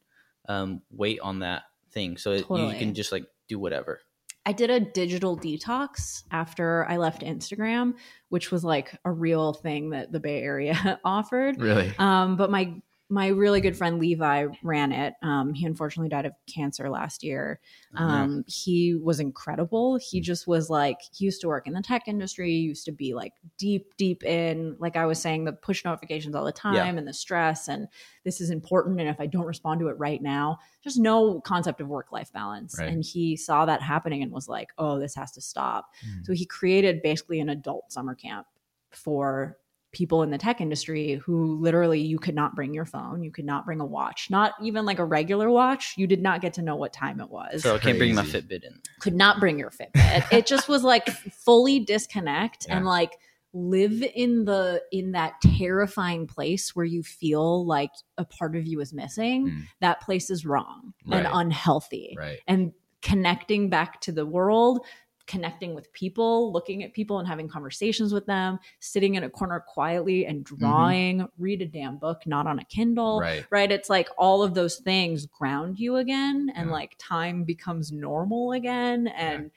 um, 0.49 0.83
weight 0.91 1.21
on 1.21 1.41
that 1.41 1.63
thing, 1.93 2.17
so 2.17 2.33
it, 2.33 2.47
you 2.49 2.75
can 2.79 2.95
just 2.95 3.13
like 3.13 3.27
do 3.49 3.59
whatever. 3.59 4.01
I 4.45 4.53
did 4.53 4.71
a 4.71 4.81
digital 4.81 5.37
detox 5.37 6.25
after 6.33 6.85
I 6.89 6.97
left 6.97 7.23
Instagram, 7.23 7.95
which 8.29 8.51
was 8.51 8.65
like 8.65 8.99
a 9.05 9.13
real 9.13 9.53
thing 9.53 9.91
that 9.91 10.11
the 10.11 10.19
Bay 10.19 10.43
Area 10.43 11.01
offered. 11.05 11.61
really 11.61 11.95
Um, 11.99 12.37
but 12.37 12.51
my 12.51 12.75
my 13.13 13.27
really 13.27 13.61
good 13.61 13.77
friend 13.77 13.99
Levi 13.99 14.47
ran 14.63 14.91
it. 14.91 15.13
Um, 15.21 15.53
he 15.53 15.67
unfortunately 15.67 16.09
died 16.09 16.25
of 16.25 16.33
cancer 16.47 16.89
last 16.89 17.23
year. 17.23 17.61
Um, 17.95 18.43
He 18.47 18.95
was 18.95 19.21
incredible. 19.21 19.99
He 19.99 20.23
just 20.23 20.47
was 20.47 20.71
like 20.71 20.97
he 21.13 21.27
used 21.27 21.43
to 21.43 21.49
work 21.49 21.67
in 21.67 21.75
the 21.75 21.83
tech 21.83 22.09
industry. 22.09 22.53
He 22.53 22.61
used 22.61 22.87
to 22.87 22.93
be 22.93 23.13
like 23.13 23.35
deep, 23.59 23.95
deep 23.99 24.25
in 24.25 24.77
like 24.79 24.97
I 24.97 25.05
was 25.05 25.21
saying 25.21 25.45
the 25.45 25.53
push 25.53 25.85
notifications 25.85 26.35
all 26.35 26.47
the 26.47 26.53
time 26.53 26.75
Yeah. 26.75 26.87
and 26.87 27.07
the 27.07 27.13
stress 27.13 27.69
and 27.69 27.87
this 28.25 28.41
is 28.41 28.49
important. 28.49 28.99
And 28.99 29.11
if 29.11 29.21
I 29.21 29.27
don't 29.27 29.45
respond 29.45 29.81
to 29.81 29.89
it 29.89 29.99
right 29.99 30.23
now, 30.23 30.57
there's 30.83 30.99
no 30.99 31.43
concept 31.43 31.83
of 31.83 31.89
work 31.89 32.13
life 32.13 32.33
balance. 32.33 32.77
Right. 32.79 32.89
And 32.89 33.05
he 33.05 33.37
saw 33.37 33.67
that 33.67 33.83
happening 33.83 34.23
and 34.23 34.33
was 34.33 34.49
like, 34.49 34.71
oh, 34.79 34.99
this 34.99 35.15
has 35.17 35.33
to 35.33 35.43
stop. 35.43 35.91
Mm. 36.07 36.25
So 36.25 36.33
he 36.33 36.47
created 36.47 37.03
basically 37.03 37.41
an 37.41 37.51
adult 37.51 37.93
summer 37.93 38.15
camp 38.15 38.47
for 38.91 39.59
people 39.93 40.23
in 40.23 40.31
the 40.31 40.39
tech 40.39 40.61
industry 40.61 41.21
who 41.25 41.61
literally 41.61 42.01
you 42.01 42.19
could 42.19 42.35
not 42.35 42.55
bring 42.55 42.73
your 42.73 42.87
phone, 42.87 43.23
you 43.23 43.31
could 43.31 43.45
not 43.45 43.67
bring 43.67 43.81
a 43.81 43.85
watch, 43.85 44.29
not 44.31 44.55
even 44.63 44.87
like 44.87 44.99
a 44.99 45.05
regular 45.05 45.51
watch. 45.51 45.95
You 45.97 46.07
did 46.07 46.23
not 46.23 46.41
get 46.41 46.55
to 46.55 46.63
know 46.63 46.77
what 46.77 46.93
time 46.93 47.21
it 47.21 47.31
was. 47.31 47.63
So 47.63 47.75
I 47.75 47.79
can't 47.79 47.99
bring 47.99 48.15
my. 48.15 48.23
Fitbit 48.23 48.65
in. 48.65 48.81
could 49.01 49.15
not 49.15 49.39
bring 49.39 49.59
your 49.59 49.71
Fitbit. 49.71 50.33
it 50.33 50.47
just 50.47 50.69
was 50.69 50.83
like 50.83 51.09
fully 51.33 51.81
disconnect 51.81 52.67
and 52.71 52.87
like 52.87 53.19
live 53.53 54.03
in 54.15 54.47
the 54.47 54.83
in 54.93 55.13
that 55.13 55.35
terrifying 55.59 56.27
place 56.27 56.75
where 56.75 56.87
you 56.87 57.03
feel 57.03 57.67
like 57.67 57.91
a 58.17 58.25
part 58.25 58.57
of 58.57 58.67
you 58.67 58.81
is 58.81 58.95
missing. 58.95 59.49
Mm. 59.49 59.63
That 59.81 60.01
place 60.01 60.31
is 60.31 60.47
wrong 60.47 60.95
and 61.11 61.29
unhealthy 61.31 62.15
right 62.19 62.41
and 62.47 62.73
connecting 63.03 63.69
back 63.69 64.01
to 64.01 64.13
the 64.13 64.25
world 64.25 64.87
connecting 65.27 65.75
with 65.75 65.93
people, 65.93 66.53
looking 66.53 66.83
at 66.83 66.93
people 66.93 67.19
and 67.19 67.29
having 67.29 67.49
conversations 67.49 68.13
with 68.13 68.27
them, 68.27 68.59
sitting 68.81 69.15
in 69.15 69.25
a 69.25 69.31
corner 69.31 69.61
quietly 69.67 70.27
and 70.27 70.45
drawing, 70.45 71.27
read 71.39 71.63
a 71.63 71.67
damn 71.67 71.97
book, 71.99 72.23
not 72.27 72.47
on 72.47 72.59
a 72.59 72.65
Kindle. 72.65 73.21
Right. 73.21 73.47
Right. 73.51 73.71
It's 73.73 73.89
like 73.91 74.09
all 74.19 74.43
of 74.43 74.55
those 74.55 74.77
things 74.77 75.27
ground 75.27 75.79
you 75.79 75.97
again 75.97 76.53
and 76.55 76.69
Yeah. 76.69 76.73
like 76.73 76.97
time 76.99 77.45
becomes 77.45 77.93
normal 77.93 78.53
again. 78.53 79.09
And 79.09 79.51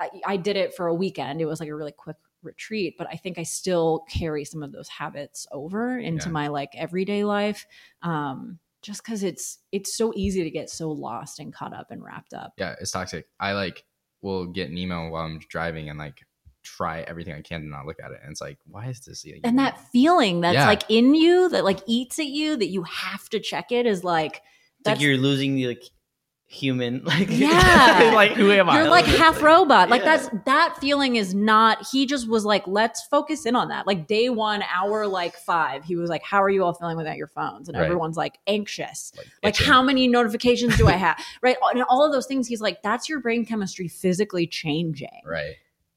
I, 0.00 0.10
I 0.26 0.36
did 0.36 0.56
it 0.56 0.74
for 0.74 0.86
a 0.86 0.94
weekend. 0.94 1.40
It 1.40 1.46
was 1.46 1.60
like 1.60 1.68
a 1.68 1.74
really 1.74 1.92
quick 1.92 2.16
retreat, 2.42 2.94
but 2.96 3.08
I 3.10 3.16
think 3.16 3.36
I 3.38 3.42
still 3.42 4.04
carry 4.08 4.44
some 4.44 4.62
of 4.62 4.70
those 4.70 4.88
habits 4.88 5.46
over 5.50 5.98
into 5.98 6.26
Yeah. 6.28 6.32
my 6.32 6.48
like 6.48 6.70
everyday 6.76 7.24
life. 7.24 7.66
Um, 8.02 8.60
just 8.80 9.02
because 9.02 9.24
it's 9.24 9.58
it's 9.72 9.96
so 9.96 10.12
easy 10.14 10.44
to 10.44 10.50
get 10.50 10.70
so 10.70 10.88
lost 10.92 11.40
and 11.40 11.52
caught 11.52 11.74
up 11.74 11.90
and 11.90 12.00
wrapped 12.02 12.32
up. 12.32 12.52
Yeah, 12.56 12.76
it's 12.80 12.92
toxic. 12.92 13.26
I 13.40 13.52
like 13.54 13.84
will 14.22 14.46
get 14.46 14.70
an 14.70 14.78
email 14.78 15.10
while 15.10 15.24
I'm 15.24 15.38
driving 15.48 15.88
and 15.90 15.98
like 15.98 16.20
try 16.64 17.00
everything 17.02 17.34
I 17.34 17.40
can 17.40 17.62
to 17.62 17.66
not 17.68 17.86
look 17.86 17.96
at 18.02 18.10
it. 18.10 18.18
And 18.22 18.30
it's 18.32 18.40
like, 18.40 18.58
why 18.66 18.86
is 18.88 19.00
this? 19.00 19.24
even- 19.26 19.40
And 19.44 19.58
that 19.58 19.80
feeling 19.92 20.40
that's 20.40 20.54
Yeah. 20.54 20.66
like 20.66 20.82
in 20.88 21.14
you 21.14 21.48
that 21.50 21.64
like 21.64 21.80
eats 21.86 22.18
at 22.18 22.26
you 22.26 22.56
that 22.56 22.68
you 22.68 22.82
have 22.82 23.28
to 23.30 23.40
check 23.40 23.72
it 23.72 23.86
is 23.86 24.04
like 24.04 24.42
It's 24.80 24.86
like 24.88 25.00
you're 25.00 25.16
losing 25.16 25.54
the 25.54 25.68
like 25.68 25.82
human 26.50 27.02
like 27.04 27.28
Yeah. 27.30 28.10
like 28.14 28.32
who 28.32 28.50
am 28.50 28.70
I? 28.70 28.78
you're 28.80 28.88
like 28.88 29.04
half 29.04 29.42
robot. 29.42 29.90
Like 29.90 30.00
Yeah. 30.02 30.16
that's 30.16 30.30
that 30.46 30.76
feeling 30.80 31.16
is 31.16 31.34
not. 31.34 31.86
He 31.92 32.06
just 32.06 32.26
was 32.26 32.44
like, 32.46 32.66
let's 32.66 33.02
focus 33.06 33.44
in 33.44 33.54
on 33.54 33.68
that. 33.68 33.86
Like 33.86 34.06
day 34.06 34.30
one, 34.30 34.62
hour 34.74 35.06
like 35.06 35.36
five, 35.36 35.84
he 35.84 35.94
was 35.94 36.08
like, 36.08 36.22
how 36.22 36.42
are 36.42 36.48
you 36.48 36.64
all 36.64 36.72
feeling 36.72 36.96
without 36.96 37.16
your 37.18 37.26
phones? 37.26 37.68
And 37.68 37.76
Right. 37.76 37.84
everyone's 37.84 38.16
like 38.16 38.38
anxious. 38.46 39.12
like, 39.16 39.26
Like 39.44 39.56
how 39.56 39.82
many 39.82 40.08
notifications 40.08 40.76
do 40.78 40.88
I 40.88 40.92
have? 40.92 41.22
right, 41.42 41.56
and 41.74 41.82
all 41.90 42.02
of 42.04 42.12
those 42.12 42.26
things. 42.26 42.48
He's 42.48 42.62
like, 42.62 42.80
that's 42.82 43.08
your 43.10 43.20
brain 43.20 43.44
chemistry 43.44 43.86
physically 43.86 44.46
changing. 44.46 45.20
right? 45.26 45.54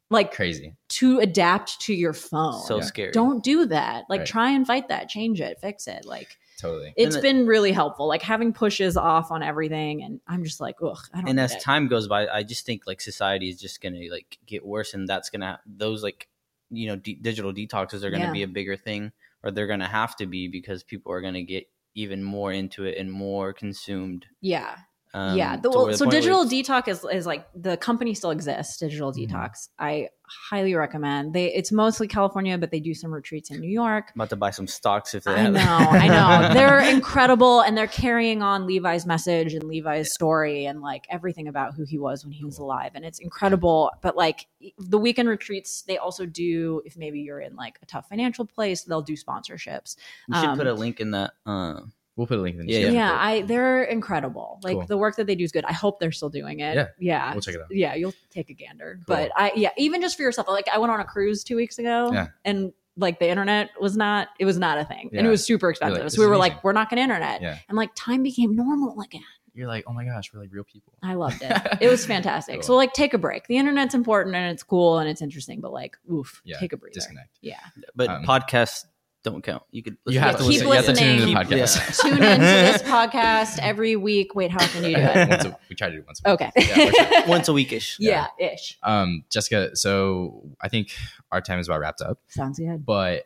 Like 0.10 0.34
Crazy. 0.34 0.76
to 0.90 1.20
adapt 1.20 1.80
to 1.84 1.94
your 1.94 2.12
phone. 2.12 2.62
so 2.64 2.80
Yeah. 2.80 2.84
scary. 2.84 3.12
Don't 3.14 3.42
do 3.42 3.66
that. 3.68 4.04
Like 4.10 4.20
Right. 4.20 4.28
try 4.28 4.52
and 4.52 4.68
fight 4.68 4.90
that. 4.90 5.08
Change 5.08 5.40
it. 5.40 5.60
Fix 5.62 5.88
it. 5.88 6.04
Like 6.06 6.38
Totally. 6.62 6.94
it's 6.96 7.16
the- 7.16 7.22
been 7.22 7.48
really 7.48 7.72
helpful. 7.72 8.08
Like 8.08 8.22
having 8.22 8.54
pushes 8.54 8.96
off 8.96 9.32
on 9.32 9.42
everything, 9.44 10.04
and 10.04 10.20
I'm 10.28 10.44
just 10.44 10.62
like, 10.62 10.76
ugh. 10.82 10.98
I 11.14 11.22
don't. 11.22 11.30
and 11.30 11.40
as 11.40 11.54
it. 11.54 11.62
time 11.62 11.88
goes 11.88 12.08
by 12.08 12.28
i 12.28 12.44
just 12.44 12.66
think 12.66 12.86
like 12.86 13.02
society 13.02 13.50
is 13.50 13.60
just 13.60 13.82
gonna 13.82 14.02
like 14.12 14.38
get 14.46 14.66
worse 14.66 14.94
and 14.94 15.08
that's 15.08 15.30
gonna 15.30 15.60
those 15.66 16.04
like 16.04 16.28
you 16.70 16.88
know 16.88 16.96
de- 16.96 17.16
digital 17.16 17.52
detoxes 17.52 18.04
are 18.04 18.12
gonna 18.12 18.26
Yeah. 18.26 18.32
be 18.32 18.44
a 18.44 18.48
bigger 18.48 18.78
thing 18.78 19.12
or 19.44 19.50
they're 19.52 19.68
gonna 19.68 19.88
have 19.88 20.16
to 20.18 20.26
be 20.28 20.48
because 20.48 20.84
people 20.84 21.12
are 21.12 21.22
gonna 21.22 21.42
get 21.44 21.68
even 21.96 22.24
more 22.24 22.52
into 22.54 22.86
it 22.86 22.98
and 22.98 23.12
more 23.12 23.52
consumed 23.54 24.26
yeah, 24.40 24.78
um, 25.14 25.38
yeah. 25.38 25.58
The, 25.58 25.70
well, 25.70 25.94
so 25.94 26.06
digital 26.10 26.46
detox 26.46 26.88
is, 26.88 27.06
is 27.12 27.26
like 27.26 27.48
the 27.54 27.78
company 27.78 28.14
still 28.14 28.32
exists. 28.32 28.78
Digital 28.78 29.12
Mhm. 29.12 29.30
detox. 29.30 29.70
I 29.78 30.10
highly 30.50 30.74
recommend. 30.74 31.34
They 31.34 31.54
it's 31.54 31.72
mostly 31.72 32.08
California, 32.08 32.58
but 32.58 32.72
they 32.72 32.80
do 32.80 32.94
some 32.94 33.14
retreats 33.14 33.52
in 33.52 33.60
New 33.60 33.70
York. 33.70 34.12
I'm 34.16 34.22
about 34.22 34.30
to 34.30 34.38
buy 34.38 34.52
some 34.52 34.68
stocks 34.68 35.14
if 35.14 35.26
they 35.26 35.34
I 35.34 35.40
have 35.40 35.54
know, 35.54 35.60
I 35.62 36.08
know. 36.08 36.54
They're 36.54 36.80
incredible, 36.80 37.60
and 37.60 37.78
they're 37.78 37.88
carrying 37.88 38.42
on 38.42 38.66
Levi's 38.66 39.06
message 39.06 39.54
and 39.54 39.66
Levi's 39.66 40.14
story, 40.14 40.66
and 40.66 40.82
like 40.82 41.06
everything 41.10 41.50
about 41.50 41.74
who 41.76 41.84
he 41.84 41.98
was 41.98 42.24
when 42.24 42.32
he 42.32 42.46
was 42.46 42.58
alive, 42.58 42.92
and 42.96 43.04
it's 43.04 43.20
incredible. 43.20 43.92
But 44.02 44.16
like 44.16 44.48
the 44.78 44.98
weekend 44.98 45.28
retreats, 45.28 45.82
they 45.82 45.98
also 45.98 46.26
do. 46.26 46.82
If 46.86 46.96
maybe 46.96 47.20
you're 47.20 47.42
in 47.42 47.56
like 47.58 47.78
a 47.82 47.86
tough 47.86 48.08
financial 48.08 48.46
place, 48.46 48.84
they'll 48.84 49.02
do 49.02 49.18
sponsorships. 49.18 49.98
we 50.30 50.36
should 50.36 50.56
put 50.56 50.68
um, 50.68 50.68
a 50.68 50.74
link 50.74 51.02
in 51.02 51.12
that 51.12 51.34
uh, 51.46 51.82
We'll 52.18 52.28
put 52.28 52.38
a 52.38 52.42
link 52.42 52.58
in 52.60 52.66
the 52.66 52.72
Yeah. 52.74 52.80
Yeah, 52.80 52.92
Yeah. 52.92 53.18
I 53.18 53.42
they're 53.44 53.84
incredible. 53.84 54.60
Like 54.64 54.78
Cool. 54.78 54.86
the 54.88 54.98
work 54.98 55.16
that 55.16 55.28
they 55.28 55.36
do 55.36 55.44
is 55.44 55.52
good. 55.52 55.66
I 55.66 55.74
hope 55.74 56.00
they're 56.00 56.12
still 56.12 56.30
doing 56.30 56.60
it. 56.60 56.76
Yeah, 56.76 56.88
yeah, 57.00 57.32
we'll 57.34 57.42
check 57.42 57.56
it 57.56 57.62
out. 57.62 57.68
Yeah, 57.72 57.96
you'll 57.96 58.14
take 58.30 58.50
a 58.50 58.54
gander. 58.54 59.00
Cool. 59.08 59.16
But 59.16 59.32
I 59.36 59.52
yeah, 59.56 59.70
even 59.78 60.02
just 60.02 60.18
for 60.18 60.24
yourself. 60.24 60.48
Like 60.48 60.68
I 60.72 60.78
went 60.78 60.92
on 60.92 61.00
a 61.00 61.06
cruise 61.06 61.44
two 61.44 61.56
weeks 61.56 61.80
ago, 61.80 62.12
Yeah. 62.14 62.28
and 62.46 62.74
like 62.98 63.20
the 63.20 63.30
internet 63.30 63.70
was 63.80 63.96
not 63.96 64.28
it 64.40 64.46
was 64.46 64.58
not 64.60 64.78
a 64.78 64.84
thing, 64.84 65.10
and 65.14 65.26
it 65.26 65.30
was 65.30 65.44
super 65.46 65.70
expensive. 65.70 66.04
like, 66.04 66.12
so 66.12 66.20
we 66.22 66.26
is 66.26 66.30
were 66.30 66.36
amazing." 66.36 66.56
like, 66.56 66.64
we're 66.66 66.74
not 66.74 66.90
gonna 66.90 67.02
internet, 67.02 67.42
Yeah. 67.42 67.58
and 67.70 67.78
like 67.78 67.92
time 67.96 68.22
became 68.24 68.56
normal 68.56 69.00
again. 69.02 69.24
You're 69.54 69.68
like, 69.68 69.84
oh 69.86 69.92
my 69.94 70.06
gosh, 70.06 70.32
we're 70.34 70.40
like 70.40 70.50
real 70.54 70.64
people. 70.64 70.94
I 71.04 71.16
loved 71.16 71.42
it. 71.42 71.52
It 71.82 71.90
was 71.90 72.06
fantastic. 72.06 72.56
Cool. 72.56 72.64
So 72.64 72.76
like 72.76 72.94
take 72.94 73.14
a 73.14 73.18
break. 73.18 73.48
The 73.48 73.58
internet's 73.58 73.94
important 73.94 74.34
and 74.36 74.50
it's 74.50 74.64
cool 74.64 75.00
and 75.00 75.10
it's 75.10 75.22
interesting, 75.22 75.60
but 75.60 75.74
like 75.74 75.98
oof, 76.12 76.42
Yeah, 76.46 76.58
take 76.58 76.72
a 76.74 76.78
breather. 76.78 76.94
Disconnect. 76.94 77.38
Yeah. 77.42 77.60
but 77.96 78.10
Um, 78.10 78.24
podcasts 78.24 78.86
don't 79.24 79.44
count 79.44 79.64
you 79.72 79.84
could 79.84 79.98
You 80.08 80.20
have 80.20 80.38
to 80.38 80.44
Keep 80.44 80.64
listen. 80.64 80.68
You 80.68 80.74
have 80.74 80.86
to 80.86 80.94
tune 80.94 81.08
into 81.10 81.26
the 81.26 81.34
listening. 81.34 81.60
podcast. 81.60 82.02
Tune 82.02 82.14
into 82.14 82.40
this 82.40 82.82
podcast 82.84 83.60
every 83.62 83.96
week. 83.96 84.34
Wait, 84.36 84.52
how 84.52 84.60
often 84.64 84.82
do 84.84 84.90
you 84.90 84.96
do 84.96 85.02
it? 85.06 85.30
once 85.30 85.46
a, 85.46 85.58
we 85.70 85.76
try 85.76 85.90
to 85.90 85.96
do 85.96 86.04
once. 86.06 86.22
A 86.26 86.32
week. 86.32 86.42
Okay. 86.42 86.92
Yeah, 87.06 87.28
once 87.28 87.48
a 87.48 87.52
weekish 87.52 87.98
yeah, 88.00 88.28
ish. 88.40 88.78
Um, 88.84 89.24
Jessica. 89.30 89.76
So 89.76 90.50
I 90.60 90.70
think 90.70 90.90
our 91.32 91.42
time 91.42 91.60
is 91.60 91.68
about 91.68 91.82
wrapped 91.82 92.02
up. 92.02 92.20
Sounds 92.30 92.58
good. 92.60 92.86
but 92.86 93.26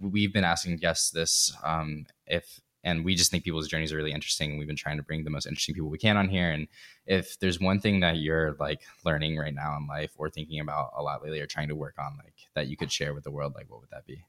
we've 0.00 0.32
been 0.32 0.44
asking 0.44 0.76
guests 0.78 1.10
this 1.10 1.52
um, 1.62 2.06
if 2.26 2.60
and 2.82 3.04
we 3.04 3.14
just 3.14 3.30
think 3.30 3.44
people's 3.44 3.68
journeys 3.68 3.92
are 3.92 3.96
really 3.96 4.10
interesting 4.12 4.58
we've 4.58 4.66
been 4.66 4.74
trying 4.76 4.96
to 4.96 5.02
bring 5.04 5.22
the 5.22 5.30
most 5.30 5.46
interesting 5.46 5.74
people 5.76 5.88
we 5.88 5.96
can 5.98 6.16
on 6.16 6.28
here 6.28 6.50
and 6.50 6.66
if 7.06 7.38
there's 7.38 7.60
one 7.60 7.78
thing 7.80 8.00
that 8.00 8.16
you're 8.16 8.56
like 8.58 8.82
learning 9.04 9.36
right 9.36 9.54
now 9.54 9.76
in 9.76 9.86
life 9.86 10.10
or 10.16 10.28
thinking 10.28 10.58
about 10.58 10.90
a 10.96 11.02
lot 11.04 11.22
lately 11.22 11.40
or 11.40 11.46
trying 11.46 11.68
to 11.68 11.76
work 11.76 11.94
on 12.00 12.16
like 12.18 12.34
that 12.54 12.66
you 12.66 12.76
could 12.76 12.90
share 12.90 13.14
with 13.14 13.22
the 13.22 13.30
world 13.30 13.54
like 13.54 13.70
what 13.70 13.80
would 13.80 13.90
that 13.90 14.04
be 14.06 14.24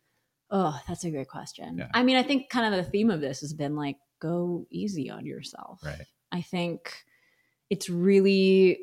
Oh, 0.49 0.79
that's 0.87 1.03
a 1.03 1.11
great 1.11 1.27
question. 1.27 1.77
Yeah. 1.77 1.89
I 1.93 2.03
mean, 2.03 2.15
I 2.15 2.23
think 2.23 2.49
kind 2.49 2.73
of 2.73 2.85
the 2.85 2.89
theme 2.89 3.09
of 3.09 3.21
this 3.21 3.41
has 3.41 3.53
been 3.53 3.75
like 3.75 3.97
go 4.19 4.65
easy 4.71 5.09
on 5.09 5.25
yourself. 5.25 5.81
right 5.83 6.05
I 6.31 6.41
think 6.41 6.93
it's 7.69 7.89
really 7.89 8.79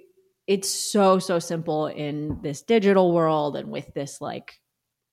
it's 0.46 0.68
so 0.68 1.18
so 1.18 1.38
simple 1.38 1.86
in 1.86 2.40
this 2.42 2.62
digital 2.62 3.12
world 3.12 3.56
and 3.56 3.70
with 3.70 3.92
this 3.94 4.20
like 4.20 4.60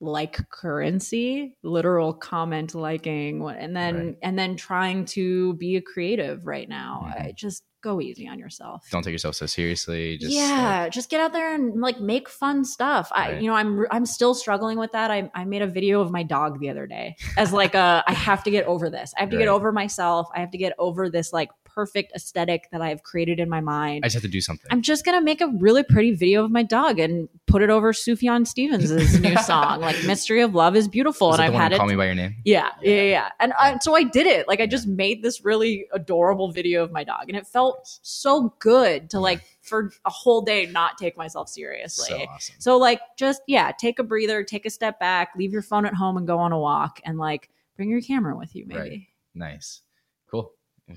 like 0.02 0.38
currency 0.50 1.54
literal 1.64 2.12
comment 2.14 2.74
liking 2.74 3.40
what- 3.42 3.58
and 3.58 3.76
then 3.76 3.96
Right. 3.96 4.18
and 4.24 4.38
then 4.38 4.56
trying 4.56 5.06
to 5.06 5.54
be 5.56 5.76
a 5.78 5.82
creative 5.82 6.46
right 6.46 6.68
now. 6.68 7.06
Mhm. 7.06 7.22
I 7.28 7.32
just 7.36 7.64
go 7.84 8.00
easy 8.00 8.28
on 8.28 8.38
yourself. 8.38 8.86
Don't 8.92 9.02
take 9.04 9.12
yourself 9.12 9.34
so 9.36 9.46
seriously 9.48 10.18
just 10.18 10.34
yeah 10.34 10.84
like, 10.84 10.92
just 10.92 11.10
get 11.10 11.20
out 11.20 11.34
there 11.34 11.54
and 11.56 11.80
like 11.82 12.00
make 12.00 12.30
fun 12.30 12.64
stuff. 12.66 13.10
I 13.12 13.38
you 13.40 13.48
know 13.48 13.56
i'm 13.56 13.86
i'm 13.92 14.06
still 14.06 14.34
struggling 14.36 14.78
with 14.80 14.92
that. 14.94 15.10
I, 15.12 15.30
I 15.36 15.46
made 15.46 15.62
a 15.62 15.68
video 15.68 16.02
of 16.02 16.12
my 16.12 16.24
dog 16.24 16.60
the 16.60 16.70
other 16.70 16.86
day 16.88 17.16
as 17.38 17.52
like 17.54 17.74
a 17.76 18.04
i 18.08 18.14
have 18.14 18.44
to 18.46 18.52
get 18.52 18.66
over 18.66 18.90
this. 18.90 19.14
I 19.18 19.22
have 19.22 19.30
to 19.32 19.38
get 19.38 19.48
over 19.48 19.72
myself. 19.72 20.28
I 20.36 20.40
have 20.42 20.52
to 20.52 20.58
get 20.58 20.74
over 20.80 21.10
this 21.10 21.32
like 21.34 21.50
perfect 21.82 22.12
aesthetic 22.16 22.70
that 22.72 22.82
i've 22.82 23.04
created 23.04 23.40
in 23.40 23.50
my 23.50 23.62
mind 23.62 24.04
i 24.04 24.08
just 24.08 24.16
have 24.16 24.24
to 24.24 24.28
do 24.28 24.42
something 24.42 24.68
i'm 24.72 24.82
just 24.82 25.04
gonna 25.04 25.22
make 25.22 25.42
a 25.42 25.48
really 25.60 25.84
pretty 25.84 26.14
video 26.14 26.44
of 26.44 26.52
my 26.52 26.64
dog 26.64 27.00
and 27.00 27.28
put 27.48 27.62
it 27.62 27.70
over 27.70 27.92
sufjan 27.92 28.46
stevens' 28.46 29.20
new 29.20 29.38
song 29.52 29.82
like 29.82 29.96
mystery 30.06 30.42
of 30.42 30.54
love 30.54 30.76
is 30.76 30.88
beautiful 30.88 31.30
Is 31.30 31.40
and 31.40 31.44
i've 31.46 31.54
had 31.54 31.74
it 31.74 31.78
call 31.78 31.88
me 31.88 31.96
by 31.96 32.06
your 32.06 32.16
name 32.16 32.36
yeah, 32.46 32.70
yeah, 32.82 33.02
Yeah. 33.02 33.30
And 33.40 33.54
I, 33.54 33.78
so 33.80 33.96
I 33.96 34.04
did 34.04 34.28
it. 34.28 34.48
Like 34.48 34.60
I 34.60 34.68
just 34.68 34.88
made 34.88 35.22
this 35.22 35.44
really 35.44 35.88
adorable 35.94 36.52
video 36.52 36.84
of 36.84 36.92
my 36.92 37.04
dog, 37.04 37.26
and 37.28 37.38
it 37.38 37.48
felt 37.48 38.00
so 38.02 38.54
good 38.60 39.10
to 39.12 39.20
like 39.20 39.42
for 39.62 39.92
a 40.06 40.10
whole 40.10 40.42
day 40.42 40.66
not 40.66 40.98
take 40.98 41.18
myself 41.18 41.50
seriously. 41.50 42.08
so 42.08 42.18
awesome 42.30 42.56
So 42.60 42.78
like 42.78 43.00
just 43.18 43.42
yeah, 43.48 43.72
take 43.72 44.00
a 44.00 44.04
breather, 44.04 44.44
take 44.44 44.66
a 44.66 44.70
step 44.70 45.00
back, 45.00 45.30
leave 45.38 45.54
your 45.54 45.62
phone 45.62 45.86
at 45.86 45.94
home 45.94 46.18
and 46.18 46.26
go 46.28 46.38
on 46.40 46.52
a 46.52 46.60
walk 46.60 47.00
and 47.04 47.18
like 47.18 47.50
bring 47.76 47.90
your 47.90 48.02
camera 48.02 48.36
with 48.36 48.56
you 48.56 48.66
maybe. 48.68 48.80
Right. 48.80 49.02
nice 49.36 49.82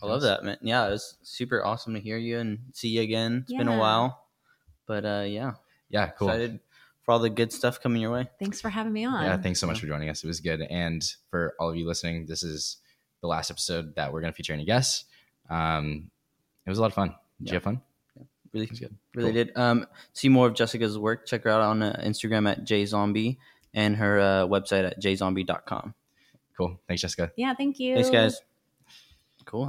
i 0.03 0.07
love 0.07 0.23
that 0.23 0.45
man 0.45 0.57
yeah 0.63 0.87
it 0.87 0.91
was 0.91 1.17
super 1.23 1.65
awesome 1.65 1.95
to 1.95 2.01
hear 2.01 2.17
you 2.19 2.39
and 2.39 2.59
see 2.73 2.89
you 2.89 3.03
again 3.03 3.45
It's 3.49 3.57
been 3.57 3.69
a 3.69 3.79
while 3.79 4.27
but 4.87 5.05
uh 5.05 5.25
yeah 5.27 5.53
yeah 5.91 6.09
cool 6.09 6.29
excited 6.29 6.61
for 7.03 7.13
all 7.13 7.19
the 7.19 7.31
good 7.31 7.53
stuff 7.53 7.81
coming 7.81 8.01
your 8.03 8.13
way 8.13 8.29
Thanks 8.39 8.61
for 8.63 8.71
having 8.71 8.93
me 8.93 9.05
on. 9.05 9.25
Yeah, 9.25 9.37
thanks 9.37 9.61
so 9.61 9.67
much 9.67 9.79
for 9.79 9.87
joining 9.87 10.09
us. 10.09 10.25
It 10.25 10.27
was 10.27 10.41
good. 10.41 10.63
And 10.63 11.05
for 11.31 11.55
all 11.61 11.69
of 11.69 11.77
you 11.77 11.87
listening, 11.87 12.25
this 12.25 12.43
is 12.43 12.79
the 13.21 13.27
last 13.27 13.51
episode 13.51 13.95
that 13.97 14.11
we're 14.11 14.23
going 14.23 14.33
to 14.33 14.37
feature 14.37 14.55
any 14.55 14.65
guests. 14.65 15.05
Um, 15.51 16.11
it 16.65 16.71
was 16.71 16.79
a 16.79 16.81
lot 16.81 16.87
of 16.87 16.95
fun. 16.95 17.09
Did 17.09 17.17
Yeah. 17.41 17.51
you 17.53 17.55
have 17.57 17.63
fun? 17.63 17.83
Yeah, 18.17 18.23
really 18.55 18.67
It 18.69 18.79
good. 18.81 18.95
really 19.15 19.33
Cool. 19.33 19.45
did 19.45 19.53
um 19.59 19.87
see 20.15 20.31
more 20.31 20.47
of 20.47 20.55
jessica's 20.55 20.99
work 20.99 21.27
check 21.27 21.45
her 21.45 21.51
out 21.51 21.61
on 21.61 21.83
uh, 21.83 22.01
instagram 22.07 22.51
at 22.51 22.65
jzombie 22.65 23.37
and 23.75 23.97
her 23.97 24.19
uh, 24.19 24.47
website 24.47 24.87
at 24.87 24.99
jzombie.com 25.03 25.95
Cool. 26.57 26.81
Thanks, 26.89 27.03
Jessica. 27.03 27.33
Yeah, 27.37 27.53
thank 27.53 27.79
you. 27.81 27.97
thanks 27.97 28.09
guys 28.11 28.41